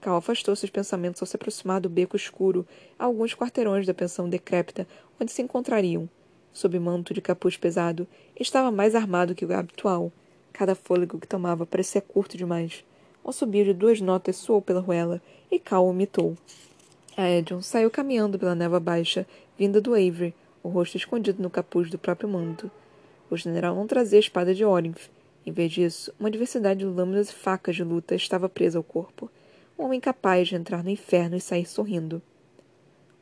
Cal 0.02 0.16
afastou 0.16 0.56
seus 0.56 0.70
pensamentos 0.70 1.22
ao 1.22 1.26
se 1.26 1.36
aproximar 1.36 1.82
do 1.82 1.90
beco 1.90 2.16
escuro, 2.16 2.66
a 2.98 3.04
alguns 3.04 3.36
quarteirões 3.36 3.86
da 3.86 3.94
pensão 3.94 4.30
decrépita, 4.30 4.88
onde 5.20 5.32
se 5.32 5.42
encontrariam. 5.42 6.10
Sob 6.54 6.80
manto 6.80 7.14
de 7.14 7.22
capuz 7.22 7.58
pesado, 7.58 8.08
estava 8.40 8.72
mais 8.72 8.96
armado 8.96 9.36
que 9.36 9.46
o 9.46 9.54
habitual. 9.54 10.12
Cada 10.54 10.74
fôlego 10.74 11.20
que 11.20 11.28
tomava 11.28 11.66
parecia 11.66 12.02
curto 12.02 12.38
demais. 12.38 12.86
Um 13.26 13.32
subir 13.34 13.66
de 13.66 13.74
duas 13.74 14.00
notas 14.00 14.38
soou 14.38 14.62
pela 14.62 14.80
ruela, 14.80 15.22
e 15.52 15.60
Cal 15.60 15.92
imitou. 15.92 16.38
A 17.18 17.30
Edion 17.30 17.62
saiu 17.62 17.92
caminhando 17.92 18.40
pela 18.40 18.56
névoa 18.56 18.80
baixa, 18.80 19.28
vinda 19.58 19.82
do 19.82 19.94
Avery, 19.94 20.34
o 20.64 20.70
rosto 20.70 20.96
escondido 20.96 21.44
no 21.44 21.50
capuz 21.50 21.90
do 21.90 21.98
próprio 21.98 22.30
manto. 22.30 22.72
O 23.30 23.36
general 23.36 23.76
não 23.76 23.86
trazia 23.86 24.18
a 24.18 24.22
espada 24.22 24.56
de 24.56 24.64
Orinth. 24.64 25.10
Em 25.46 25.52
vez 25.52 25.74
disso, 25.74 26.14
uma 26.18 26.32
diversidade 26.32 26.80
de 26.80 26.86
lâminas 26.86 27.30
e 27.30 27.34
facas 27.34 27.76
de 27.76 27.84
luta 27.84 28.16
estava 28.16 28.48
presa 28.48 28.80
ao 28.80 28.84
corpo 28.84 29.30
um 29.80 29.86
homem 29.86 30.00
capaz 30.02 30.50
de 30.50 30.56
entrar 30.56 30.84
no 30.84 30.90
inferno 30.90 31.38
e 31.38 31.42
sair 31.42 31.66
sorrindo. 31.66 32.22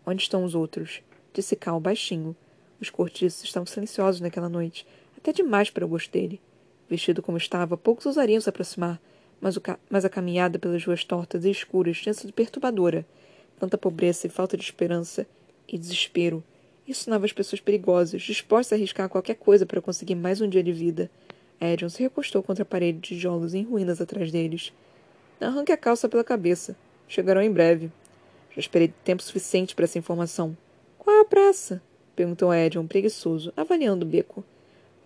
Onde 0.04 0.24
estão 0.24 0.44
os 0.44 0.56
outros? 0.56 1.04
Disse 1.32 1.56
Cal 1.56 1.80
baixinho. 1.80 2.36
Os 2.82 2.90
cortiços 2.90 3.44
estavam 3.44 3.68
silenciosos 3.68 4.22
naquela 4.22 4.50
noite, 4.50 4.86
até 5.16 5.32
demais 5.32 5.70
para 5.70 5.86
o 5.86 5.88
gosto 5.88 6.12
dele. 6.12 6.42
Vestido 6.90 7.22
como 7.22 7.38
estava, 7.38 7.78
poucos 7.78 8.08
ousariam 8.08 8.42
se 8.42 8.50
aproximar, 8.50 9.00
mas, 9.40 9.56
mas 9.88 10.04
a 10.04 10.10
caminhada 10.10 10.58
pelas 10.58 10.84
ruas 10.84 11.04
tortas 11.04 11.46
e 11.46 11.52
escuras 11.52 12.00
tinha 12.00 12.14
sido 12.14 12.34
perturbadora. 12.34 13.06
Tanta 13.60 13.78
pobreza 13.78 14.26
e 14.26 14.30
falta 14.30 14.58
de 14.58 14.64
esperança 14.64 15.28
e 15.68 15.78
desespero. 15.78 16.44
Isso 16.88 17.04
sonava 17.04 17.26
as 17.26 17.34
pessoas 17.34 17.60
perigosas, 17.60 18.24
dispostas 18.24 18.74
a 18.74 18.76
arriscar 18.76 19.10
qualquer 19.10 19.36
coisa 19.36 19.66
para 19.66 19.82
conseguir 19.82 20.16
mais 20.16 20.42
um 20.42 20.50
dia 20.50 20.64
de 20.64 20.72
vida. 20.72 21.12
Edion 21.62 21.90
se 21.90 22.02
recostou 22.02 22.42
contra 22.42 22.64
a 22.64 22.66
parede 22.66 23.00
de 23.00 23.10
tijolos 23.10 23.54
em 23.54 23.64
ruínas 23.64 24.02
atrás 24.02 24.32
deles. 24.32 24.72
Arranque 25.40 25.72
a 25.72 25.78
calça 25.78 26.10
pela 26.10 26.24
cabeça. 26.24 26.76
Chegarão 27.08 27.42
em 27.42 27.52
breve. 27.52 27.92
Já 28.52 28.60
esperei 28.60 28.92
tempo 29.04 29.22
suficiente 29.22 29.76
para 29.76 29.86
essa 29.86 30.00
informação. 30.00 30.58
Qual 30.98 31.16
é 31.16 31.22
a 31.22 31.26
pressa? 31.26 31.82
perguntou 32.16 32.52
Edion, 32.52 32.88
preguiçoso, 32.88 33.54
avaliando 33.56 34.04
o 34.04 34.10
beco. 34.10 34.44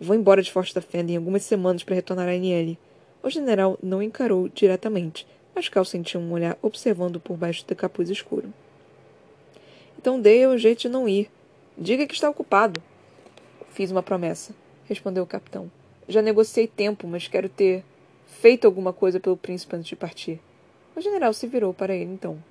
Vou 0.00 0.16
embora 0.16 0.42
de 0.42 0.50
Forte 0.50 0.74
da 0.74 0.80
Fenda 0.80 1.12
em 1.12 1.16
algumas 1.16 1.42
semanas 1.42 1.84
para 1.84 1.94
retornar 1.94 2.28
a 2.28 2.32
Aniele. 2.32 2.78
O 3.22 3.28
general 3.28 3.78
não 3.82 4.02
encarou 4.02 4.48
diretamente, 4.48 5.26
mas 5.54 5.68
Cal 5.68 5.84
sentiu 5.84 6.18
um 6.18 6.32
olhar 6.32 6.58
observando 6.62 7.20
por 7.20 7.36
baixo 7.36 7.66
do 7.66 7.76
capuz 7.76 8.08
escuro. 8.08 8.52
Então 9.98 10.18
dê 10.18 10.46
o 10.46 10.56
jeito 10.56 10.80
de 10.80 10.88
não 10.88 11.06
ir. 11.06 11.30
Diga 11.76 12.06
que 12.06 12.14
está 12.14 12.28
ocupado. 12.28 12.82
Fiz 13.70 13.90
uma 13.90 14.02
promessa, 14.02 14.54
respondeu 14.88 15.22
o 15.22 15.26
capitão. 15.26 15.70
Já 16.08 16.20
negociei 16.20 16.66
tempo, 16.66 17.06
mas 17.06 17.28
quero 17.28 17.48
ter 17.48 17.84
feito 18.42 18.66
alguma 18.66 18.92
coisa 18.92 19.20
pelo 19.20 19.36
príncipe 19.36 19.76
antes 19.76 19.86
de 19.86 19.94
partir. 19.94 20.40
O 20.96 21.00
general 21.00 21.32
se 21.32 21.46
virou 21.46 21.72
para 21.72 21.94
ele 21.94 22.10
então. 22.10 22.42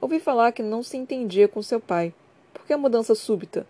Ouvi 0.00 0.18
falar 0.18 0.52
que 0.52 0.62
não 0.62 0.82
se 0.82 0.96
entendia 0.96 1.46
com 1.46 1.60
seu 1.60 1.78
pai. 1.78 2.14
Por 2.54 2.64
que 2.64 2.72
a 2.72 2.78
mudança 2.78 3.14
súbita? 3.14 3.66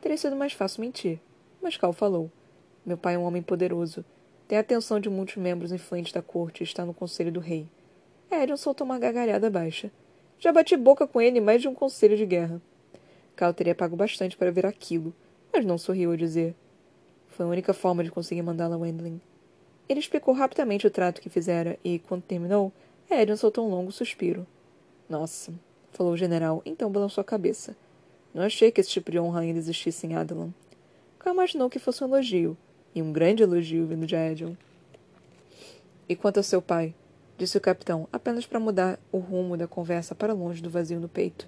Teria 0.00 0.16
sido 0.16 0.36
mais 0.36 0.52
fácil 0.52 0.82
mentir. 0.82 1.18
Mas 1.60 1.76
Cal 1.76 1.92
falou. 1.92 2.30
Meu 2.84 2.96
pai 2.96 3.16
é 3.16 3.18
um 3.18 3.24
homem 3.24 3.42
poderoso. 3.42 4.04
Tem 4.46 4.56
a 4.56 4.60
atenção 4.60 5.00
de 5.00 5.10
muitos 5.10 5.34
membros 5.34 5.72
influentes 5.72 6.12
da 6.12 6.22
corte 6.22 6.60
e 6.60 6.62
está 6.62 6.86
no 6.86 6.94
conselho 6.94 7.32
do 7.32 7.40
rei. 7.40 7.66
Erion 8.30 8.56
soltou 8.56 8.84
uma 8.84 8.96
gargalhada 8.96 9.50
baixa. 9.50 9.90
Já 10.38 10.52
bati 10.52 10.76
boca 10.76 11.08
com 11.08 11.20
ele 11.20 11.38
em 11.38 11.42
mais 11.42 11.60
de 11.60 11.66
um 11.66 11.74
conselho 11.74 12.16
de 12.16 12.24
guerra. 12.24 12.62
Cal 13.34 13.52
teria 13.52 13.74
pago 13.74 13.96
bastante 13.96 14.36
para 14.36 14.52
ver 14.52 14.64
aquilo, 14.64 15.12
mas 15.52 15.64
não 15.64 15.76
sorriu 15.76 16.12
ao 16.12 16.16
dizer. 16.16 16.54
Foi 17.26 17.44
a 17.44 17.48
única 17.48 17.74
forma 17.74 18.04
de 18.04 18.12
conseguir 18.12 18.42
mandá-la 18.42 18.76
a 18.76 18.78
Wendling. 18.78 19.20
Ele 19.88 20.00
explicou 20.00 20.34
rapidamente 20.34 20.86
o 20.86 20.90
trato 20.90 21.20
que 21.20 21.28
fizera 21.28 21.78
e, 21.84 21.98
quando 22.00 22.22
terminou, 22.22 22.72
Erion 23.10 23.36
soltou 23.36 23.66
um 23.66 23.70
longo 23.70 23.92
suspiro. 23.92 24.46
Nossa, 25.08 25.52
falou 25.92 26.12
o 26.12 26.16
general, 26.16 26.60
então 26.64 26.90
balançou 26.90 27.22
a 27.22 27.24
cabeça. 27.24 27.76
Não 28.34 28.42
achei 28.42 28.70
que 28.70 28.80
esse 28.80 28.90
tipo 28.90 29.10
de 29.10 29.18
honra 29.18 29.40
ainda 29.40 29.58
existisse 29.58 30.06
em 30.06 30.14
Adelan. 30.14 30.52
Cal 31.18 31.32
imaginou 31.32 31.70
que 31.70 31.78
fosse 31.78 32.02
um 32.02 32.08
elogio, 32.08 32.56
e 32.94 33.02
um 33.02 33.12
grande 33.12 33.42
elogio 33.42 33.86
vindo 33.86 34.06
de 34.06 34.16
Edion. 34.16 34.54
E 36.08 36.16
quanto 36.16 36.38
ao 36.38 36.42
seu 36.42 36.62
pai? 36.62 36.94
Disse 37.38 37.58
o 37.58 37.60
capitão, 37.60 38.08
apenas 38.12 38.46
para 38.46 38.58
mudar 38.58 38.98
o 39.12 39.18
rumo 39.18 39.56
da 39.56 39.66
conversa 39.66 40.14
para 40.14 40.32
longe 40.32 40.62
do 40.62 40.70
vazio 40.70 40.98
no 40.98 41.08
peito. 41.08 41.46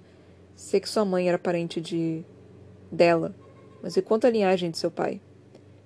Sei 0.55 0.79
que 0.79 0.87
sua 0.87 1.03
mãe 1.03 1.27
era 1.27 1.39
parente 1.39 1.81
de. 1.81 2.23
dela. 2.91 3.33
Mas 3.81 3.97
e 3.97 4.01
quanto 4.01 4.27
à 4.27 4.29
linhagem 4.29 4.69
de 4.69 4.77
seu 4.77 4.91
pai? 4.91 5.19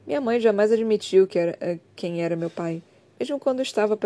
Minha 0.05 0.19
mãe 0.19 0.37
jamais 0.37 0.69
admitiu 0.69 1.25
que 1.25 1.39
era, 1.39 1.57
eh, 1.61 1.79
quem 1.95 2.21
era 2.21 2.35
meu 2.35 2.49
pai, 2.49 2.83
mesmo 3.17 3.39
quando 3.39 3.61
estava 3.61 3.97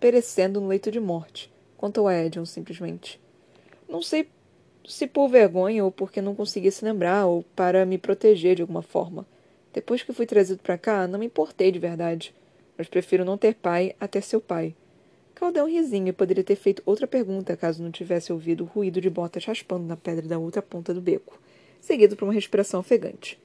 perecendo 0.00 0.60
no 0.60 0.66
leito 0.66 0.90
de 0.90 0.98
morte, 0.98 1.52
contou 1.76 2.08
a 2.08 2.14
Edion 2.14 2.44
simplesmente. 2.44 3.20
Não 3.88 4.02
sei 4.02 4.28
se 4.84 5.06
por 5.06 5.28
vergonha 5.28 5.84
ou 5.84 5.92
porque 5.92 6.20
não 6.20 6.34
conseguia 6.34 6.72
se 6.72 6.84
lembrar 6.84 7.26
ou 7.26 7.44
para 7.54 7.86
me 7.86 7.96
proteger 7.96 8.56
de 8.56 8.62
alguma 8.62 8.82
forma. 8.82 9.24
Depois 9.72 10.02
que 10.02 10.12
fui 10.12 10.26
trazido 10.26 10.60
para 10.60 10.76
cá, 10.76 11.06
não 11.06 11.20
me 11.20 11.26
importei 11.26 11.70
de 11.70 11.78
verdade, 11.78 12.34
mas 12.76 12.88
prefiro 12.88 13.24
não 13.24 13.38
ter 13.38 13.54
pai 13.54 13.94
até 14.00 14.20
seu 14.20 14.40
pai. 14.40 14.74
Cal 15.32 15.52
deu 15.52 15.64
um 15.64 15.68
risinho 15.68 16.08
e 16.08 16.12
poderia 16.12 16.42
ter 16.42 16.56
feito 16.56 16.82
outra 16.84 17.06
pergunta 17.06 17.56
caso 17.56 17.84
não 17.84 17.92
tivesse 17.92 18.32
ouvido 18.32 18.64
o 18.64 18.66
ruído 18.66 19.00
de 19.00 19.10
botas 19.10 19.44
raspando 19.44 19.86
na 19.86 19.96
pedra 19.96 20.26
da 20.26 20.40
outra 20.40 20.60
ponta 20.60 20.92
do 20.92 21.00
beco, 21.00 21.40
seguido 21.80 22.16
por 22.16 22.24
uma 22.24 22.34
respiração 22.34 22.80
ofegante. 22.80 23.38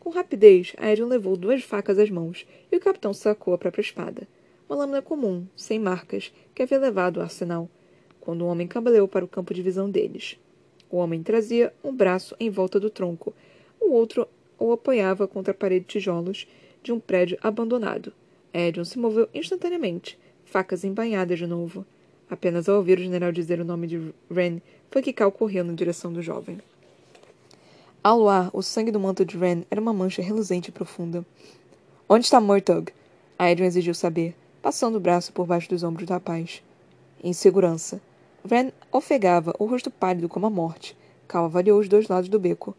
Com 0.00 0.08
rapidez, 0.08 0.72
Aerion 0.78 1.06
levou 1.06 1.36
duas 1.36 1.62
facas 1.62 1.98
às 1.98 2.10
mãos 2.10 2.46
e 2.72 2.76
o 2.76 2.80
capitão 2.80 3.12
sacou 3.12 3.52
a 3.52 3.58
própria 3.58 3.82
espada. 3.82 4.26
Uma 4.66 4.78
lâmina 4.78 5.02
comum, 5.02 5.46
sem 5.54 5.78
marcas, 5.78 6.32
que 6.54 6.62
havia 6.62 6.78
levado 6.78 7.18
ao 7.18 7.24
arsenal. 7.24 7.68
quando 8.18 8.42
o 8.42 8.46
homem 8.46 8.66
cambaleou 8.66 9.06
para 9.06 9.24
o 9.24 9.28
campo 9.28 9.54
de 9.54 9.62
visão 9.62 9.90
deles. 9.90 10.38
O 10.90 10.96
homem 10.96 11.22
trazia 11.22 11.72
um 11.82 11.94
braço 11.94 12.34
em 12.38 12.50
volta 12.50 12.78
do 12.78 12.90
tronco, 12.90 13.34
o 13.80 13.92
outro 13.92 14.26
o 14.58 14.72
apoiava 14.72 15.26
contra 15.26 15.52
a 15.52 15.54
parede 15.54 15.86
de 15.86 15.92
tijolos 15.92 16.46
de 16.82 16.92
um 16.92 17.00
prédio 17.00 17.38
abandonado. 17.42 18.12
Edion 18.52 18.84
se 18.84 18.98
moveu 18.98 19.28
instantaneamente, 19.32 20.18
facas 20.44 20.84
embainhadas 20.84 21.38
de 21.38 21.46
novo. 21.46 21.84
Apenas 22.28 22.68
ao 22.68 22.76
ouvir 22.76 22.98
o 22.98 23.02
general 23.02 23.32
dizer 23.32 23.60
o 23.60 23.64
nome 23.64 23.86
de 23.86 24.14
Ren, 24.30 24.60
foi 24.90 25.02
que 25.02 25.12
Cal 25.12 25.32
correu 25.32 25.64
na 25.64 25.72
direção 25.72 26.12
do 26.12 26.22
jovem. 26.22 26.58
Ao 28.02 28.18
luar, 28.18 28.48
o 28.54 28.62
sangue 28.62 28.90
do 28.90 28.98
manto 28.98 29.26
de 29.26 29.36
Ren 29.36 29.62
era 29.70 29.78
uma 29.78 29.92
mancha 29.92 30.22
reluzente 30.22 30.70
e 30.70 30.72
profunda. 30.72 31.22
Onde 32.08 32.24
está 32.24 32.40
Murtog? 32.40 32.90
Aedon 33.38 33.64
exigiu 33.64 33.94
saber, 33.94 34.34
passando 34.62 34.94
o 34.94 35.00
braço 35.00 35.34
por 35.34 35.46
baixo 35.46 35.68
dos 35.68 35.82
ombros 35.82 36.06
do 36.06 36.14
rapaz. 36.14 36.62
Em 37.22 37.34
segurança. 37.34 38.00
Ren 38.42 38.70
ofegava, 38.90 39.54
o 39.58 39.66
rosto 39.66 39.90
pálido 39.90 40.30
como 40.30 40.46
a 40.46 40.50
morte. 40.50 40.96
Cal 41.28 41.44
avaliou 41.44 41.78
os 41.78 41.90
dois 41.90 42.08
lados 42.08 42.30
do 42.30 42.40
beco. 42.40 42.74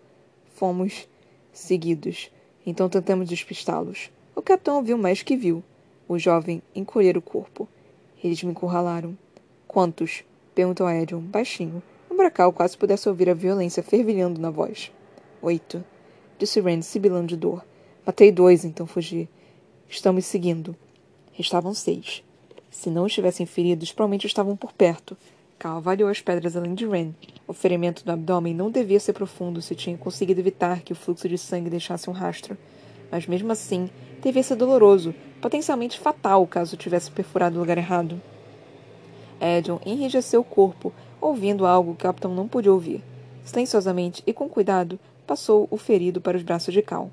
Fomos 0.56 1.08
seguidos. 1.54 2.32
Então 2.66 2.90
tentamos 2.90 3.30
despistá-los. 3.30 4.10
O 4.36 4.42
capitão 4.42 4.78
ouviu 4.78 4.98
mais 4.98 5.22
que 5.22 5.38
viu. 5.38 5.64
O 6.08 6.18
jovem 6.18 6.64
encolher 6.74 7.16
o 7.16 7.22
corpo. 7.22 7.68
Eles 8.24 8.42
me 8.42 8.50
encurralaram. 8.50 9.16
Quantos? 9.68 10.24
perguntou 10.56 10.88
a 10.88 10.96
Edion, 10.96 11.22
baixinho, 11.22 11.84
embora 12.10 12.32
Cal 12.32 12.52
quase 12.52 12.76
pudesse 12.76 13.08
ouvir 13.08 13.30
a 13.30 13.36
violência 13.36 13.84
fervilhando 13.84 14.42
na 14.42 14.50
voz. 14.50 14.92
Oito. 15.42 15.84
Disse 16.38 16.60
Rand, 16.60 16.84
sibilando 16.84 17.28
de 17.28 17.36
dor. 17.36 17.66
Matei 18.06 18.32
dois, 18.32 18.64
então 18.64 18.86
fugi. 18.86 19.28
Me 20.14 20.22
seguindo. 20.22 20.76
Restavam 21.34 21.74
seis. 21.74 22.24
Se 22.70 22.90
não 22.90 23.08
estivessem 23.08 23.46
feridos, 23.46 23.92
provavelmente 23.92 24.28
estavam 24.28 24.56
por 24.56 24.72
perto. 24.72 25.18
Cal 25.58 25.78
avaliou 25.78 26.10
as 26.10 26.22
pedras 26.22 26.56
além 26.56 26.74
de 26.74 26.88
Ren. 26.88 27.12
O 27.48 27.54
ferimento 27.54 28.06
do 28.06 28.12
abdômen 28.12 28.54
não 28.54 28.72
devia 28.72 29.00
ser 29.00 29.14
profundo 29.14 29.62
se 29.62 29.76
tinha 29.76 29.98
conseguido 29.98 30.40
evitar 30.40 30.82
que 30.82 30.94
o 30.94 30.96
fluxo 30.96 31.28
de 31.28 31.38
sangue 31.38 31.70
deixasse 31.70 32.10
um 32.10 32.14
rastro. 32.14 32.58
Mas 33.12 33.28
mesmo 33.28 33.52
assim, 33.52 33.90
devia 34.22 34.42
ser 34.42 34.56
doloroso, 34.56 35.14
potencialmente 35.42 36.00
fatal 36.00 36.48
caso 36.48 36.78
tivesse 36.78 37.12
perfurado 37.12 37.58
o 37.58 37.60
lugar 37.60 37.78
errado. 37.78 38.22
Edion 39.40 39.80
enrijeceu 39.86 40.42
o 40.42 40.46
corpo, 40.46 40.94
ouvindo 41.20 41.66
algo 41.66 41.96
que 41.96 42.04
o 42.04 42.08
capitão 42.08 42.34
não 42.34 42.48
pôde 42.48 42.70
ouvir. 42.70 43.04
Silenciosamente 43.44 44.24
e 44.26 44.32
com 44.32 44.48
cuidado, 44.48 45.00
passou 45.32 45.66
o 45.72 45.78
ferido 45.78 46.20
para 46.20 46.36
os 46.36 46.44
braços 46.44 46.74
de 46.74 46.82
Cal. 46.82 47.10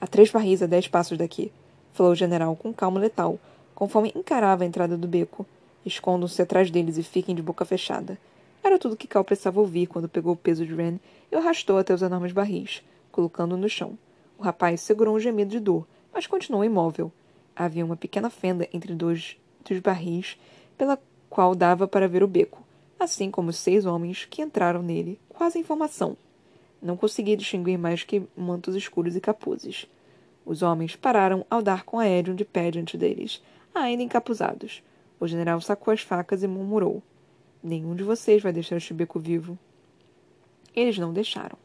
Há 0.00 0.06
três 0.06 0.30
barris 0.30 0.62
a 0.62 0.66
dez 0.66 0.88
passos 0.88 1.18
daqui, 1.18 1.52
falou 1.92 2.12
o 2.12 2.16
general 2.16 2.56
com 2.56 2.72
calma 2.72 2.98
letal, 2.98 3.38
conforme 3.74 4.10
encarava 4.16 4.64
a 4.64 4.66
entrada 4.66 4.96
do 4.96 5.06
beco. 5.06 5.44
Escondam-se 5.84 6.40
atrás 6.40 6.70
deles 6.70 6.96
e 6.96 7.02
fiquem 7.02 7.34
de 7.34 7.42
boca 7.42 7.66
fechada. 7.66 8.16
Era 8.64 8.78
tudo 8.78 8.96
que 8.96 9.06
Cal 9.06 9.22
precisava 9.22 9.60
ouvir 9.60 9.88
quando 9.88 10.08
pegou 10.08 10.32
o 10.32 10.36
peso 10.36 10.64
de 10.64 10.74
Ren 10.74 10.96
e 11.30 11.36
o 11.36 11.38
arrastou 11.38 11.76
até 11.76 11.92
os 11.92 12.00
enormes 12.00 12.32
barris, 12.32 12.82
colocando-o 13.12 13.58
no 13.58 13.68
chão. 13.68 13.92
O 14.38 14.42
rapaz 14.42 14.80
segurou 14.80 15.14
um 15.14 15.20
gemido 15.20 15.50
de 15.50 15.60
dor, 15.60 15.86
mas 16.14 16.26
continuou 16.26 16.64
imóvel. 16.64 17.12
Havia 17.54 17.84
uma 17.84 17.94
pequena 17.94 18.30
fenda 18.30 18.66
entre 18.72 18.94
dois 18.94 19.36
dos 19.68 19.80
barris, 19.80 20.38
pela 20.78 20.98
qual 21.28 21.54
dava 21.54 21.86
para 21.86 22.08
ver 22.08 22.22
o 22.22 22.26
beco, 22.26 22.62
assim 22.98 23.30
como 23.30 23.52
seis 23.52 23.84
homens 23.84 24.24
que 24.24 24.40
entraram 24.40 24.82
nele, 24.82 25.20
quase 25.28 25.58
em 25.58 25.62
formação. 25.62 26.16
Não 26.82 26.96
conseguia 26.96 27.36
distinguir 27.36 27.78
mais 27.78 28.02
que 28.04 28.22
mantos 28.36 28.74
escuros 28.74 29.14
e 29.16 29.20
capuzes. 29.20 29.86
Os 30.44 30.62
homens 30.62 30.96
pararam 30.96 31.44
ao 31.50 31.60
dar 31.60 31.84
com 31.84 31.98
a 31.98 32.08
Edion 32.08 32.34
de 32.34 32.44
pé 32.44 32.70
diante 32.70 32.96
deles, 32.96 33.42
ainda 33.74 34.02
encapuzados. 34.02 34.82
O 35.18 35.26
general 35.26 35.60
sacou 35.60 35.92
as 35.92 36.00
facas 36.00 36.42
e 36.42 36.48
murmurou: 36.48 37.02
Nenhum 37.62 37.94
de 37.94 38.02
vocês 38.02 38.42
vai 38.42 38.52
deixar 38.52 38.76
este 38.76 38.94
beco 38.94 39.20
vivo. 39.20 39.58
Eles 40.74 40.96
não 40.98 41.12
deixaram. 41.12 41.58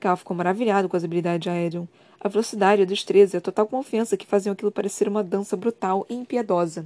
Cal 0.00 0.16
ficou 0.16 0.36
maravilhado 0.36 0.88
com 0.88 0.96
as 0.96 1.04
habilidades 1.04 1.44
de 1.44 1.48
Aedion, 1.48 1.86
a 2.20 2.28
velocidade, 2.28 2.82
a 2.82 2.86
destreza 2.86 3.36
e 3.36 3.38
a 3.38 3.40
total 3.40 3.66
confiança 3.66 4.16
que 4.16 4.26
faziam 4.26 4.52
aquilo 4.52 4.72
parecer 4.72 5.06
uma 5.06 5.22
dança 5.22 5.56
brutal 5.56 6.04
e 6.08 6.14
impiedosa. 6.14 6.84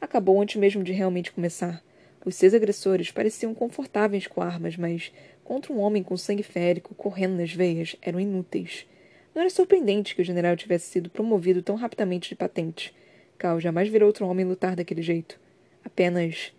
Acabou 0.00 0.40
antes 0.40 0.56
mesmo 0.56 0.82
de 0.82 0.92
realmente 0.92 1.32
começar. 1.32 1.82
Os 2.24 2.34
seis 2.36 2.54
agressores 2.54 3.10
pareciam 3.10 3.54
confortáveis 3.54 4.26
com 4.26 4.40
armas, 4.40 4.76
mas 4.76 5.12
contra 5.44 5.72
um 5.72 5.78
homem 5.78 6.02
com 6.02 6.16
sangue 6.16 6.42
férico 6.42 6.94
correndo 6.94 7.36
nas 7.36 7.52
veias 7.52 7.94
eram 8.02 8.18
inúteis. 8.18 8.86
Não 9.34 9.42
era 9.42 9.50
surpreendente 9.50 10.14
que 10.14 10.22
o 10.22 10.24
general 10.24 10.56
tivesse 10.56 10.86
sido 10.86 11.10
promovido 11.10 11.62
tão 11.62 11.76
rapidamente 11.76 12.28
de 12.28 12.34
patente. 12.34 12.94
Cal 13.36 13.60
jamais 13.60 13.88
virou 13.88 14.06
outro 14.06 14.26
homem 14.26 14.44
lutar 14.44 14.74
daquele 14.74 15.02
jeito. 15.02 15.38
Apenas. 15.84 16.52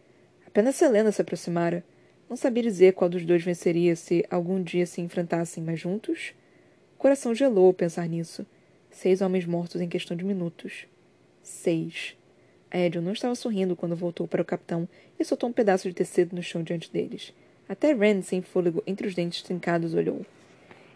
Apenas 0.46 0.76
Selena 0.76 1.12
se 1.12 1.22
aproximara. 1.22 1.84
Não 2.30 2.36
sabia 2.36 2.64
dizer 2.64 2.94
qual 2.94 3.10
dos 3.10 3.26
dois 3.26 3.44
venceria 3.44 3.96
se 3.96 4.26
algum 4.30 4.62
dia 4.62 4.86
se 4.86 5.02
enfrentassem, 5.02 5.64
mas 5.64 5.80
juntos? 5.80 6.34
O 6.96 6.98
coração 6.98 7.34
gelou 7.34 7.68
ao 7.68 7.74
pensar 7.74 8.08
nisso. 8.08 8.46
Seis 8.92 9.22
homens 9.22 9.46
mortos 9.46 9.82
em 9.82 9.88
questão 9.88 10.16
de 10.16 10.24
minutos. 10.24 10.86
Seis. 11.42 12.16
Edion 12.72 13.02
não 13.02 13.14
estava 13.14 13.36
sorrindo 13.36 13.76
quando 13.76 13.96
voltou 13.96 14.28
para 14.28 14.42
o 14.42 14.46
capitão 14.46 14.88
e 15.20 15.24
soltou 15.24 15.50
um 15.50 15.54
pedaço 15.54 15.88
de 15.88 15.94
tecido 15.94 16.36
no 16.36 16.44
chão 16.44 16.62
diante 16.62 16.92
deles. 16.92 17.34
Até 17.68 17.94
Rand, 17.94 18.22
sem 18.22 18.42
fôlego, 18.42 18.84
entre 18.86 19.08
os 19.08 19.16
dentes 19.16 19.42
trincados, 19.42 19.94
olhou. 19.94 20.26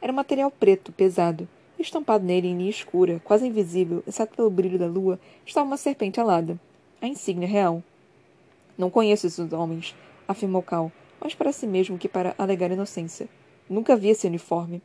Era 0.02 0.12
um 0.12 0.16
material 0.16 0.52
preto, 0.52 0.92
pesado, 0.92 1.48
Estampado 1.80 2.26
nele 2.26 2.50
em 2.50 2.58
linha 2.58 2.70
escura, 2.70 3.22
quase 3.24 3.48
invisível, 3.48 4.04
exceto 4.06 4.36
pelo 4.36 4.50
brilho 4.50 4.78
da 4.78 4.86
lua, 4.86 5.18
estava 5.46 5.66
uma 5.66 5.78
serpente 5.78 6.20
alada. 6.20 6.60
A 7.02 7.08
insígnia 7.08 7.48
real. 7.48 7.82
Não 8.78 8.90
conheço 8.90 9.26
esses 9.26 9.54
homens, 9.54 9.96
afirmou 10.28 10.62
Cal, 10.62 10.92
mas 11.22 11.34
para 11.34 11.54
si 11.54 11.66
mesmo 11.66 11.98
que 11.98 12.10
para 12.10 12.36
alegar 12.38 12.70
inocência. 12.70 13.30
Nunca 13.70 13.96
vi 13.96 14.10
esse 14.10 14.28
uniforme. 14.28 14.82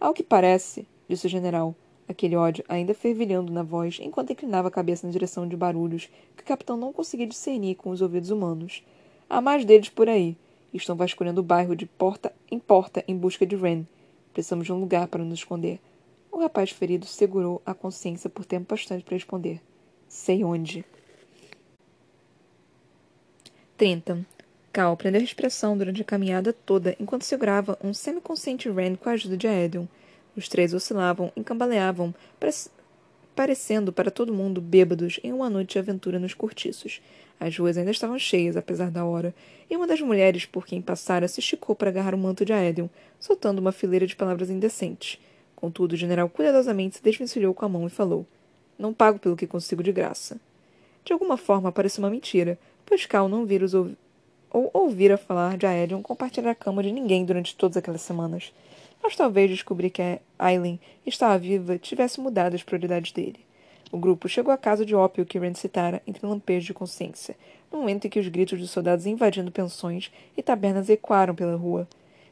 Ao 0.00 0.12
que 0.12 0.24
parece, 0.24 0.88
disse 1.08 1.26
o 1.26 1.30
general, 1.30 1.72
aquele 2.08 2.34
ódio 2.34 2.64
ainda 2.68 2.94
fervilhando 2.94 3.52
na 3.52 3.62
voz 3.62 4.00
enquanto 4.02 4.32
inclinava 4.32 4.66
a 4.66 4.72
cabeça 4.72 5.06
na 5.06 5.12
direção 5.12 5.46
de 5.46 5.56
barulhos 5.56 6.10
que 6.36 6.42
o 6.42 6.46
capitão 6.46 6.76
não 6.76 6.92
conseguia 6.92 7.28
discernir 7.28 7.76
com 7.76 7.90
os 7.90 8.02
ouvidos 8.02 8.30
humanos. 8.30 8.82
Há 9.30 9.40
mais 9.40 9.64
deles 9.64 9.88
por 9.88 10.08
aí. 10.08 10.36
Estão 10.72 10.96
vasculhando 10.96 11.40
o 11.40 11.44
bairro 11.44 11.74
de 11.74 11.86
porta 11.86 12.32
em 12.50 12.58
porta 12.58 13.02
em 13.08 13.16
busca 13.16 13.46
de 13.46 13.56
Ren. 13.56 13.84
Precisamos 14.32 14.66
de 14.66 14.72
um 14.72 14.78
lugar 14.78 15.08
para 15.08 15.24
nos 15.24 15.38
esconder. 15.38 15.80
O 16.30 16.38
rapaz 16.38 16.70
ferido 16.70 17.06
segurou 17.06 17.62
a 17.64 17.74
consciência 17.74 18.28
por 18.28 18.44
tempo 18.44 18.74
bastante 18.74 19.04
para 19.04 19.14
responder. 19.14 19.60
Sei 20.08 20.44
onde. 20.44 20.84
30. 23.76 24.26
Cal 24.72 24.96
prendeu 24.96 25.20
a 25.20 25.22
respiração 25.22 25.76
durante 25.76 26.02
a 26.02 26.04
caminhada 26.04 26.52
toda 26.52 26.96
enquanto 27.00 27.22
segurava 27.22 27.78
um 27.82 27.94
semiconsciente 27.94 28.68
Rand 28.68 28.96
com 28.96 29.08
a 29.08 29.12
ajuda 29.12 29.36
de 29.36 29.48
Aedion. 29.48 29.86
Os 30.36 30.48
três 30.48 30.74
oscilavam 30.74 31.32
e 31.34 31.42
cambaleavam, 31.42 32.14
parecendo 33.38 33.92
para 33.92 34.10
todo 34.10 34.34
mundo 34.34 34.60
bêbados 34.60 35.20
em 35.22 35.32
uma 35.32 35.48
noite 35.48 35.74
de 35.74 35.78
aventura 35.78 36.18
nos 36.18 36.34
cortiços. 36.34 37.00
As 37.38 37.56
ruas 37.56 37.78
ainda 37.78 37.92
estavam 37.92 38.18
cheias, 38.18 38.56
apesar 38.56 38.90
da 38.90 39.04
hora, 39.04 39.32
e 39.70 39.76
uma 39.76 39.86
das 39.86 40.00
mulheres 40.00 40.44
por 40.44 40.66
quem 40.66 40.82
passara 40.82 41.28
se 41.28 41.38
esticou 41.38 41.76
para 41.76 41.88
agarrar 41.88 42.16
o 42.16 42.18
manto 42.18 42.44
de 42.44 42.52
Aedion, 42.52 42.88
soltando 43.20 43.60
uma 43.60 43.70
fileira 43.70 44.08
de 44.08 44.16
palavras 44.16 44.50
indecentes. 44.50 45.20
Contudo, 45.54 45.92
o 45.92 45.96
general 45.96 46.28
cuidadosamente 46.28 46.96
se 46.96 47.02
desvencilhou 47.02 47.54
com 47.54 47.64
a 47.64 47.68
mão 47.68 47.86
e 47.86 47.90
falou: 47.90 48.26
Não 48.76 48.92
pago 48.92 49.20
pelo 49.20 49.36
que 49.36 49.46
consigo 49.46 49.84
de 49.84 49.92
graça. 49.92 50.36
De 51.04 51.12
alguma 51.12 51.36
forma 51.36 51.70
pareceu 51.70 52.02
uma 52.02 52.10
mentira, 52.10 52.58
pois 52.84 53.06
Cal 53.06 53.28
não 53.28 53.46
vira 53.46 53.64
os 53.64 53.72
ouv 53.72 53.94
ou 54.50 54.68
ouvira 54.74 55.16
falar 55.16 55.56
de 55.56 55.64
Aedion 55.64 56.02
compartilhar 56.02 56.50
a 56.50 56.56
cama 56.56 56.82
de 56.82 56.90
ninguém 56.90 57.24
durante 57.24 57.54
todas 57.54 57.76
aquelas 57.76 58.00
semanas. 58.00 58.52
Mas 59.02 59.16
talvez 59.16 59.50
descobrir 59.50 59.90
que 59.90 60.20
Aileen 60.38 60.80
estava 61.06 61.38
viva 61.38 61.78
tivesse 61.78 62.20
mudado 62.20 62.54
as 62.54 62.62
prioridades 62.62 63.12
dele. 63.12 63.40
O 63.90 63.96
grupo 63.96 64.28
chegou 64.28 64.52
à 64.52 64.58
casa 64.58 64.84
de 64.84 64.94
ópio 64.94 65.24
que 65.24 65.38
Rand 65.38 65.54
citara 65.54 66.02
entre 66.06 66.26
lampejos 66.26 66.66
de 66.66 66.74
consciência, 66.74 67.36
no 67.72 67.78
momento 67.78 68.06
em 68.06 68.10
que 68.10 68.20
os 68.20 68.28
gritos 68.28 68.60
dos 68.60 68.70
soldados 68.70 69.06
invadindo 69.06 69.50
pensões 69.50 70.12
e 70.36 70.42
tabernas 70.42 70.90
ecoaram 70.90 71.34
pela 71.34 71.56
rua. 71.56 71.88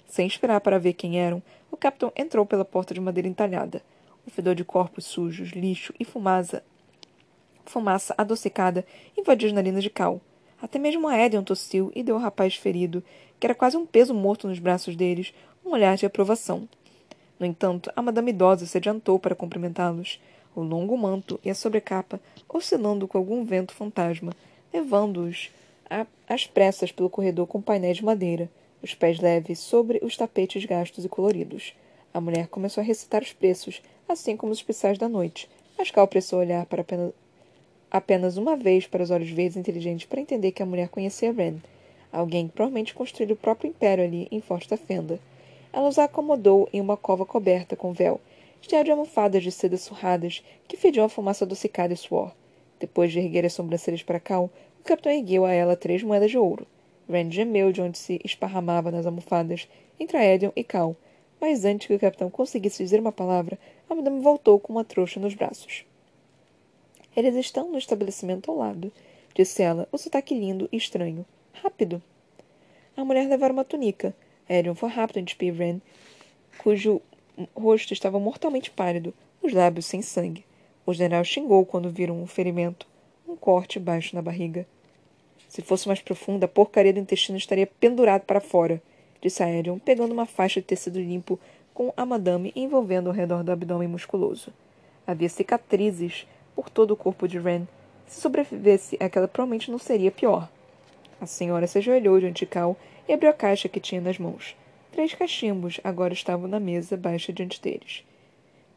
Sem 0.07 0.27
esperar 0.27 0.61
para 0.61 0.79
ver 0.79 0.93
quem 0.93 1.19
eram, 1.19 1.43
o 1.71 1.77
capitão 1.77 2.13
entrou 2.15 2.45
pela 2.45 2.65
porta 2.65 2.93
de 2.93 3.01
madeira 3.01 3.29
entalhada. 3.29 3.83
O 4.27 4.31
fedor 4.31 4.55
de 4.55 4.65
corpos 4.65 5.07
sujos, 5.07 5.51
lixo 5.51 5.95
e 5.99 6.05
fumaça, 6.05 6.63
fumaça 7.65 8.15
adocicada 8.17 8.85
invadiu 9.17 9.49
as 9.49 9.55
narinas 9.55 9.83
de 9.83 9.91
Cal. 9.91 10.21
Até 10.61 10.79
mesmo 10.79 11.07
a 11.09 11.19
Edion 11.19 11.43
tossiu 11.43 11.93
e 11.95 12.03
deu 12.03 12.17
ao 12.17 12.21
rapaz 12.21 12.55
ferido, 12.55 13.03
que 13.39 13.47
era 13.47 13.55
quase 13.55 13.77
um 13.77 13.85
peso 13.85 14.15
morto 14.15 14.49
nos 14.49 14.59
braços 14.59 14.97
deles, 14.97 15.35
um 15.67 15.73
olhar 15.73 15.97
de 15.97 16.07
aprovação. 16.07 16.69
No 17.39 17.45
entanto, 17.45 17.91
a 17.97 18.01
madame 18.01 18.31
idosa 18.31 18.65
se 18.67 18.79
adiantou 18.79 19.19
para 19.19 19.35
cumprimentá-los, 19.35 20.21
o 20.55 20.63
longo 20.63 20.97
manto 20.97 21.39
e 21.45 21.51
a 21.51 21.55
sobrecapa 21.55 22.21
oscilando 22.49 23.07
com 23.07 23.19
algum 23.19 23.45
vento 23.45 23.75
fantasma, 23.75 24.33
levando-os 24.73 25.51
às 26.27 26.47
pressas 26.47 26.91
pelo 26.91 27.11
corredor 27.11 27.47
com 27.47 27.61
painéis 27.61 27.99
de 27.99 28.05
madeira, 28.05 28.49
os 28.83 28.95
pés 28.95 29.21
leves 29.21 29.59
sobre 29.59 30.01
os 30.03 30.17
tapetes 30.17 30.65
gastos 30.65 31.05
e 31.05 31.09
coloridos. 31.09 31.75
A 32.15 32.21
mulher 32.21 32.49
começou 32.49 32.81
a 32.81 32.85
recitar 32.85 33.23
os 33.23 33.33
preços, 33.33 33.83
assim 34.09 34.37
como 34.37 34.53
os 34.53 34.59
especiais 34.59 34.97
da 34.97 35.09
noite. 35.09 35.49
Mas 35.77 35.91
Cal 35.91 36.09
precisou 36.09 36.41
olhar 36.41 36.65
para 36.67 36.81
apenas, 36.81 37.13
apenas 37.91 38.37
uma 38.37 38.57
vez 38.57 38.87
para 38.87 39.03
os 39.03 39.11
olhos 39.11 39.31
verdes 39.31 39.57
inteligentes 39.57 40.07
para 40.07 40.21
entender 40.21 40.53
que 40.53 40.63
a 40.63 40.67
mulher 40.67 40.89
conhecia 40.89 41.33
Ren. 41.33 41.57
Alguém 42.11 42.47
que 42.47 42.55
provavelmente 42.55 42.95
construiu 42.95 43.35
o 43.35 43.39
próprio 43.39 43.69
império 43.69 44.03
ali 44.03 44.27
em 44.31 44.41
Forte 44.41 44.71
da 44.71 44.77
Fenda. 44.77 45.21
Ela 45.77 45.91
os 45.91 45.99
acomodou 45.99 46.71
em 46.73 46.81
uma 46.81 46.97
cova 46.97 47.27
coberta 47.27 47.77
com 47.77 47.93
véu, 47.93 48.19
cheia 48.63 48.83
de 48.83 48.91
almofadas 48.91 49.43
de 49.43 49.53
seda 49.53 49.77
surradas 49.77 50.43
que 50.67 50.75
fediam 50.75 51.05
a 51.05 51.09
fumaça 51.11 51.45
adocicada 51.45 51.93
e 51.93 51.97
suor. 51.99 52.33
Depois 52.81 53.13
de 53.13 53.19
erguer 53.19 53.45
as 53.45 53.53
sobrancelhas 53.53 54.03
para 54.03 54.19
Cal, 54.19 54.49
o 54.81 54.85
capitão 54.85 55.13
ergueu 55.13 55.45
a 55.45 55.53
ela 55.53 55.77
três 55.77 56.03
moedas 56.03 56.31
de 56.31 56.39
ouro. 56.39 56.67
Rand 57.07 57.31
gemeu 57.31 57.73
de 57.73 57.83
onde 57.83 57.99
se 57.99 58.19
esparramava 58.25 58.91
nas 58.91 59.05
almofadas 59.05 59.69
entre 60.01 60.17
Edion 60.17 60.51
e 60.57 60.65
Cal, 60.65 60.97
mas 61.39 61.67
antes 61.67 61.89
que 61.89 61.95
o 61.95 62.01
capitão 62.01 62.31
conseguisse 62.31 62.83
dizer 62.83 62.99
uma 62.99 63.13
palavra, 63.13 63.59
a 63.91 63.95
madame 63.95 64.23
voltou 64.23 64.59
com 64.59 64.73
uma 64.73 64.83
trouxa 64.83 65.21
nos 65.21 65.35
braços. 65.35 65.85
Eles 67.15 67.35
estão 67.37 67.71
no 67.71 67.77
estabelecimento 67.77 68.51
ao 68.51 68.57
lado, 68.57 68.91
disse 69.35 69.63
ela, 69.63 69.87
o 69.93 69.99
sotaque 69.99 70.35
lindo 70.35 70.71
e 70.73 70.79
estranho. 70.79 71.27
Rápido. 71.53 72.03
A 72.97 73.05
mulher 73.05 73.29
levara 73.29 73.53
uma 73.53 73.63
túnica. 73.63 74.15
Edion 74.49 74.75
foi 74.75 74.89
rápido 74.89 75.19
em 75.19 75.25
despir 75.25 75.55
Ren, 75.55 75.81
cujo 76.59 77.01
rosto 77.55 77.93
estava 77.93 78.19
mortalmente 78.19 78.71
pálido, 78.71 79.13
os 79.43 79.53
lábios 79.53 79.87
sem 79.87 80.03
sangue. 80.03 80.45
O 80.85 80.95
general 80.95 81.25
xingou 81.25 81.67
quando 81.67 81.91
viram 81.91 82.23
um 82.23 82.27
ferimento, 82.27 82.87
um 83.29 83.37
corte 83.37 83.79
baixo 83.79 84.15
na 84.15 84.23
barriga. 84.23 84.67
Se 85.49 85.63
fosse 85.63 85.89
mais 85.89 86.01
profunda, 86.01 86.47
a 86.47 86.49
porcaria 86.49 86.93
do 86.93 87.01
intestino 87.01 87.39
estaria 87.39 87.67
pendurado 87.67 88.23
para 88.23 88.41
fora, 88.41 88.81
disse 89.21 89.43
Aerion, 89.43 89.79
pegando 89.79 90.13
uma 90.13 90.27
faixa 90.27 90.61
de 90.61 90.67
tecido 90.67 91.01
limpo 91.01 91.39
com 91.75 91.93
a 91.97 92.07
madame 92.07 92.53
envolvendo 92.55 93.09
ao 93.09 93.15
redor 93.15 93.43
do 93.43 93.53
abdômen 93.53 93.89
musculoso. 93.89 94.53
Havia 95.07 95.29
cicatrizes 95.29 96.27
por 96.55 96.71
todo 96.71 96.93
o 96.93 96.97
corpo 96.97 97.29
de 97.29 97.39
Ren. 97.39 97.67
Se 98.07 98.21
sobrevivesse, 98.21 98.97
aquela 99.01 99.29
provavelmente 99.29 99.71
não 99.71 99.79
seria 99.79 100.11
pior. 100.11 100.49
A 101.21 101.27
senhora 101.27 101.67
se 101.67 101.79
ajoelhou 101.79 102.19
diante 102.21 102.41
de 102.41 102.47
Cal 102.47 102.77
e 103.09 103.13
abriu 103.13 103.31
a 103.31 103.33
caixa 103.33 103.69
que 103.69 103.81
tinha 103.81 104.01
nas 104.01 104.19
mãos. 104.19 104.57
Três 104.93 105.15
cachimbos 105.15 105.81
agora 105.85 106.15
estavam 106.15 106.49
na 106.49 106.59
mesa 106.59 106.97
baixa 106.97 107.33
diante 107.33 107.61
deles. 107.61 108.05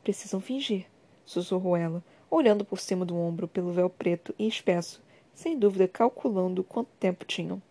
Precisam 0.03 0.41
fingir, 0.41 0.86
sussurrou 1.25 1.75
ela, 1.75 2.03
olhando 2.30 2.65
por 2.65 2.80
cima 2.80 3.05
do 3.05 3.17
ombro 3.17 3.47
pelo 3.47 3.71
véu 3.71 3.89
preto 3.89 4.34
e 4.38 4.47
espesso, 4.47 5.01
sem 5.34 5.57
dúvida 5.57 5.88
calculando 5.88 6.63
quanto 6.63 6.89
tempo 6.99 7.25
tinham. 7.25 7.61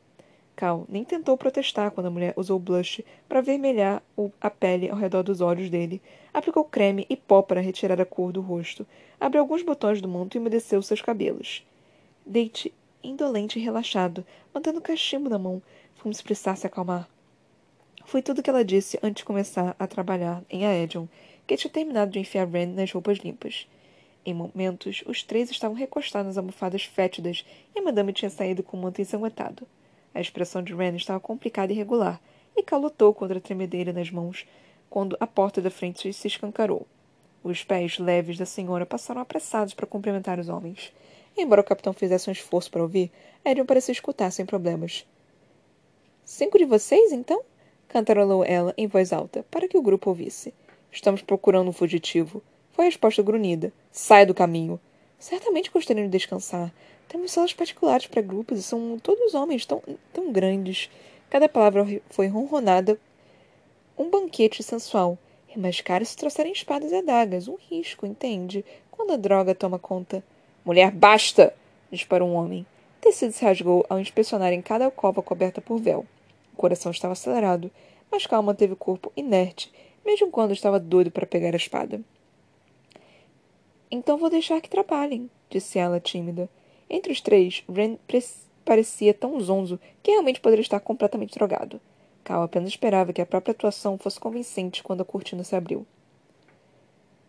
Cal 0.57 0.85
nem 0.89 1.05
tentou 1.05 1.37
protestar 1.37 1.93
quando 1.93 2.07
a 2.07 2.11
mulher 2.11 2.35
usou 2.37 2.59
blush 2.59 3.05
para 3.29 3.41
vermelhar 3.41 4.03
a 4.41 4.51
pele 4.51 4.91
ao 4.91 4.97
redor 4.97 5.23
dos 5.23 5.41
olhos 5.41 5.71
dele, 5.71 6.03
aplicou 6.35 6.65
creme 6.65 7.07
e 7.09 7.17
pó 7.17 7.43
para 7.43 7.61
retirar 7.61 8.01
a 8.01 8.05
cor 8.05 8.33
do 8.33 8.41
rosto, 8.41 8.85
abriu 9.21 9.41
alguns 9.41 9.63
botões 9.63 10.01
do 10.01 10.09
manto 10.09 10.37
e 10.37 10.41
umedeceu 10.41 10.83
seus 10.83 11.01
cabelos. 11.01 11.65
Deite 12.27 12.73
indolente 13.03 13.59
e 13.59 13.63
relaxado, 13.63 14.25
mantendo 14.53 14.79
o 14.79 14.83
cachimbo 14.83 15.29
na 15.29 15.39
mão, 15.39 15.63
como 16.01 16.15
se 16.15 16.23
precisasse 16.23 16.67
acalmar. 16.67 17.09
Foi 18.05 18.23
tudo 18.23 18.39
o 18.39 18.43
que 18.43 18.49
ela 18.49 18.65
disse 18.65 18.99
antes 19.03 19.21
de 19.21 19.25
começar 19.25 19.77
a 19.79 19.87
trabalhar 19.87 20.43
em 20.49 20.67
Aedion, 20.67 21.07
que 21.47 21.57
tinha 21.57 21.71
terminado 21.71 22.11
de 22.11 22.19
enfiar 22.19 22.47
Ren 22.49 22.69
nas 22.69 22.91
roupas 22.91 23.19
limpas. 23.19 23.69
Em 24.25 24.33
momentos, 24.35 25.03
os 25.07 25.23
três 25.23 25.51
estavam 25.51 25.77
recostados 25.77 26.27
nas 26.29 26.39
almofadas 26.39 26.85
fétidas 26.85 27.45
e 27.75 27.79
a 27.79 27.83
madame 27.83 28.13
tinha 28.13 28.31
saído 28.31 28.63
com 28.63 28.77
o 28.77 28.81
manto 28.81 29.01
ensanguentado. 29.01 29.67
A 30.15 30.21
expressão 30.21 30.63
de 30.63 30.75
Ren 30.75 30.97
estava 30.97 31.21
complicada 31.21 31.73
e 31.73 31.77
irregular, 31.77 32.21
e 32.57 32.63
Cal 32.63 32.81
lutou 32.81 33.13
contra 33.15 33.39
a 33.39 33.41
tremedeira 33.41 33.93
nas 33.93 34.11
mãos 34.11 34.47
quando 34.91 35.17
a 35.21 35.27
porta 35.27 35.61
da 35.61 35.71
frente 35.71 36.13
se 36.13 36.27
escancarou. 36.27 36.87
Os 37.43 37.63
pés 37.63 37.99
leves 37.99 38.37
da 38.37 38.47
senhora 38.47 38.85
passaram 38.85 39.21
apressados 39.21 39.75
para 39.75 39.87
cumprimentar 39.87 40.39
os 40.39 40.49
homens. 40.49 40.93
Embora 41.37 41.61
o 41.61 41.65
capitão 41.65 41.93
fizesse 41.93 42.29
um 42.29 42.33
esforço 42.33 42.71
para 42.71 42.83
ouvir, 42.83 43.13
Arion 43.45 43.65
parecia 43.65 43.93
escutar 43.93 44.31
sem 44.31 44.45
problemas. 44.45 45.07
Cinco 46.31 46.59
de 46.59 46.67
vocês, 46.67 47.11
então? 47.11 47.41
cantarolou 47.89 48.45
ela 48.45 48.75
em 48.77 48.87
voz 48.87 49.15
alta, 49.15 49.47
para 49.51 49.67
que 49.67 49.79
o 49.79 49.83
grupo 49.83 50.11
ouvisse. 50.11 50.53
Estamos 50.93 51.23
procurando 51.23 51.69
um 51.69 51.73
fugitivo. 51.73 52.43
Foi 52.73 52.85
a 52.85 52.89
resposta 52.89 53.23
grunhida. 53.23 53.73
Saia 53.91 54.27
do 54.27 54.35
caminho. 54.35 54.79
Certamente 55.19 55.71
gostariam 55.71 56.05
de 56.05 56.13
descansar. 56.13 56.71
Temos 57.09 57.33
salas 57.33 57.55
particulares 57.55 58.07
para 58.07 58.21
grupos 58.21 58.59
e 58.59 58.63
são 58.63 58.99
todos 58.99 59.33
homens 59.33 59.65
tão, 59.65 59.83
tão 60.13 60.31
grandes. 60.31 60.91
Cada 61.31 61.49
palavra 61.49 61.87
foi 62.11 62.27
ronronada. 62.27 63.01
Um 63.97 64.11
banquete 64.11 64.63
sensual. 64.63 65.17
É 65.49 65.59
mais 65.59 65.81
caro 65.81 66.05
se 66.05 66.15
trouxerem 66.15 66.53
espadas 66.53 66.93
e 66.93 66.97
adagas. 66.97 67.49
Um 67.49 67.57
risco, 67.71 68.05
entende? 68.05 68.63
Quando 68.91 69.15
a 69.15 69.17
droga 69.17 69.55
toma 69.55 69.79
conta. 69.79 70.23
Mulher, 70.63 70.91
basta! 70.91 71.55
disparou 71.91 72.29
um 72.29 72.35
homem. 72.35 72.67
Tecido 73.01 73.33
se 73.33 73.43
rasgou 73.47 73.87
ao 73.89 73.99
inspecionar 73.99 74.53
em 74.53 74.61
cada 74.61 74.85
alcova 74.85 75.23
coberta 75.23 75.63
por 75.63 75.81
véu. 75.81 76.05
O 76.59 76.61
coração 76.61 76.91
estava 76.91 77.13
acelerado, 77.13 77.71
mas 78.11 78.27
Calma 78.27 78.53
teve 78.53 78.73
o 78.73 78.77
corpo 78.77 79.13
inerte, 79.17 79.73
mesmo 80.05 80.29
quando 80.29 80.53
estava 80.53 80.81
doido 80.81 81.09
para 81.09 81.25
pegar 81.25 81.55
a 81.55 81.57
espada. 81.57 82.01
Então 83.89 84.19
vou 84.19 84.29
deixar 84.29 84.61
que 84.61 84.69
trabalhem, 84.69 85.31
disse 85.49 85.79
ela, 85.79 86.01
tímida. 86.01 86.51
Entre 86.91 87.13
os 87.13 87.21
três, 87.21 87.63
Ren 87.73 87.97
parecia 88.65 89.15
tão 89.15 89.41
zonzo 89.41 89.79
que 90.03 90.11
realmente 90.11 90.41
poderia 90.41 90.63
estar 90.63 90.81
completamente 90.81 91.39
drogado. 91.39 91.81
Cal 92.25 92.43
apenas 92.43 92.71
esperava 92.71 93.13
que 93.13 93.23
a 93.23 93.27
própria 93.27 93.53
atuação 93.53 93.97
fosse 93.97 94.19
convincente 94.19 94.83
quando 94.83 95.03
a 95.03 95.05
cortina 95.05 95.45
se 95.45 95.55
abriu. 95.55 95.87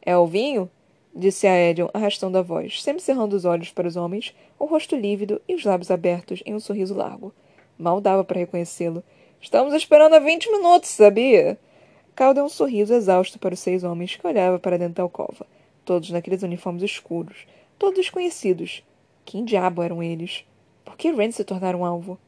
É 0.01 0.17
o 0.17 0.25
vinho? 0.25 0.71
disse 1.13 1.45
a 1.45 1.55
Edion, 1.55 1.89
arrastando 1.93 2.39
a 2.39 2.41
voz, 2.41 2.81
sempre 2.81 3.03
cerrando 3.03 3.33
os 3.33 3.45
olhos 3.45 3.69
para 3.69 3.87
os 3.87 3.95
homens, 3.95 4.35
o 4.57 4.65
rosto 4.65 4.95
lívido 4.95 5.39
e 5.47 5.53
os 5.53 5.63
lábios 5.63 5.91
abertos 5.91 6.41
em 6.47 6.55
um 6.55 6.59
sorriso 6.59 6.95
largo. 6.95 7.31
Mal 7.79 8.01
dava 8.01 8.25
para 8.25 8.39
reconhecê-lo. 8.39 9.01
Estamos 9.41 9.73
esperando 9.73 10.13
há 10.13 10.19
vinte 10.19 10.51
minutos, 10.51 10.89
sabia? 10.89 11.57
Cal 12.15 12.33
deu 12.33 12.45
um 12.45 12.49
sorriso 12.49 12.93
exausto 12.93 13.39
para 13.39 13.53
os 13.53 13.59
seis 13.59 13.83
homens 13.83 14.15
que 14.15 14.27
olhavam 14.27 14.59
para 14.59 14.77
dentro 14.77 14.95
da 14.95 15.03
alcova 15.03 15.45
todos 15.89 16.11
naqueles 16.11 16.43
uniformes 16.43 16.83
escuros, 16.83 17.47
todos 17.79 17.97
desconhecidos. 17.97 18.83
Quem 19.25 19.43
diabo 19.43 19.81
eram 19.81 20.03
eles? 20.03 20.45
Por 20.85 20.95
que 20.95 21.09
Rand 21.09 21.31
se 21.31 21.43
tornaram 21.43 21.79
um 21.79 21.85
alvo? 21.85 22.19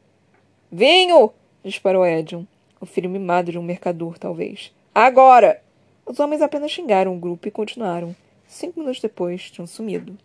Vinho! 0.68 1.32
disparou 1.64 2.04
Edion, 2.04 2.42
o 2.80 2.86
filho 2.86 3.08
mimado 3.08 3.52
de 3.52 3.58
um 3.60 3.62
mercador, 3.62 4.18
talvez. 4.18 4.72
Agora! 4.92 5.62
Os 6.04 6.18
homens 6.18 6.42
apenas 6.42 6.72
xingaram 6.72 7.14
o 7.14 7.20
grupo 7.20 7.46
e 7.46 7.52
continuaram. 7.52 8.16
Cinco 8.48 8.80
minutos 8.80 9.00
depois, 9.00 9.48
tinham 9.48 9.68
sumido. 9.68 10.18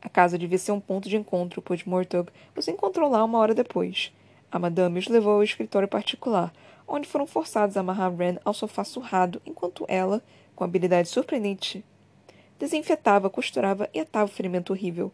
A 0.00 0.08
casa 0.08 0.38
devia 0.38 0.56
ser 0.56 0.72
um 0.72 0.80
ponto 0.80 1.10
de 1.10 1.16
encontro, 1.18 1.60
pois 1.60 1.84
Mortog 1.84 2.30
os 2.56 2.68
encontrou 2.68 3.10
lá 3.10 3.22
uma 3.22 3.38
hora 3.38 3.54
depois. 3.54 4.10
A 4.50 4.58
madame 4.58 4.98
os 4.98 5.08
levou 5.08 5.34
ao 5.34 5.42
escritório 5.42 5.88
particular, 5.88 6.52
onde 6.86 7.06
foram 7.06 7.26
forçados 7.26 7.76
a 7.76 7.80
amarrar 7.80 8.14
Ren 8.14 8.36
ao 8.44 8.54
sofá 8.54 8.84
surrado, 8.84 9.42
enquanto 9.44 9.84
ela, 9.88 10.22
com 10.56 10.64
habilidade 10.64 11.08
surpreendente 11.08 11.84
Desinfetava, 12.58 13.30
costurava 13.30 13.88
e 13.94 14.00
atava 14.00 14.24
o 14.24 14.34
ferimento 14.34 14.72
horrível. 14.72 15.12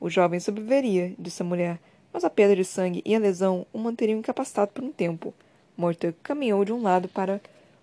O 0.00 0.08
jovem 0.08 0.40
sobreviveria, 0.40 1.14
disse 1.18 1.42
a 1.42 1.44
mulher, 1.44 1.78
mas 2.12 2.24
a 2.24 2.30
pedra 2.30 2.56
de 2.56 2.64
sangue 2.64 3.02
e 3.04 3.14
a 3.14 3.18
lesão 3.18 3.66
o 3.72 3.78
manteriam 3.78 4.18
incapacitado 4.18 4.72
por 4.72 4.82
um 4.82 4.90
tempo. 4.90 5.34
Morta 5.76 6.14
caminhou 6.22 6.64
de 6.64 6.72
um 6.72 6.82
lado 6.82 7.06
para 7.08 7.40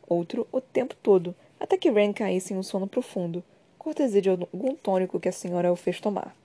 outro 0.07 0.47
o 0.51 0.59
tempo 0.59 0.95
todo, 1.03 1.35
até 1.59 1.77
que 1.77 1.91
Ren 1.91 2.13
caísse 2.13 2.53
em 2.53 2.57
um 2.57 2.63
sono 2.63 2.87
profundo, 2.87 3.43
cortesia 3.77 4.21
de 4.21 4.29
algum 4.29 4.75
tônico 4.75 5.19
que 5.19 5.29
a 5.29 5.31
senhora 5.31 5.71
o 5.71 5.75
fez 5.75 6.01
tomar. 6.01 6.35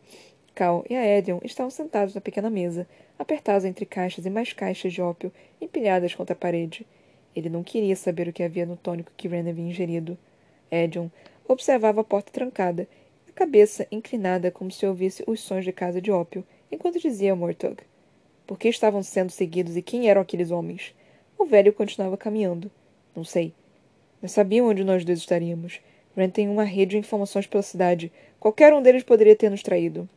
Cal 0.54 0.84
e 0.88 0.94
a 0.94 1.06
Edion 1.06 1.38
estavam 1.42 1.70
sentados 1.70 2.14
na 2.14 2.20
pequena 2.20 2.50
mesa, 2.50 2.86
apertados 3.18 3.64
entre 3.64 3.86
caixas 3.86 4.26
e 4.26 4.30
mais 4.30 4.52
caixas 4.52 4.92
de 4.92 5.00
ópio 5.00 5.32
empilhadas 5.60 6.14
contra 6.14 6.34
a 6.34 6.38
parede. 6.38 6.86
Ele 7.34 7.48
não 7.48 7.62
queria 7.62 7.94
saber 7.96 8.28
o 8.28 8.32
que 8.32 8.42
havia 8.42 8.66
no 8.66 8.76
tônico 8.76 9.12
que 9.16 9.28
Ren 9.28 9.48
havia 9.48 9.64
ingerido. 9.64 10.18
Edion 10.70 11.08
observava 11.46 12.00
a 12.00 12.04
porta 12.04 12.32
trancada, 12.32 12.88
a 13.28 13.32
cabeça 13.32 13.86
inclinada 13.90 14.50
como 14.50 14.70
se 14.70 14.86
ouvisse 14.86 15.22
os 15.26 15.40
sons 15.40 15.64
de 15.64 15.72
casa 15.72 16.00
de 16.00 16.10
ópio, 16.10 16.44
enquanto 16.70 17.00
dizia 17.00 17.32
a 17.32 17.36
Mortug. 17.36 17.82
Por 18.46 18.58
que 18.58 18.68
estavam 18.68 19.02
sendo 19.02 19.30
seguidos 19.30 19.76
e 19.76 19.82
quem 19.82 20.08
eram 20.08 20.20
aqueles 20.20 20.50
homens? 20.50 20.94
O 21.38 21.44
velho 21.44 21.72
continuava 21.72 22.16
caminhando. 22.16 22.70
Não 23.14 23.24
sei. 23.24 23.54
Mas 24.20 24.32
sabiam 24.32 24.66
onde 24.66 24.84
nós 24.84 25.04
dois 25.04 25.20
estaríamos. 25.20 25.80
Ren 26.16 26.28
tem 26.28 26.48
uma 26.48 26.64
rede 26.64 26.90
de 26.90 26.98
informações 26.98 27.46
pela 27.46 27.62
cidade. 27.62 28.12
Qualquer 28.38 28.74
um 28.74 28.82
deles 28.82 29.02
poderia 29.02 29.36
ter 29.36 29.50
nos 29.50 29.62
traído. 29.62 30.08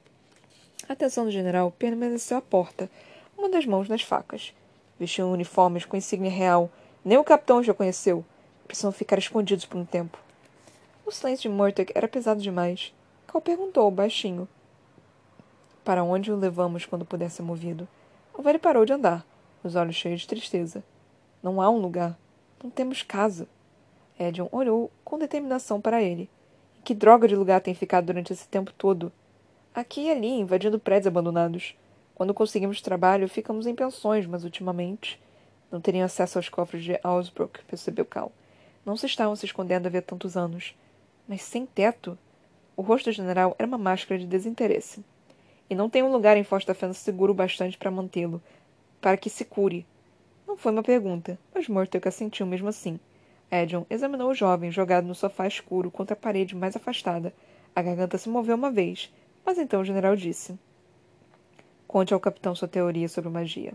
A 0.88 0.94
atenção 0.94 1.24
do 1.24 1.32
general 1.32 1.72
permaneceu 1.72 2.38
à 2.38 2.42
porta, 2.42 2.90
uma 3.38 3.50
das 3.50 3.66
mãos 3.66 3.88
nas 3.88 4.02
facas. 4.02 4.54
Vestiam 5.00 5.32
uniformes 5.32 5.86
com 5.86 5.96
insígnia 5.96 6.30
real. 6.30 6.70
Nem 7.06 7.18
o 7.18 7.24
capitão 7.24 7.60
os 7.60 7.68
reconheceu. 7.68 8.24
Precisam 8.68 8.92
ficar 8.92 9.18
escondidos 9.18 9.66
por 9.66 9.78
um 9.78 9.86
tempo. 9.86 10.18
O 11.06 11.12
silêncio 11.12 11.50
de 11.50 11.56
Murdoch 11.56 11.92
era 11.96 12.08
pesado 12.08 12.42
demais. 12.42 12.94
Cal 13.28 13.42
perguntou, 13.42 13.90
baixinho. 13.90 14.48
Para 15.86 16.04
onde 16.04 16.32
o 16.32 16.36
levamos 16.36 16.86
quando 16.86 17.06
puder 17.06 17.30
ser 17.30 17.44
movido? 17.44 17.88
O 18.34 18.42
velho 18.42 18.60
parou 18.60 18.86
de 18.86 18.94
andar, 18.94 19.26
os 19.64 19.76
olhos 19.76 19.96
cheios 19.96 20.22
de 20.22 20.28
tristeza. 20.28 20.84
Não 21.42 21.62
há 21.62 21.70
um 21.70 21.78
lugar. 21.78 22.18
Não 22.62 22.70
temos 22.70 23.04
casa. 23.04 23.48
Edion 24.20 24.48
olhou 24.52 24.92
com 25.04 25.18
determinação 25.18 25.80
para 25.80 26.02
ele. 26.02 26.30
Que 26.84 26.94
droga 26.94 27.28
de 27.28 27.36
lugar 27.36 27.62
tem 27.62 27.74
ficado 27.74 28.06
durante 28.06 28.34
esse 28.34 28.48
tempo 28.48 28.72
todo? 28.74 29.12
Aqui 29.76 30.02
e 30.02 30.12
ali, 30.12 30.28
invadindo 30.28 30.78
prédios 30.78 31.08
abandonados. 31.08 31.76
Quando 32.14 32.32
conseguimos 32.32 32.80
trabalho, 32.80 33.28
ficamos 33.28 33.66
em 33.66 33.74
pensões, 33.74 34.28
mas 34.28 34.44
ultimamente 34.44 35.20
não 35.72 35.82
teriam 35.82 36.06
acesso 36.06 36.38
aos 36.38 36.48
cofres 36.48 36.84
de 36.84 37.00
Ausbrook, 37.02 37.64
percebeu 37.66 38.06
Cal. 38.06 38.32
Não 38.86 38.96
se 38.96 39.08
estavam 39.08 39.36
se 39.36 39.48
escondendo 39.48 39.88
havia 39.88 40.04
tantos 40.04 40.38
anos. 40.38 40.76
Mas 41.28 41.42
sem 41.42 41.66
teto? 41.66 42.16
O 42.78 42.84
rosto 42.84 43.10
do 43.10 43.14
general 43.14 43.56
era 43.58 43.68
uma 43.68 43.80
máscara 43.80 44.20
de 44.20 44.28
desinteresse. 44.28 45.04
E 45.68 45.74
não 45.74 45.90
tem 45.90 46.04
um 46.04 46.12
lugar 46.12 46.38
em 46.38 46.44
Foz 46.44 46.64
da 46.64 46.76
Fenda 46.76 46.94
seguro 46.94 47.34
bastante 47.34 47.76
para 47.76 47.90
mantê-lo, 47.90 48.40
para 49.02 49.18
que 49.18 49.28
se 49.28 49.44
cure. 49.44 49.88
Não 50.48 50.56
foi 50.56 50.72
uma 50.72 50.84
pergunta, 50.84 51.40
mas 51.52 51.68
Murdoch 51.68 52.08
assentiu 52.08 52.46
mesmo 52.46 52.68
assim. 52.68 53.00
Edion 53.50 53.86
examinou 53.90 54.30
o 54.30 54.36
jovem, 54.36 54.70
jogado 54.70 55.08
no 55.08 55.16
sofá 55.16 55.48
escuro 55.48 55.90
contra 55.90 56.14
a 56.14 56.20
parede 56.20 56.56
mais 56.56 56.76
afastada. 56.76 57.34
A 57.76 57.82
garganta 57.82 58.20
se 58.20 58.30
moveu 58.30 58.56
uma 58.56 58.70
vez, 58.70 59.12
mas 59.46 59.58
então 59.58 59.82
o 59.82 59.86
general 59.86 60.16
disse: 60.16 60.58
Conte 61.88 62.14
ao 62.14 62.20
capitão 62.20 62.56
sua 62.56 62.68
teoria 62.68 63.08
sobre 63.08 63.30
magia. 63.30 63.74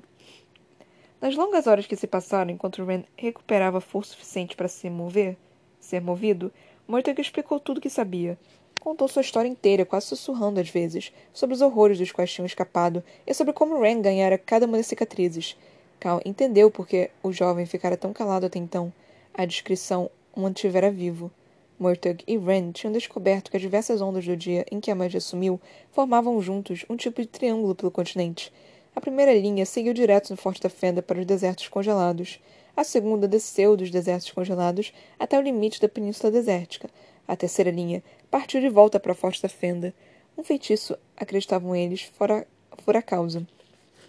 Nas 1.21 1.35
longas 1.35 1.67
horas 1.67 1.87
que 1.87 1.97
se 1.97 2.07
passaram 2.07 2.51
enquanto 2.51 2.85
Ren 2.85 3.03
recuperava 3.17 3.81
força 3.81 4.13
suficiente 4.13 4.55
para 4.55 4.69
se 4.69 4.89
mover, 4.89 5.37
ser 5.81 6.01
movido, 6.01 6.53
Murdoch 6.87 7.21
explicou 7.21 7.59
tudo 7.59 7.79
o 7.79 7.81
que 7.81 7.91
sabia. 7.91 8.39
Contou 8.81 9.09
sua 9.09 9.23
história 9.23 9.49
inteira, 9.49 9.85
quase 9.85 10.07
sussurrando 10.07 10.61
às 10.61 10.71
vezes, 10.71 11.13
sobre 11.33 11.55
os 11.55 11.61
horrores 11.61 11.99
dos 11.99 12.13
quais 12.13 12.33
tinham 12.33 12.47
escapado 12.47 13.03
e 13.27 13.35
sobre 13.35 13.53
como 13.53 13.81
Ren 13.81 14.01
ganhara 14.01 14.39
cada 14.39 14.67
uma 14.67 14.77
das 14.77 14.87
cicatrizes. 14.87 15.57
Cal 15.99 16.21
entendeu 16.25 16.71
porque 16.71 17.11
o 17.23 17.33
jovem 17.33 17.67
ficara 17.67 17.97
tão 17.97 18.13
calado 18.13 18.47
até 18.47 18.59
então. 18.59 18.93
A 19.35 19.45
descrição 19.45 20.09
o 20.33 20.41
mantivera 20.41 20.91
vivo. 20.91 21.31
Murtagh 21.79 22.23
e 22.27 22.37
Ren 22.37 22.73
tinham 22.73 22.93
descoberto 22.93 23.51
que 23.51 23.57
as 23.57 23.63
diversas 23.63 24.01
ondas 24.01 24.27
do 24.27 24.37
dia 24.37 24.67
em 24.71 24.81
que 24.81 24.91
a 24.91 24.95
magia 24.95 25.21
sumiu 25.21 25.61
formavam 25.93 26.41
juntos 26.43 26.85
um 26.91 26.97
tipo 26.97 27.21
de 27.21 27.29
triângulo 27.29 27.75
pelo 27.75 27.91
continente. 27.91 28.53
A 28.97 29.01
primeira 29.01 29.33
linha 29.33 29.65
seguiu 29.65 29.95
direto 29.95 30.31
no 30.31 30.37
Forte 30.37 30.61
da 30.61 30.69
Fenda 30.69 31.01
para 31.01 31.21
os 31.21 31.25
desertos 31.25 31.69
congelados. 31.69 32.41
A 32.77 32.83
segunda 32.83 33.29
desceu 33.29 33.77
dos 33.77 33.91
desertos 33.91 34.31
congelados 34.33 34.93
até 35.19 35.39
o 35.39 35.43
limite 35.43 35.81
da 35.81 35.89
Península 35.89 36.33
Desértica. 36.33 36.91
A 37.27 37.37
terceira 37.37 37.71
linha 37.71 38.03
partiu 38.31 38.61
de 38.61 38.69
volta 38.69 38.99
para 38.99 39.13
o 39.13 39.15
Forte 39.15 39.41
da 39.41 39.49
Fenda. 39.49 39.95
Um 40.37 40.43
feitiço, 40.43 40.99
acreditavam 41.17 41.77
eles, 41.77 42.03
fora, 42.03 42.45
fora 42.85 42.99
a 42.99 43.03
causa. 43.03 43.47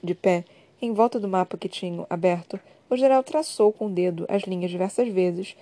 De 0.03 0.15
pé, 0.15 0.43
em 0.81 0.93
volta 0.93 1.19
do 1.19 1.27
mapa 1.27 1.57
que 1.57 1.69
tinham 1.69 2.07
aberto, 2.09 2.59
o 2.89 2.97
geral 2.97 3.21
traçou 3.21 3.71
com 3.71 3.85
o 3.85 3.91
dedo 3.91 4.25
as 4.27 4.43
linhas 4.43 4.71
diversas 4.71 5.07
vezes, 5.07 5.55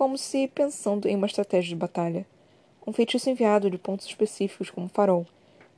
como 0.00 0.16
se 0.16 0.48
pensando 0.48 1.06
em 1.06 1.14
uma 1.14 1.26
estratégia 1.26 1.68
de 1.68 1.76
batalha. 1.76 2.26
Um 2.86 2.90
feitiço 2.90 3.28
enviado 3.28 3.68
de 3.68 3.76
pontos 3.76 4.06
específicos 4.06 4.70
como 4.70 4.88
farol. 4.88 5.26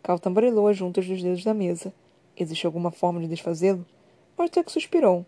Cal 0.00 0.16
tamborilou 0.16 0.68
as 0.68 0.76
juntas 0.76 1.04
dos 1.08 1.20
dedos 1.20 1.42
da 1.42 1.52
mesa. 1.52 1.92
Existe 2.36 2.64
alguma 2.64 2.92
forma 2.92 3.18
de 3.18 3.26
desfazê-lo? 3.26 3.84
Mortek 4.38 4.70
suspirou. 4.70 5.26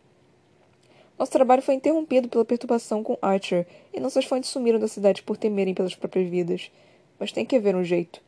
Nosso 1.19 1.33
trabalho 1.33 1.61
foi 1.61 1.75
interrompido 1.75 2.29
pela 2.29 2.45
perturbação 2.45 3.03
com 3.03 3.19
Archer, 3.21 3.67
e 3.93 3.99
nossas 3.99 4.27
fontes 4.27 4.51
sumiram 4.51 4.79
da 4.79 4.87
cidade 4.87 5.25
por 5.25 5.37
temerem 5.37 5.75
pelas 5.75 5.97
próprias 5.97 6.31
vidas. 6.31 6.71
Mas 7.19 7.33
tem 7.33 7.45
que 7.45 7.57
haver 7.57 7.75
um 7.75 7.83
jeito. 7.83 8.21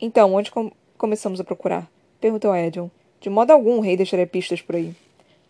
Então, 0.00 0.34
onde 0.34 0.50
com 0.50 0.72
começamos 0.96 1.38
a 1.38 1.44
procurar? 1.44 1.88
Perguntou 2.20 2.50
a 2.50 2.60
Edion. 2.60 2.88
De 3.20 3.30
modo 3.30 3.52
algum 3.52 3.76
o 3.78 3.82
rei 3.82 3.96
deixaria 3.96 4.26
pistas 4.26 4.60
por 4.60 4.74
aí. 4.74 4.96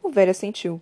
O 0.02 0.10
velho 0.10 0.30
assentiu. 0.30 0.78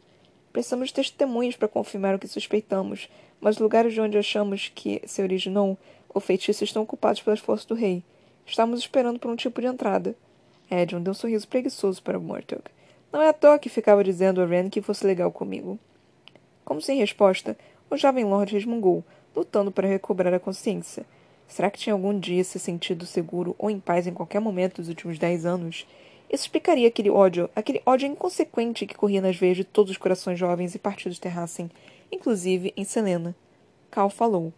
Precisamos 0.57 0.89
de 0.89 0.95
testemunhas 0.95 1.55
para 1.55 1.69
confirmar 1.69 2.15
o 2.15 2.19
que 2.19 2.27
suspeitamos, 2.27 3.11
mas 3.39 3.57
os 3.57 3.61
lugares 3.61 3.93
de 3.93 4.01
onde 4.01 4.17
achamos 4.17 4.73
que 4.75 5.03
se 5.05 5.21
originou 5.21 5.77
o 6.09 6.19
feitiço 6.19 6.65
estão 6.65 6.83
ocupados 6.83 7.21
pelas 7.21 7.41
forças 7.41 7.67
do 7.67 7.75
rei. 7.75 8.03
Estamos 8.47 8.81
esperando 8.81 9.19
por 9.19 9.31
um 9.31 9.37
tipo 9.37 9.61
de 9.61 9.67
entrada. 9.67 10.17
Edion 10.71 11.03
deu 11.03 11.11
um 11.11 11.15
sorriso 11.15 11.47
preguiçoso 11.47 12.03
para 12.03 12.19
Murtog. 12.19 12.63
Não 13.13 13.21
é 13.21 13.29
à 13.29 13.35
toa 13.35 13.59
que 13.59 13.69
ficava 13.69 14.03
dizendo 14.03 14.41
a 14.41 14.47
Ren 14.47 14.71
que 14.71 14.81
fosse 14.81 15.07
legal 15.07 15.31
comigo. 15.31 15.79
Como 16.65 16.81
sem 16.81 16.97
resposta, 17.01 17.55
o 17.91 17.97
jovem 17.99 18.25
Lord 18.25 18.55
resmungou, 18.55 19.05
lutando 19.37 19.71
para 19.71 19.87
recobrar 19.87 20.33
a 20.33 20.41
consciência. 20.41 21.05
Será 21.47 21.71
que 21.71 21.79
tinha 21.79 21.93
algum 21.93 22.19
dia 22.19 22.43
se 22.43 22.59
sentido 22.59 23.05
seguro 23.05 23.55
ou 23.59 23.71
em 23.71 23.79
paz 23.79 24.07
em 24.07 24.15
qualquer 24.15 24.41
momento 24.41 24.77
dos 24.77 24.89
últimos 24.89 25.19
dez 25.19 25.45
anos? 25.45 25.87
Isso 26.31 26.45
explicaria 26.45 26.89
aquele 26.89 27.09
ódio, 27.09 27.49
aquele 27.55 27.81
ódio 27.87 28.09
inconsequente 28.09 28.85
que 28.85 28.95
corria 28.97 29.20
nas 29.20 29.37
veias 29.37 29.57
de 29.57 29.64
todos 29.64 29.93
os 29.93 29.97
corações 29.97 30.39
jovens 30.39 30.74
e 30.74 30.79
partidos 30.79 31.20
terrassem, 31.20 31.70
inclusive 32.11 32.72
em 32.77 32.85
Selena. 32.85 33.35
Cal 33.91 34.11
falou. 34.11 34.53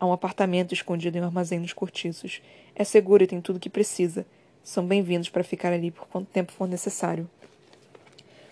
Há 0.00 0.06
um 0.06 0.12
apartamento 0.12 0.72
escondido 0.72 1.16
em 1.16 1.20
um 1.20 1.24
armazém 1.24 1.60
nos 1.60 1.72
cortiços. 1.72 2.42
É 2.74 2.82
seguro 2.82 3.22
e 3.22 3.26
tem 3.26 3.40
tudo 3.40 3.56
o 3.56 3.60
que 3.60 3.70
precisa. 3.70 4.26
São 4.64 4.86
bem-vindos 4.86 5.28
para 5.28 5.44
ficar 5.44 5.72
ali 5.72 5.90
por 5.90 6.08
quanto 6.08 6.30
tempo 6.30 6.50
for 6.50 6.66
necessário. 6.66 7.28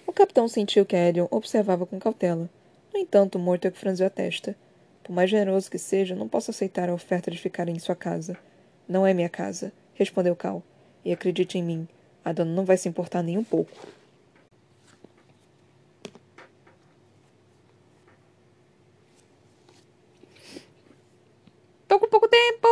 O 0.07 0.13
capitão 0.13 0.47
sentiu 0.47 0.85
que 0.85 0.95
Edion 0.95 1.27
observava 1.31 1.87
com 1.87 1.99
cautela. 1.99 2.49
No 2.93 3.01
entanto, 3.01 3.39
Mortag 3.39 3.77
franziu 3.77 4.07
a 4.07 4.11
testa. 4.11 4.55
Por 5.03 5.13
mais 5.13 5.31
generoso 5.31 5.71
que 5.71 5.79
seja, 5.79 6.15
não 6.15 6.29
posso 6.29 6.51
aceitar 6.51 6.89
a 6.89 6.95
oferta 6.95 7.31
de 7.31 7.39
ficar 7.39 7.69
em 7.69 7.79
sua 7.79 7.97
casa. 7.97 8.37
Não 8.89 9.07
é 9.07 9.15
minha 9.15 9.29
casa, 9.29 9.73
respondeu 9.95 10.37
Cal. 10.37 10.63
E 11.05 11.13
acredite 11.13 11.57
em 11.57 11.63
mim, 11.63 11.89
a 12.25 12.33
dona 12.33 12.53
não 12.53 12.65
vai 12.65 12.77
se 12.77 12.89
importar 12.89 13.23
nem 13.23 13.39
um 13.39 13.45
pouco. 13.45 13.73
Tô 21.91 21.99
com 21.99 22.07
pouco 22.07 22.29
tempo! 22.29 22.69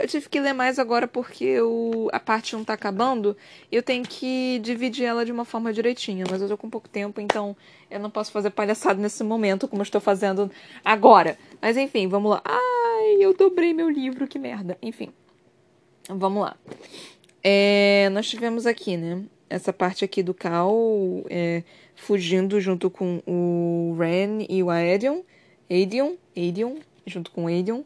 Eu 0.00 0.08
tive 0.08 0.30
que 0.30 0.40
ler 0.40 0.54
mais 0.54 0.78
agora 0.78 1.06
porque 1.06 1.60
o, 1.60 2.08
a 2.10 2.18
parte 2.18 2.56
1 2.56 2.64
tá 2.64 2.72
acabando 2.72 3.36
eu 3.70 3.82
tenho 3.82 4.02
que 4.02 4.58
dividir 4.60 5.04
ela 5.04 5.26
de 5.26 5.30
uma 5.30 5.44
forma 5.44 5.74
direitinha. 5.74 6.24
Mas 6.30 6.40
eu 6.40 6.48
tô 6.48 6.56
com 6.56 6.70
pouco 6.70 6.88
tempo, 6.88 7.20
então 7.20 7.54
eu 7.90 8.00
não 8.00 8.08
posso 8.08 8.32
fazer 8.32 8.48
palhaçada 8.48 8.98
nesse 8.98 9.22
momento 9.22 9.68
como 9.68 9.82
eu 9.82 9.84
estou 9.84 10.00
fazendo 10.00 10.50
agora. 10.82 11.36
Mas 11.60 11.76
enfim, 11.76 12.08
vamos 12.08 12.30
lá. 12.30 12.42
Ai, 12.46 13.18
eu 13.20 13.36
dobrei 13.36 13.74
meu 13.74 13.90
livro, 13.90 14.26
que 14.26 14.38
merda. 14.38 14.78
Enfim, 14.80 15.12
vamos 16.08 16.42
lá. 16.42 16.56
É, 17.42 18.08
nós 18.10 18.28
tivemos 18.28 18.66
aqui, 18.66 18.96
né? 18.96 19.22
Essa 19.50 19.72
parte 19.72 20.04
aqui 20.04 20.22
do 20.22 20.32
Cal 20.32 20.74
é, 21.28 21.62
fugindo 21.94 22.60
junto 22.60 22.88
com 22.88 23.22
o 23.26 23.96
Ren 23.98 24.46
e 24.48 24.62
o 24.62 24.70
Aedion. 24.70 25.22
Aedion, 25.68 26.14
Aedion, 26.36 26.76
junto 27.06 27.30
com 27.30 27.44
o 27.44 27.46
Aedion 27.48 27.82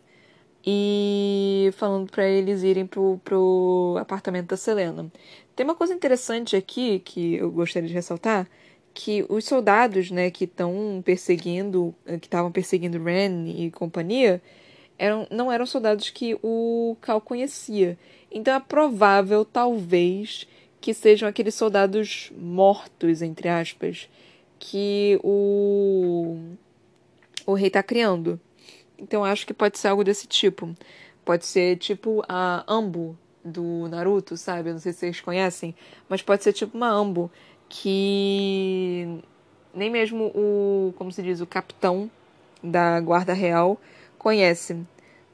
e 0.67 1.71
falando 1.75 2.11
para 2.11 2.29
eles 2.29 2.63
irem 2.63 2.87
pro, 2.87 3.21
pro 3.25 3.97
apartamento 4.01 4.49
da 4.49 4.57
Selena. 4.57 5.11
Tem 5.55 5.65
uma 5.65 5.75
coisa 5.77 5.95
interessante 5.95 6.57
aqui 6.57 6.99
que 6.99 7.37
eu 7.37 7.51
gostaria 7.51 7.89
de 7.89 7.95
ressaltar, 7.95 8.49
que 8.93 9.25
os 9.29 9.45
soldados, 9.45 10.11
né, 10.11 10.31
que 10.31 10.45
estão 10.45 11.03
perseguindo, 11.05 11.95
que 12.21 12.27
estavam 12.27 12.51
perseguindo 12.51 13.03
Ren 13.03 13.47
e 13.47 13.71
companhia, 13.71 14.43
eram, 14.99 15.27
não 15.31 15.51
eram 15.51 15.67
soldados 15.67 16.11
que 16.11 16.39
o 16.43 16.97
Cal 17.01 17.21
conhecia. 17.21 17.99
Então 18.31 18.55
é 18.55 18.61
provável, 18.61 19.45
talvez, 19.45 20.47
que 20.81 20.93
sejam 20.95 21.29
aqueles 21.29 21.55
soldados 21.55 22.33
mortos, 22.37 23.23
entre 23.23 23.49
aspas, 23.49 24.09
que 24.59 25.19
o, 25.23 26.39
o 27.47 27.55
rei 27.55 27.69
está 27.69 27.83
criando. 27.83 28.41
Então 28.99 29.25
acho 29.25 29.47
que 29.47 29.55
pode 29.55 29.79
ser 29.79 29.89
algo 29.89 30.05
desse 30.05 30.27
tipo. 30.27 30.75
Pode 31.25 31.45
ser 31.45 31.77
tipo 31.77 32.23
a 32.29 32.65
Ambu 32.67 33.17
do 33.45 33.89
Naruto, 33.89 34.37
sabe? 34.37 34.73
Não 34.73 34.79
sei 34.79 34.93
se 34.93 35.01
vocês 35.01 35.21
conhecem, 35.21 35.75
mas 36.09 36.23
pode 36.23 36.43
ser 36.43 36.53
tipo 36.53 36.77
uma 36.77 36.89
Ambu 36.89 37.31
que 37.69 39.21
nem 39.75 39.91
mesmo 39.91 40.27
o, 40.35 40.95
como 40.97 41.13
se 41.13 41.23
diz, 41.23 41.41
o 41.41 41.47
capitão 41.47 42.11
da 42.63 43.01
guarda 43.01 43.33
real 43.33 43.79
conhece. 44.19 44.77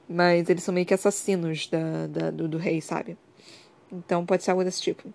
Mas 0.09 0.49
eles 0.51 0.63
são 0.63 0.75
meio 0.75 0.87
que 0.87 0.95
assassinos 0.95 1.67
da, 1.69 2.07
da 2.07 2.31
do, 2.31 2.49
do, 2.49 2.59
rei, 2.59 2.81
sabe? 2.81 3.17
Então 3.91 4.27
pode 4.27 4.43
ser 4.43 4.51
algo 4.51 4.65
desse 4.65 4.83
tipo. 4.83 5.13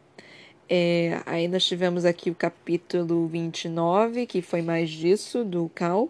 É, 0.70 1.22
aí 1.26 1.47
nós 1.47 1.65
tivemos 1.65 2.03
aqui 2.03 2.30
o 2.30 2.36
capítulo 2.36 3.28
29, 3.28 4.26
que 4.26 4.41
foi 4.41 4.61
mais 4.61 4.89
disso, 4.89 5.43
do 5.43 5.70
Cal. 5.74 6.09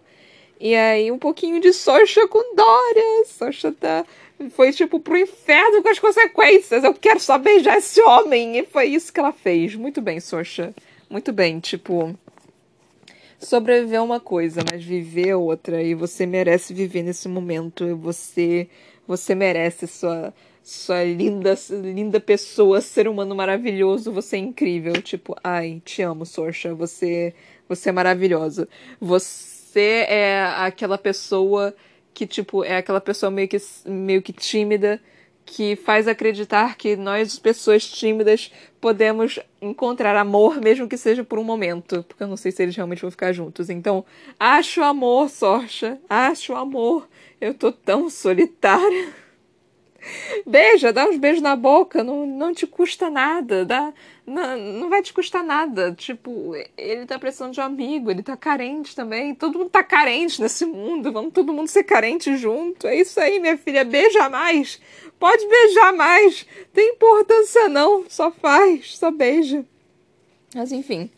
E 0.60 0.74
aí 0.74 1.12
um 1.12 1.18
pouquinho 1.18 1.60
de 1.60 1.72
Socha 1.72 2.26
com 2.28 2.54
Dória. 2.54 3.24
Socha 3.26 3.72
tá, 3.72 4.04
foi 4.50 4.72
tipo 4.72 4.98
pro 5.00 5.16
inferno 5.16 5.82
com 5.82 5.88
as 5.88 5.98
consequências. 5.98 6.82
Eu 6.82 6.94
quero 6.94 7.20
só 7.20 7.38
beijar 7.38 7.78
esse 7.78 8.00
homem. 8.00 8.58
E 8.58 8.64
foi 8.64 8.86
isso 8.86 9.12
que 9.12 9.20
ela 9.20 9.32
fez. 9.32 9.74
Muito 9.74 10.00
bem, 10.00 10.20
Socha. 10.20 10.74
Muito 11.08 11.32
bem, 11.32 11.60
tipo. 11.60 12.16
Sobreviver 13.40 14.02
uma 14.02 14.18
coisa, 14.18 14.62
mas 14.70 14.82
viver 14.84 15.34
outra. 15.34 15.82
E 15.82 15.94
você 15.94 16.26
merece 16.26 16.74
viver 16.74 17.02
nesse 17.02 17.28
momento. 17.28 17.96
Você, 17.96 18.68
você 19.06 19.34
merece 19.34 19.86
sua, 19.86 20.34
sua 20.62 21.04
linda, 21.04 21.54
linda 21.70 22.18
pessoa, 22.20 22.80
ser 22.80 23.06
humano 23.06 23.34
maravilhoso. 23.36 24.10
Você 24.12 24.36
é 24.36 24.40
incrível. 24.40 25.00
Tipo, 25.00 25.36
ai, 25.42 25.80
te 25.84 26.02
amo, 26.02 26.26
Socha. 26.26 26.74
Você, 26.74 27.32
você 27.68 27.90
é 27.90 27.92
maravilhosa. 27.92 28.68
Você 29.00 30.04
é 30.08 30.42
aquela 30.56 30.98
pessoa 30.98 31.74
que, 32.12 32.26
tipo, 32.26 32.64
é 32.64 32.78
aquela 32.78 33.00
pessoa 33.00 33.30
meio 33.30 33.46
que, 33.46 33.58
meio 33.86 34.20
que 34.20 34.32
tímida, 34.32 35.00
que 35.48 35.76
faz 35.76 36.06
acreditar 36.06 36.76
que 36.76 36.94
nós, 36.94 37.38
pessoas 37.38 37.84
tímidas, 37.84 38.52
podemos 38.80 39.38
encontrar 39.60 40.14
amor, 40.14 40.60
mesmo 40.60 40.86
que 40.86 40.96
seja 40.96 41.24
por 41.24 41.38
um 41.38 41.44
momento. 41.44 42.04
Porque 42.06 42.22
eu 42.22 42.28
não 42.28 42.36
sei 42.36 42.52
se 42.52 42.62
eles 42.62 42.76
realmente 42.76 43.00
vão 43.00 43.10
ficar 43.10 43.32
juntos. 43.32 43.70
Então, 43.70 44.04
acho 44.38 44.82
amor, 44.82 45.30
Sorcha. 45.30 45.98
Acho 46.08 46.54
amor. 46.54 47.08
Eu 47.40 47.54
tô 47.54 47.72
tão 47.72 48.10
solitária. 48.10 49.08
Beija, 50.46 50.92
dá 50.92 51.06
uns 51.08 51.18
beijos 51.18 51.42
na 51.42 51.56
boca, 51.56 52.04
não, 52.04 52.24
não 52.24 52.54
te 52.54 52.66
custa 52.66 53.10
nada, 53.10 53.64
dá, 53.64 53.92
não, 54.24 54.56
não 54.56 54.88
vai 54.88 55.02
te 55.02 55.12
custar 55.12 55.42
nada. 55.42 55.92
Tipo, 55.92 56.54
ele 56.76 57.04
tá 57.04 57.18
precisando 57.18 57.52
de 57.52 57.60
um 57.60 57.64
amigo, 57.64 58.10
ele 58.10 58.22
tá 58.22 58.36
carente 58.36 58.94
também. 58.94 59.34
Todo 59.34 59.58
mundo 59.58 59.70
tá 59.70 59.82
carente 59.82 60.40
nesse 60.40 60.64
mundo, 60.64 61.12
vamos 61.12 61.32
todo 61.32 61.52
mundo 61.52 61.68
ser 61.68 61.84
carente 61.84 62.36
junto. 62.36 62.86
É 62.86 62.94
isso 62.94 63.20
aí, 63.20 63.40
minha 63.40 63.58
filha, 63.58 63.84
beija 63.84 64.28
mais. 64.28 64.80
Pode 65.18 65.46
beijar 65.48 65.92
mais, 65.92 66.46
tem 66.72 66.90
importância 66.90 67.68
não, 67.68 68.04
só 68.08 68.30
faz, 68.30 68.96
só 68.96 69.10
beija. 69.10 69.64
Mas 70.54 70.70
enfim. 70.70 71.10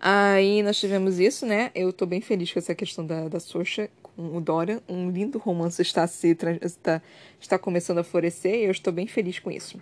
Aí 0.00 0.62
nós 0.62 0.78
tivemos 0.78 1.18
isso, 1.18 1.44
né? 1.44 1.70
Eu 1.74 1.92
tô 1.92 2.06
bem 2.06 2.20
feliz 2.20 2.52
com 2.52 2.58
essa 2.58 2.74
questão 2.74 3.04
da, 3.04 3.28
da 3.28 3.40
Socha 3.40 3.90
o 4.16 4.40
Dorian. 4.40 4.80
Um 4.88 5.10
lindo 5.10 5.38
romance 5.38 5.80
está, 5.82 6.06
se, 6.06 6.36
está, 6.62 7.02
está 7.40 7.58
começando 7.58 7.98
a 7.98 8.04
florescer 8.04 8.54
e 8.54 8.64
eu 8.64 8.70
estou 8.70 8.92
bem 8.92 9.06
feliz 9.06 9.38
com 9.38 9.50
isso. 9.50 9.80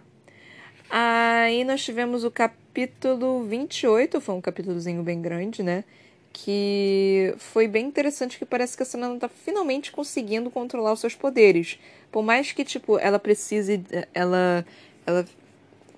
Aí 0.90 1.64
nós 1.64 1.82
tivemos 1.84 2.24
o 2.24 2.30
capítulo 2.30 3.44
28, 3.44 4.20
foi 4.20 4.34
um 4.34 4.40
capítulozinho 4.40 5.02
bem 5.02 5.20
grande, 5.20 5.62
né? 5.62 5.84
Que 6.32 7.34
foi 7.38 7.68
bem 7.68 7.86
interessante, 7.86 8.38
que 8.38 8.44
parece 8.44 8.76
que 8.76 8.82
a 8.82 8.86
Selena 8.86 9.18
tá 9.18 9.28
finalmente 9.28 9.92
conseguindo 9.92 10.50
controlar 10.50 10.92
os 10.92 11.00
seus 11.00 11.14
poderes. 11.14 11.78
Por 12.10 12.22
mais 12.22 12.52
que, 12.52 12.64
tipo, 12.64 12.98
ela 12.98 13.18
precise. 13.18 13.82
Ela. 14.12 14.64
ela 15.06 15.24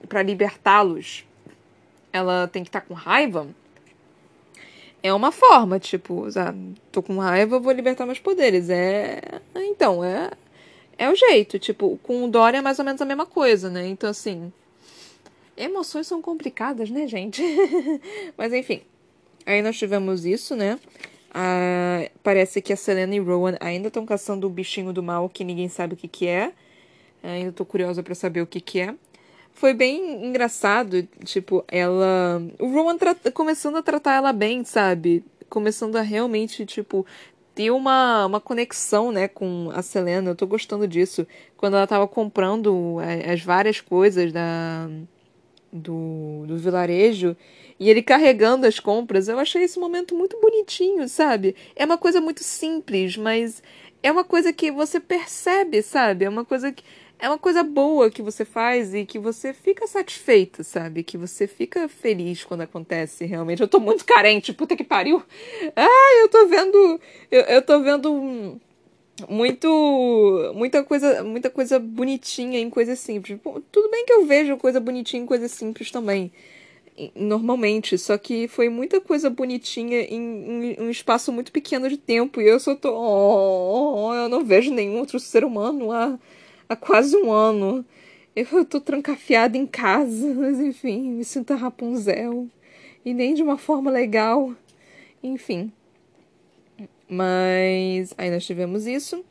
para 0.09 0.22
libertá-los, 0.22 1.24
ela 2.12 2.47
tem 2.47 2.62
que 2.62 2.68
estar 2.68 2.80
tá 2.82 2.87
com 2.87 2.95
raiva 2.95 3.49
é 5.07 5.12
uma 5.12 5.32
forma, 5.32 5.78
tipo, 5.78 6.30
sabe? 6.30 6.74
tô 6.92 7.02
com 7.02 7.18
raiva, 7.18 7.59
vou 7.59 7.72
libertar 7.72 8.07
meus 8.07 8.18
poderes. 8.18 8.70
É. 8.70 9.20
Então, 9.54 10.04
é. 10.04 10.30
É 10.98 11.11
o 11.11 11.14
jeito. 11.14 11.59
Tipo, 11.59 11.98
com 12.02 12.24
o 12.24 12.28
Dora 12.28 12.59
é 12.59 12.62
mais 12.62 12.78
ou 12.78 12.84
menos 12.84 13.00
a 13.00 13.04
mesma 13.04 13.26
coisa, 13.26 13.70
né? 13.70 13.86
Então, 13.86 14.11
assim. 14.11 14.52
Emoções 15.57 16.07
são 16.07 16.20
complicadas, 16.20 16.90
né, 16.90 17.07
gente? 17.07 17.42
Mas, 18.36 18.52
enfim. 18.52 18.82
Aí 19.44 19.62
nós 19.62 19.78
tivemos 19.78 20.26
isso, 20.26 20.57
né? 20.57 20.78
Ah, 21.32 22.09
parece 22.22 22.61
que 22.62 22.72
a 22.72 22.76
Selena 22.76 23.14
e 23.14 23.18
Rowan 23.18 23.57
ainda 23.61 23.88
estão 23.88 24.04
caçando 24.04 24.46
o 24.46 24.50
bichinho 24.50 24.92
do 24.92 25.02
mal 25.02 25.28
que 25.28 25.44
ninguém 25.44 25.68
sabe 25.68 25.94
o 25.94 25.96
que, 25.96 26.09
que 26.09 26.26
é. 26.26 26.52
Ainda 27.22 27.52
tô 27.52 27.64
curiosa 27.64 28.02
para 28.02 28.14
saber 28.14 28.40
o 28.40 28.46
que, 28.46 28.61
que 28.61 28.80
é 28.80 28.94
foi 29.57 29.72
bem 29.72 30.26
engraçado, 30.26 31.02
tipo, 31.24 31.64
ela. 31.66 32.42
O 32.59 32.66
Rowan 32.68 32.96
começando 33.32 33.76
a 33.76 33.82
tratar 33.82 34.14
ela 34.14 34.32
bem, 34.32 34.62
sabe? 34.64 35.24
Começando 35.48 35.96
a 35.96 36.02
realmente, 36.02 36.66
tipo, 36.66 37.07
ter 37.54 37.70
uma, 37.70 38.26
uma 38.26 38.40
conexão, 38.40 39.11
né, 39.11 39.26
com 39.26 39.70
a 39.72 39.80
Selena. 39.80 40.30
Eu 40.30 40.36
tô 40.36 40.46
gostando 40.46 40.86
disso. 40.86 41.26
Quando 41.57 41.74
ela 41.74 41.86
tava 41.86 42.07
comprando 42.07 42.98
as 43.32 43.42
várias 43.42 43.80
coisas 43.80 44.30
da, 44.30 44.90
do, 45.72 46.44
do 46.46 46.59
vilarejo 46.59 47.34
e 47.80 47.88
ele 47.88 48.02
carregando 48.02 48.66
as 48.66 48.78
compras, 48.78 49.26
eu 49.26 49.38
achei 49.38 49.62
esse 49.62 49.78
momento 49.78 50.14
muito 50.14 50.38
bonitinho, 50.38 51.09
sabe? 51.09 51.57
É 51.74 51.86
uma 51.86 51.96
coisa 51.96 52.20
muito 52.20 52.44
simples, 52.44 53.16
mas 53.16 53.62
é 54.02 54.12
uma 54.12 54.24
coisa 54.24 54.52
que 54.52 54.70
você 54.70 55.00
percebe, 55.00 55.80
sabe? 55.80 56.26
É 56.26 56.28
uma 56.28 56.44
coisa 56.44 56.70
que 56.70 56.84
é 57.18 57.28
uma 57.28 57.38
coisa 57.38 57.62
boa 57.62 58.10
que 58.10 58.20
você 58.20 58.44
faz 58.44 58.94
e 58.94 59.06
que 59.06 59.18
você 59.18 59.52
fica 59.52 59.86
satisfeita, 59.86 60.62
sabe? 60.62 61.02
Que 61.02 61.16
você 61.16 61.46
fica 61.46 61.88
feliz 61.88 62.44
quando 62.44 62.60
acontece 62.62 63.24
realmente. 63.24 63.62
Eu 63.62 63.68
tô 63.68 63.80
muito 63.80 64.04
carente, 64.04 64.52
puta 64.52 64.76
que 64.76 64.84
pariu. 64.84 65.22
Ah, 65.74 66.20
eu 66.20 66.28
tô 66.28 66.46
vendo. 66.46 67.00
Eu, 67.30 67.42
eu 67.42 67.62
tô 67.62 67.80
vendo 67.80 68.60
muito 69.28 70.52
muita 70.54 70.84
coisa 70.84 71.24
muita 71.24 71.48
coisa 71.48 71.78
bonitinha 71.78 72.60
em 72.60 72.68
coisas 72.68 72.98
simples 72.98 73.38
tudo 73.72 73.90
bem 73.90 74.04
que 74.04 74.12
eu 74.12 74.26
vejo 74.26 74.58
coisa 74.58 74.78
bonitinha 74.78 75.22
em 75.22 75.26
coisas 75.26 75.50
simples 75.52 75.90
também 75.90 76.30
normalmente 77.14 77.96
só 77.96 78.18
que 78.18 78.46
foi 78.46 78.68
muita 78.68 79.00
coisa 79.00 79.30
bonitinha 79.30 80.02
em, 80.02 80.74
em 80.74 80.82
um 80.82 80.90
espaço 80.90 81.32
muito 81.32 81.50
pequeno 81.50 81.88
de 81.88 81.96
tempo 81.96 82.42
e 82.42 82.46
eu 82.46 82.60
só 82.60 82.74
tô 82.74 82.90
oh, 82.94 84.14
eu 84.14 84.28
não 84.28 84.44
vejo 84.44 84.70
nenhum 84.70 84.98
outro 84.98 85.18
ser 85.18 85.44
humano 85.44 85.86
lá 85.86 86.18
há 86.68 86.76
quase 86.76 87.16
um 87.16 87.32
ano. 87.32 87.84
Eu 88.34 88.64
tô 88.64 88.80
trancafiada 88.80 89.56
em 89.56 89.66
casa, 89.66 90.34
mas 90.34 90.60
enfim, 90.60 91.10
me 91.12 91.24
sinto 91.24 91.52
a 91.52 91.56
Rapunzel. 91.56 92.48
E 93.04 93.14
nem 93.14 93.34
de 93.34 93.42
uma 93.42 93.56
forma 93.56 93.90
legal. 93.90 94.52
Enfim. 95.22 95.72
Mas 97.08 98.12
aí 98.18 98.30
nós 98.30 98.44
tivemos 98.44 98.86
isso. 98.86 99.24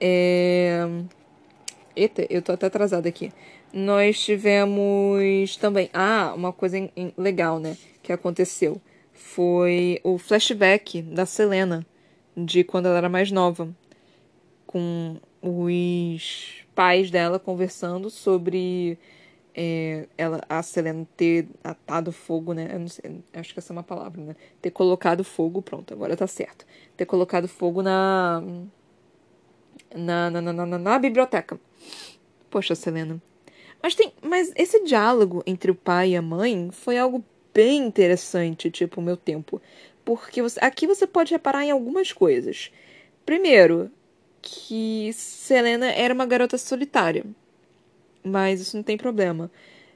É... 0.00 0.80
Eita, 1.94 2.26
eu 2.30 2.40
tô 2.42 2.52
até 2.52 2.66
atrasada 2.66 3.08
aqui. 3.08 3.32
Nós 3.72 4.18
tivemos 4.20 5.56
também. 5.56 5.90
Ah, 5.92 6.32
uma 6.34 6.52
coisa 6.52 6.90
legal, 7.16 7.58
né? 7.58 7.76
Que 8.02 8.12
aconteceu. 8.12 8.80
Foi 9.12 10.00
o 10.02 10.16
flashback 10.16 11.02
da 11.02 11.26
Selena, 11.26 11.86
de 12.36 12.64
quando 12.64 12.86
ela 12.86 12.98
era 12.98 13.08
mais 13.08 13.30
nova. 13.30 13.68
Com 14.66 15.16
os 15.42 16.64
pais 16.74 17.10
dela 17.10 17.38
conversando 17.38 18.10
sobre 18.10 18.98
é, 19.54 20.06
ela, 20.16 20.40
a 20.48 20.62
Selena 20.62 21.06
ter 21.16 21.48
atado 21.64 22.12
fogo, 22.12 22.52
né? 22.52 22.68
Eu 22.72 22.78
não 22.78 22.88
sei, 22.88 23.22
acho 23.32 23.52
que 23.52 23.58
essa 23.58 23.72
é 23.72 23.74
uma 23.74 23.82
palavra, 23.82 24.22
né? 24.22 24.36
Ter 24.62 24.70
colocado 24.70 25.24
fogo, 25.24 25.60
pronto, 25.60 25.92
agora 25.92 26.16
tá 26.16 26.26
certo. 26.26 26.64
Ter 26.96 27.06
colocado 27.06 27.48
fogo 27.48 27.82
na 27.82 28.42
na, 29.94 30.30
na, 30.30 30.40
na, 30.40 30.52
na, 30.52 30.78
na 30.78 30.98
biblioteca. 30.98 31.58
Poxa, 32.50 32.74
Selena. 32.74 33.20
Mas 33.82 33.94
tem, 33.94 34.12
mas 34.22 34.52
esse 34.56 34.82
diálogo 34.84 35.42
entre 35.46 35.70
o 35.70 35.74
pai 35.74 36.10
e 36.10 36.16
a 36.16 36.22
mãe 36.22 36.70
foi 36.72 36.98
algo 36.98 37.24
bem 37.54 37.86
interessante, 37.86 38.70
tipo, 38.70 39.00
o 39.00 39.04
meu 39.04 39.16
tempo. 39.16 39.60
Porque 40.04 40.40
você, 40.40 40.58
aqui 40.62 40.86
você 40.86 41.06
pode 41.06 41.32
reparar 41.32 41.64
em 41.64 41.70
algumas 41.70 42.12
coisas. 42.12 42.70
Primeiro, 43.26 43.90
que 44.42 45.10
Selena 45.12 45.90
era 45.90 46.14
uma 46.14 46.26
garota 46.26 46.58
solitária. 46.58 47.24
Mas 48.22 48.60
isso 48.60 48.76
não 48.76 48.82
tem 48.82 48.96
problema. 48.96 49.50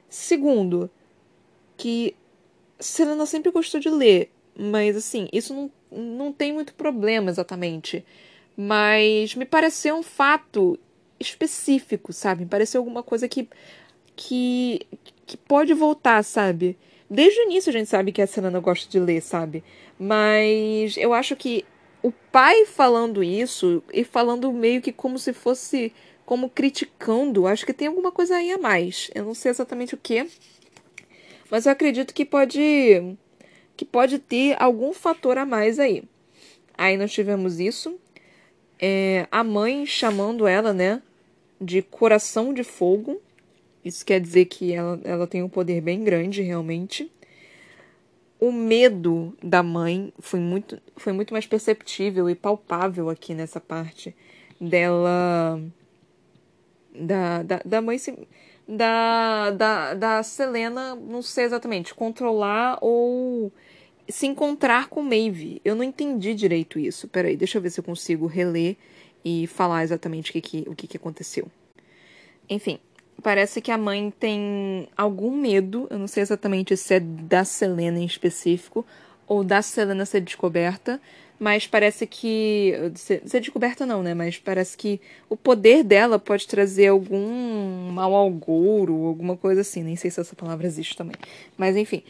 Segundo, 0.09 0.89
que 1.77 2.15
Selena 2.79 3.25
sempre 3.25 3.51
gostou 3.51 3.79
de 3.79 3.89
ler. 3.89 4.31
Mas 4.55 4.95
assim, 4.95 5.27
isso 5.33 5.53
não, 5.53 5.71
não 5.91 6.31
tem 6.31 6.53
muito 6.53 6.73
problema 6.73 7.29
exatamente. 7.29 8.05
Mas 8.55 9.35
me 9.35 9.45
pareceu 9.45 9.95
um 9.95 10.03
fato 10.03 10.79
específico, 11.19 12.13
sabe? 12.13 12.43
Me 12.43 12.49
pareceu 12.49 12.81
alguma 12.81 13.01
coisa 13.01 13.27
que, 13.27 13.47
que, 14.15 14.81
que 15.25 15.37
pode 15.37 15.73
voltar, 15.73 16.23
sabe? 16.23 16.77
Desde 17.09 17.39
o 17.41 17.43
início 17.43 17.69
a 17.69 17.73
gente 17.73 17.89
sabe 17.89 18.11
que 18.11 18.21
a 18.21 18.27
Selena 18.27 18.59
gosta 18.59 18.89
de 18.89 18.99
ler, 18.99 19.21
sabe? 19.21 19.63
Mas 19.99 20.97
eu 20.97 21.13
acho 21.13 21.35
que 21.35 21.65
o 22.03 22.11
pai 22.11 22.65
falando 22.65 23.23
isso 23.23 23.81
e 23.91 24.03
falando 24.03 24.51
meio 24.51 24.81
que 24.81 24.91
como 24.91 25.17
se 25.17 25.31
fosse 25.31 25.93
como 26.25 26.49
criticando, 26.49 27.47
acho 27.47 27.65
que 27.65 27.73
tem 27.73 27.87
alguma 27.87 28.11
coisa 28.11 28.35
aí 28.35 28.51
a 28.51 28.57
mais. 28.57 29.09
Eu 29.15 29.25
não 29.25 29.33
sei 29.33 29.51
exatamente 29.51 29.95
o 29.95 29.97
que, 29.97 30.27
mas 31.49 31.65
eu 31.65 31.71
acredito 31.71 32.13
que 32.13 32.25
pode 32.25 33.15
que 33.75 33.85
pode 33.85 34.19
ter 34.19 34.61
algum 34.61 34.93
fator 34.93 35.37
a 35.37 35.45
mais 35.45 35.79
aí. 35.79 36.03
Aí 36.77 36.97
nós 36.97 37.11
tivemos 37.11 37.59
isso, 37.59 37.97
é, 38.79 39.27
a 39.31 39.43
mãe 39.43 39.85
chamando 39.85 40.45
ela, 40.45 40.73
né, 40.73 41.01
de 41.59 41.81
coração 41.81 42.53
de 42.53 42.63
fogo. 42.63 43.21
Isso 43.83 44.05
quer 44.05 44.19
dizer 44.19 44.45
que 44.45 44.73
ela, 44.73 44.99
ela 45.03 45.27
tem 45.27 45.41
um 45.41 45.49
poder 45.49 45.81
bem 45.81 46.03
grande, 46.03 46.41
realmente 46.41 47.09
o 48.43 48.51
medo 48.51 49.33
da 49.41 49.63
mãe 49.63 50.13
foi 50.19 50.41
muito, 50.41 50.77
foi 50.97 51.13
muito 51.13 51.33
mais 51.33 51.47
perceptível 51.47 52.29
e 52.29 52.35
palpável 52.35 53.09
aqui 53.09 53.33
nessa 53.33 53.57
parte 53.57 54.13
dela. 54.59 55.61
Da, 56.93 57.41
da, 57.41 57.61
da 57.63 57.81
mãe 57.81 57.97
se, 57.97 58.27
da, 58.67 59.49
da, 59.51 59.93
da 59.93 60.23
Selena, 60.23 60.93
não 60.93 61.21
sei 61.21 61.45
exatamente, 61.45 61.95
controlar 61.95 62.77
ou 62.81 63.49
se 64.09 64.27
encontrar 64.27 64.89
com 64.89 65.01
Maeve. 65.01 65.61
Eu 65.63 65.73
não 65.73 65.83
entendi 65.83 66.35
direito 66.35 66.77
isso. 66.77 67.07
Peraí, 67.07 67.37
deixa 67.37 67.57
eu 67.57 67.61
ver 67.61 67.69
se 67.69 67.79
eu 67.79 67.83
consigo 67.83 68.27
reler 68.27 68.75
e 69.23 69.47
falar 69.47 69.83
exatamente 69.83 70.31
o 70.31 70.33
que, 70.33 70.41
que, 70.41 70.65
o 70.67 70.75
que, 70.75 70.85
que 70.85 70.97
aconteceu. 70.97 71.47
Enfim, 72.49 72.77
parece 73.21 73.61
que 73.61 73.71
a 73.71 73.77
mãe 73.77 74.11
tem 74.19 74.87
algum 74.97 75.35
medo, 75.35 75.87
eu 75.89 75.99
não 75.99 76.07
sei 76.07 76.23
exatamente 76.23 76.75
se 76.75 76.95
é 76.95 76.99
da 76.99 77.43
Selena 77.43 77.99
em 77.99 78.05
específico, 78.05 78.85
ou 79.27 79.43
da 79.43 79.61
Selena 79.61 80.05
ser 80.05 80.21
descoberta, 80.21 80.99
mas 81.39 81.67
parece 81.67 82.07
que. 82.07 82.73
Ser, 82.95 83.21
ser 83.25 83.39
descoberta 83.39 83.85
não, 83.85 84.01
né? 84.01 84.13
Mas 84.13 84.37
parece 84.37 84.77
que 84.77 85.01
o 85.29 85.35
poder 85.35 85.83
dela 85.83 86.17
pode 86.17 86.47
trazer 86.47 86.87
algum 86.87 87.91
mal 87.91 88.13
ao 88.13 88.29
gouro, 88.29 89.05
alguma 89.05 89.35
coisa 89.35 89.61
assim. 89.61 89.83
Nem 89.83 89.95
sei 89.95 90.09
se 90.09 90.21
essa 90.21 90.35
palavra 90.35 90.65
existe 90.65 90.95
também. 90.95 91.15
Mas 91.57 91.75
enfim. 91.75 92.03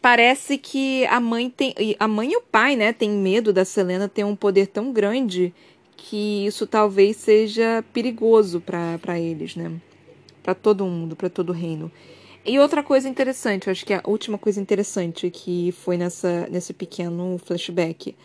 Parece 0.00 0.56
que 0.56 1.04
a 1.06 1.18
mãe 1.18 1.50
tem. 1.50 1.74
A 1.98 2.06
mãe 2.06 2.30
e 2.30 2.36
o 2.36 2.42
pai, 2.42 2.76
né, 2.76 2.92
tem 2.92 3.10
medo 3.10 3.52
da 3.52 3.64
Selena 3.64 4.08
ter 4.08 4.24
um 4.24 4.36
poder 4.36 4.68
tão 4.68 4.92
grande 4.92 5.52
que 5.96 6.46
isso 6.46 6.64
talvez 6.66 7.16
seja 7.16 7.84
perigoso 7.92 8.60
para 8.60 9.18
eles, 9.18 9.56
né? 9.56 9.72
Para 10.46 10.54
todo 10.54 10.86
mundo, 10.86 11.16
para 11.16 11.28
todo 11.28 11.52
reino. 11.52 11.90
E 12.44 12.56
outra 12.60 12.80
coisa 12.80 13.08
interessante, 13.08 13.66
eu 13.66 13.72
acho 13.72 13.84
que 13.84 13.92
a 13.92 14.00
última 14.06 14.38
coisa 14.38 14.60
interessante 14.60 15.28
que 15.28 15.72
foi 15.72 15.96
nessa, 15.96 16.46
nesse 16.48 16.72
pequeno 16.72 17.36
flashback. 17.44 18.16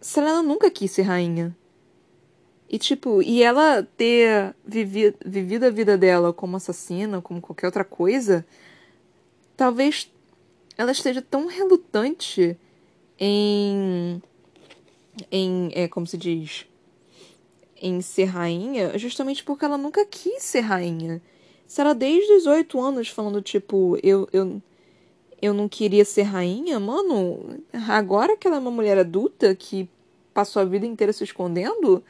Selena 0.00 0.42
nunca 0.42 0.68
quis 0.68 0.90
ser 0.90 1.02
rainha. 1.02 1.56
E, 2.68 2.80
tipo, 2.80 3.22
e 3.22 3.44
ela 3.44 3.84
ter 3.96 4.56
vivi, 4.66 5.14
vivido 5.24 5.66
a 5.66 5.70
vida 5.70 5.96
dela 5.96 6.32
como 6.32 6.56
assassina, 6.56 7.22
como 7.22 7.40
qualquer 7.40 7.66
outra 7.66 7.84
coisa, 7.84 8.44
talvez 9.56 10.10
ela 10.76 10.90
esteja 10.90 11.22
tão 11.22 11.46
relutante 11.46 12.58
em. 13.20 14.20
em. 15.30 15.70
É, 15.72 15.86
como 15.86 16.08
se 16.08 16.18
diz? 16.18 16.66
Em 17.80 18.00
ser 18.00 18.24
rainha, 18.24 18.98
justamente 18.98 19.44
porque 19.44 19.64
ela 19.64 19.78
nunca 19.78 20.04
quis 20.04 20.42
ser 20.42 20.62
rainha. 20.62 21.22
Se 21.66 21.80
ela 21.80 21.94
desde 21.94 22.32
os 22.32 22.46
oito 22.46 22.80
anos 22.80 23.08
falando, 23.08 23.42
tipo, 23.42 23.98
eu, 24.02 24.28
eu, 24.32 24.62
eu 25.42 25.52
não 25.52 25.68
queria 25.68 26.04
ser 26.04 26.22
rainha, 26.22 26.78
mano, 26.78 27.60
agora 27.88 28.36
que 28.36 28.46
ela 28.46 28.56
é 28.56 28.60
uma 28.60 28.70
mulher 28.70 28.98
adulta 28.98 29.54
que 29.54 29.88
passou 30.32 30.62
a 30.62 30.64
vida 30.64 30.86
inteira 30.86 31.12
se 31.12 31.24
escondendo, 31.24 32.04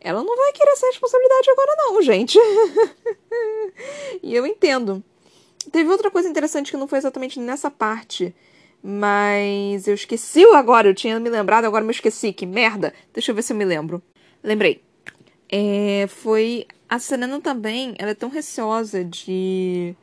ela 0.00 0.22
não 0.22 0.36
vai 0.36 0.52
querer 0.52 0.70
essa 0.70 0.86
responsabilidade 0.86 1.50
agora, 1.50 1.74
não, 1.78 2.02
gente. 2.02 2.38
e 4.22 4.34
eu 4.34 4.46
entendo. 4.46 5.02
Teve 5.72 5.90
outra 5.90 6.10
coisa 6.10 6.28
interessante 6.28 6.70
que 6.70 6.76
não 6.76 6.86
foi 6.86 6.98
exatamente 6.98 7.40
nessa 7.40 7.70
parte, 7.70 8.34
mas 8.82 9.88
eu 9.88 9.94
esqueci 9.94 10.44
agora, 10.54 10.88
eu 10.88 10.94
tinha 10.94 11.18
me 11.18 11.28
lembrado, 11.28 11.64
agora 11.64 11.84
me 11.84 11.90
esqueci, 11.90 12.32
que 12.32 12.46
merda. 12.46 12.94
Deixa 13.12 13.32
eu 13.32 13.34
ver 13.34 13.42
se 13.42 13.52
eu 13.52 13.56
me 13.56 13.64
lembro. 13.64 14.00
Lembrei. 14.42 14.80
É, 15.48 16.06
foi 16.08 16.66
a 16.88 16.98
Serena 16.98 17.40
também, 17.40 17.94
ela 17.98 18.10
é 18.10 18.14
tão 18.14 18.28
receosa 18.28 19.04
de 19.04 19.94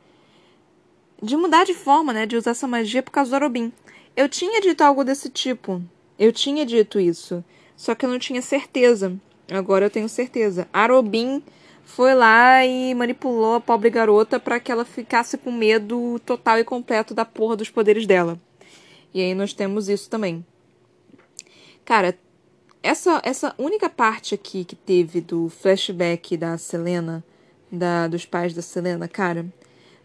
de 1.22 1.36
mudar 1.36 1.64
de 1.64 1.72
forma, 1.72 2.12
né, 2.12 2.26
de 2.26 2.36
usar 2.36 2.50
essa 2.50 2.66
magia 2.66 3.02
por 3.02 3.10
causa 3.10 3.30
do 3.30 3.36
Arobin. 3.36 3.72
Eu 4.14 4.28
tinha 4.28 4.60
dito 4.60 4.82
algo 4.82 5.02
desse 5.02 5.30
tipo. 5.30 5.82
Eu 6.18 6.32
tinha 6.32 6.66
dito 6.66 7.00
isso, 7.00 7.42
só 7.76 7.94
que 7.94 8.04
eu 8.04 8.10
não 8.10 8.18
tinha 8.18 8.42
certeza. 8.42 9.16
Agora 9.50 9.86
eu 9.86 9.90
tenho 9.90 10.08
certeza. 10.08 10.68
Arobin 10.72 11.42
foi 11.82 12.14
lá 12.14 12.64
e 12.64 12.94
manipulou 12.94 13.54
a 13.54 13.60
pobre 13.60 13.90
garota 13.90 14.38
para 14.38 14.60
que 14.60 14.70
ela 14.70 14.84
ficasse 14.84 15.36
com 15.38 15.50
medo 15.50 16.20
total 16.24 16.58
e 16.58 16.64
completo 16.64 17.14
da 17.14 17.24
porra 17.24 17.56
dos 17.56 17.70
poderes 17.70 18.06
dela. 18.06 18.38
E 19.12 19.20
aí 19.20 19.34
nós 19.34 19.52
temos 19.52 19.88
isso 19.88 20.10
também. 20.10 20.44
Cara, 21.84 22.16
essa, 22.84 23.22
essa 23.24 23.54
única 23.56 23.88
parte 23.88 24.34
aqui 24.34 24.62
que 24.62 24.76
teve 24.76 25.22
do 25.22 25.48
flashback 25.48 26.36
da 26.36 26.58
Selena, 26.58 27.24
da, 27.72 28.06
dos 28.06 28.26
pais 28.26 28.52
da 28.52 28.60
Selena, 28.60 29.08
cara, 29.08 29.46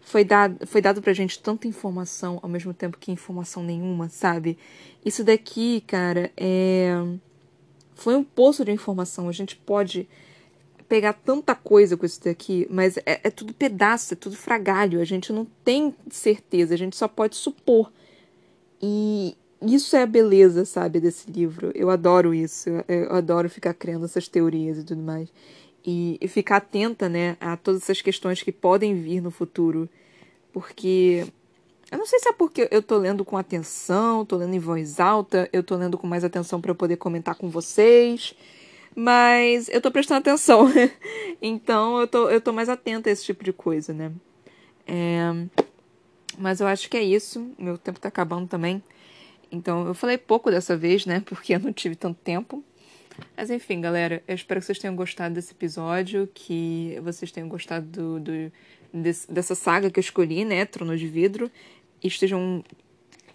foi 0.00 0.24
dado, 0.24 0.66
foi 0.66 0.80
dado 0.80 1.02
pra 1.02 1.12
gente 1.12 1.38
tanta 1.38 1.68
informação 1.68 2.40
ao 2.42 2.48
mesmo 2.48 2.72
tempo 2.72 2.96
que 2.98 3.12
informação 3.12 3.62
nenhuma, 3.62 4.08
sabe? 4.08 4.56
Isso 5.04 5.22
daqui, 5.22 5.82
cara, 5.82 6.32
é. 6.34 6.94
Foi 7.94 8.16
um 8.16 8.24
poço 8.24 8.64
de 8.64 8.72
informação. 8.72 9.28
A 9.28 9.32
gente 9.32 9.56
pode 9.56 10.08
pegar 10.88 11.12
tanta 11.12 11.54
coisa 11.54 11.98
com 11.98 12.06
isso 12.06 12.24
daqui, 12.24 12.66
mas 12.70 12.96
é, 12.96 13.20
é 13.24 13.30
tudo 13.30 13.52
pedaço, 13.52 14.14
é 14.14 14.16
tudo 14.16 14.34
fragalho. 14.36 15.02
A 15.02 15.04
gente 15.04 15.34
não 15.34 15.44
tem 15.62 15.94
certeza, 16.10 16.72
a 16.72 16.78
gente 16.78 16.96
só 16.96 17.06
pode 17.06 17.36
supor. 17.36 17.92
E, 18.80 19.36
isso 19.62 19.94
é 19.94 20.02
a 20.02 20.06
beleza, 20.06 20.64
sabe, 20.64 21.00
desse 21.00 21.30
livro. 21.30 21.70
Eu 21.74 21.90
adoro 21.90 22.34
isso. 22.34 22.70
Eu 22.88 23.12
adoro 23.14 23.48
ficar 23.50 23.74
criando 23.74 24.04
essas 24.04 24.28
teorias 24.28 24.78
e 24.78 24.84
tudo 24.84 25.02
mais. 25.02 25.28
E, 25.84 26.18
e 26.20 26.28
ficar 26.28 26.56
atenta, 26.56 27.08
né, 27.08 27.36
a 27.40 27.56
todas 27.56 27.82
essas 27.82 28.02
questões 28.02 28.42
que 28.42 28.52
podem 28.52 28.94
vir 28.94 29.20
no 29.20 29.30
futuro. 29.30 29.88
Porque 30.52 31.26
eu 31.90 31.98
não 31.98 32.06
sei 32.06 32.18
se 32.20 32.28
é 32.28 32.32
porque 32.32 32.68
eu 32.70 32.82
tô 32.82 32.96
lendo 32.96 33.24
com 33.24 33.36
atenção, 33.36 34.24
tô 34.24 34.36
lendo 34.36 34.54
em 34.54 34.58
voz 34.58 35.00
alta, 35.00 35.48
eu 35.52 35.62
tô 35.62 35.76
lendo 35.76 35.98
com 35.98 36.06
mais 36.06 36.24
atenção 36.24 36.60
para 36.60 36.70
eu 36.70 36.74
poder 36.74 36.96
comentar 36.96 37.34
com 37.34 37.48
vocês, 37.50 38.34
mas 38.94 39.68
eu 39.68 39.80
tô 39.80 39.90
prestando 39.90 40.20
atenção. 40.20 40.68
então 41.42 42.00
eu 42.00 42.06
tô, 42.06 42.30
eu 42.30 42.40
tô 42.40 42.52
mais 42.52 42.68
atenta 42.68 43.08
a 43.10 43.12
esse 43.12 43.24
tipo 43.24 43.42
de 43.42 43.52
coisa, 43.52 43.92
né? 43.92 44.12
É... 44.86 45.30
Mas 46.38 46.60
eu 46.60 46.66
acho 46.66 46.88
que 46.88 46.96
é 46.96 47.02
isso. 47.02 47.50
Meu 47.58 47.76
tempo 47.76 48.00
tá 48.00 48.08
acabando 48.08 48.48
também. 48.48 48.82
Então 49.50 49.86
eu 49.86 49.94
falei 49.94 50.16
pouco 50.16 50.50
dessa 50.50 50.76
vez, 50.76 51.06
né? 51.06 51.20
Porque 51.26 51.54
eu 51.54 51.60
não 51.60 51.72
tive 51.72 51.96
tanto 51.96 52.18
tempo. 52.22 52.64
Mas 53.36 53.50
enfim, 53.50 53.80
galera, 53.80 54.22
eu 54.26 54.34
espero 54.34 54.60
que 54.60 54.66
vocês 54.66 54.78
tenham 54.78 54.96
gostado 54.96 55.34
desse 55.34 55.52
episódio, 55.52 56.28
que 56.32 56.98
vocês 57.02 57.30
tenham 57.30 57.48
gostado 57.48 57.86
do, 57.86 58.20
do 58.20 58.52
desse, 58.92 59.30
dessa 59.30 59.54
saga 59.54 59.90
que 59.90 59.98
eu 59.98 60.02
escolhi, 60.02 60.44
né? 60.44 60.64
Trono 60.64 60.96
de 60.96 61.06
Vidro, 61.06 61.50
e 62.02 62.08
estejam 62.08 62.64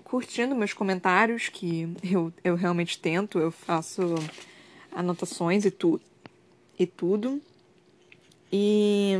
curtindo 0.04 0.56
meus 0.56 0.74
comentários, 0.74 1.50
que 1.50 1.90
eu, 2.04 2.32
eu 2.44 2.56
realmente 2.56 3.00
tento, 3.00 3.40
eu 3.40 3.52
faço 3.52 4.16
anotações 4.92 5.66
e, 5.66 5.72
tu, 5.72 6.00
e 6.78 6.86
tudo. 6.86 7.42
E 8.52 9.14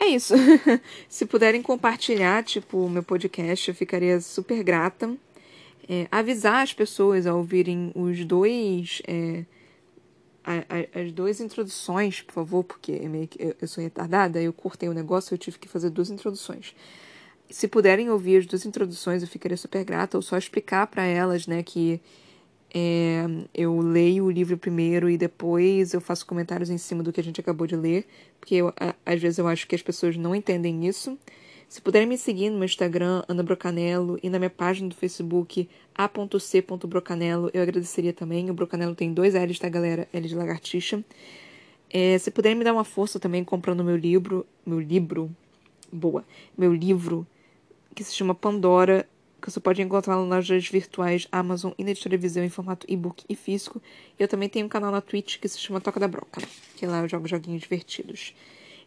é 0.00 0.06
isso. 0.08 0.34
Se 1.08 1.26
puderem 1.26 1.62
compartilhar, 1.62 2.42
tipo, 2.42 2.78
o 2.78 2.90
meu 2.90 3.02
podcast, 3.02 3.68
eu 3.68 3.74
ficaria 3.74 4.20
super 4.20 4.64
grata. 4.64 5.14
É, 5.88 6.08
avisar 6.10 6.62
as 6.62 6.72
pessoas 6.72 7.26
a 7.26 7.34
ouvirem 7.34 7.92
os 7.94 8.24
dois. 8.24 9.02
É, 9.06 9.44
a, 10.44 10.54
a, 10.54 11.00
as 11.02 11.12
duas 11.12 11.40
introduções, 11.40 12.22
por 12.22 12.32
favor, 12.32 12.64
porque 12.64 12.92
é 12.92 13.08
meio 13.08 13.28
que, 13.28 13.42
eu, 13.42 13.54
eu 13.60 13.68
sou 13.68 13.82
retardada, 13.82 14.40
eu 14.40 14.52
cortei 14.52 14.88
o 14.88 14.94
negócio, 14.94 15.34
eu 15.34 15.38
tive 15.38 15.58
que 15.58 15.68
fazer 15.68 15.90
duas 15.90 16.10
introduções. 16.10 16.74
Se 17.50 17.68
puderem 17.68 18.10
ouvir 18.10 18.38
as 18.38 18.46
duas 18.46 18.64
introduções, 18.64 19.22
eu 19.22 19.28
ficaria 19.28 19.56
super 19.56 19.84
grata, 19.84 20.16
ou 20.16 20.22
só 20.22 20.38
explicar 20.38 20.86
para 20.86 21.04
elas, 21.04 21.46
né, 21.46 21.62
que 21.62 22.00
é, 22.72 23.26
eu 23.52 23.78
leio 23.80 24.24
o 24.24 24.30
livro 24.30 24.56
primeiro 24.56 25.10
e 25.10 25.16
depois 25.16 25.92
eu 25.92 26.00
faço 26.00 26.24
comentários 26.24 26.70
em 26.70 26.78
cima 26.78 27.02
do 27.02 27.12
que 27.12 27.20
a 27.20 27.24
gente 27.24 27.40
acabou 27.40 27.66
de 27.66 27.76
ler, 27.76 28.06
porque 28.38 28.56
eu, 28.56 28.72
às 29.04 29.20
vezes 29.20 29.38
eu 29.38 29.48
acho 29.48 29.66
que 29.66 29.74
as 29.74 29.82
pessoas 29.82 30.16
não 30.16 30.34
entendem 30.34 30.86
isso. 30.86 31.18
Se 31.68 31.80
puderem 31.80 32.08
me 32.08 32.18
seguir 32.18 32.50
no 32.50 32.56
meu 32.56 32.64
Instagram, 32.64 33.22
Ana 33.28 33.44
Brocanello, 33.44 34.18
e 34.22 34.28
na 34.28 34.38
minha 34.38 34.50
página 34.50 34.88
do 34.88 34.94
Facebook, 34.94 35.68
a.c.brocanello, 35.94 37.48
eu 37.54 37.62
agradeceria 37.62 38.12
também. 38.12 38.50
O 38.50 38.54
Brocanello 38.54 38.94
tem 38.94 39.12
dois 39.14 39.34
L's, 39.34 39.58
tá, 39.58 39.68
galera? 39.68 40.08
L 40.12 40.26
de 40.26 40.34
lagartixa. 40.34 41.04
É, 41.88 42.18
se 42.18 42.30
puderem 42.32 42.58
me 42.58 42.64
dar 42.64 42.72
uma 42.72 42.82
força 42.82 43.20
também 43.20 43.44
comprando 43.44 43.84
meu 43.84 43.96
livro, 43.96 44.44
meu 44.66 44.80
livro, 44.80 45.30
boa, 45.92 46.24
meu 46.58 46.74
livro, 46.74 47.24
que 47.94 48.02
se 48.02 48.14
chama 48.14 48.34
Pandora, 48.34 49.08
que 49.40 49.50
você 49.50 49.58
pode 49.58 49.82
encontrar 49.82 50.16
nas 50.16 50.28
lojas 50.28 50.68
virtuais 50.68 51.26
Amazon 51.32 51.72
e 51.78 51.82
editora 51.82 52.16
Viseu 52.16 52.44
em 52.44 52.48
formato 52.48 52.86
e-book 52.88 53.24
e 53.28 53.34
físico. 53.34 53.80
E 54.18 54.22
eu 54.22 54.28
também 54.28 54.48
tenho 54.48 54.66
um 54.66 54.68
canal 54.68 54.92
na 54.92 55.00
Twitch 55.00 55.38
que 55.38 55.48
se 55.48 55.58
chama 55.58 55.80
Toca 55.80 55.98
da 55.98 56.06
Broca, 56.06 56.40
que 56.76 56.86
lá 56.86 57.00
eu 57.00 57.08
jogo 57.08 57.26
joguinhos 57.26 57.62
divertidos. 57.62 58.34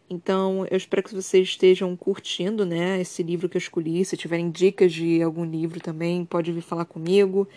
Então, 0.08 0.66
eu 0.70 0.76
espero 0.76 1.02
que 1.02 1.14
vocês 1.14 1.48
estejam 1.48 1.96
curtindo, 1.96 2.66
né, 2.66 3.00
esse 3.00 3.22
livro 3.22 3.48
que 3.48 3.56
eu 3.56 3.60
escolhi. 3.60 4.04
Se 4.04 4.16
tiverem 4.16 4.50
dicas 4.50 4.92
de 4.92 5.22
algum 5.22 5.44
livro 5.44 5.80
também, 5.80 6.24
pode 6.24 6.52
vir 6.52 6.60
falar 6.60 6.84
comigo. 6.84 7.48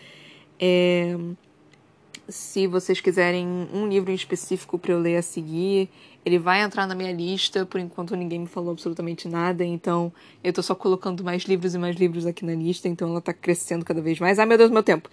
É... 0.60 1.18
Se 2.30 2.68
vocês 2.68 3.00
quiserem 3.00 3.48
um 3.74 3.88
livro 3.88 4.12
em 4.12 4.16
específico 4.16 4.78
para 4.78 4.92
eu 4.92 5.00
ler 5.00 5.18
a 5.18 5.22
seguir, 5.22 5.90
ele 6.28 6.38
vai 6.38 6.62
entrar 6.62 6.86
na 6.86 6.94
minha 6.94 7.12
lista. 7.12 7.66
Por 7.66 7.80
enquanto 7.80 8.16
ninguém 8.16 8.40
me 8.40 8.48
falou 8.48 8.72
absolutamente 8.72 9.28
nada, 9.28 9.64
então 9.64 10.12
eu 10.44 10.52
tô 10.52 10.62
só 10.62 10.76
colocando 10.76 11.24
mais 11.24 11.44
livros 11.44 11.74
e 11.74 11.78
mais 11.78 11.96
livros 11.96 12.26
aqui 12.26 12.46
na 12.46 12.54
lista, 12.54 12.88
então 12.88 13.10
ela 13.10 13.22
tá 13.22 13.34
crescendo 13.34 13.86
cada 13.86 14.02
vez 14.02 14.20
mais. 14.20 14.38
Ai 14.38 14.46
meu 14.46 14.58
Deus, 14.58 14.70
meu 14.70 14.84
tempo. 14.84 15.10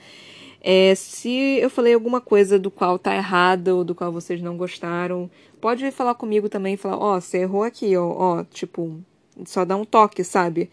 É, 0.61 0.95
se 0.95 1.31
eu 1.59 1.71
falei 1.71 1.95
alguma 1.95 2.21
coisa 2.21 2.59
do 2.59 2.71
qual 2.71 2.99
tá 2.99 3.15
errada 3.15 3.75
ou 3.75 3.85
do 3.85 3.95
qual 3.95 4.11
vocês 4.11 4.41
não 4.43 4.57
gostaram, 4.57 5.31
pode 5.61 5.89
falar 5.91 6.15
comigo 6.15 6.49
também 6.49 6.75
e 6.75 6.77
falar, 6.77 6.97
ó, 6.97 7.17
oh, 7.17 7.21
você 7.21 7.39
errou 7.39 7.63
aqui, 7.63 7.97
ó, 7.97 8.07
ó, 8.09 8.45
tipo, 8.45 8.99
só 9.45 9.65
dá 9.65 9.77
um 9.77 9.85
toque, 9.85 10.25
sabe? 10.25 10.71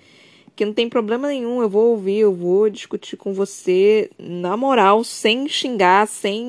Que 0.56 0.66
não 0.66 0.74
tem 0.74 0.90
problema 0.90 1.28
nenhum, 1.28 1.62
eu 1.62 1.70
vou 1.70 1.92
ouvir, 1.92 2.20
eu 2.20 2.34
vou 2.34 2.70
discutir 2.70 3.18
com 3.18 3.34
você 3.34 4.10
na 4.18 4.56
moral, 4.56 5.04
sem 5.04 5.48
xingar, 5.48 6.08
sem 6.08 6.46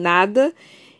nada. 0.00 0.54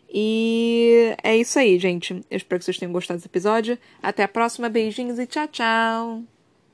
E 0.09 1.15
é 1.23 1.35
isso 1.35 1.59
aí, 1.59 1.77
gente. 1.77 2.13
Eu 2.29 2.37
espero 2.37 2.59
que 2.59 2.65
vocês 2.65 2.77
tenham 2.77 2.93
gostado 2.93 3.17
desse 3.17 3.27
episódio. 3.27 3.77
Até 4.01 4.23
a 4.23 4.27
próxima, 4.27 4.69
beijinhos 4.69 5.19
e 5.19 5.27
tchau, 5.27 5.47
tchau! 5.47 6.36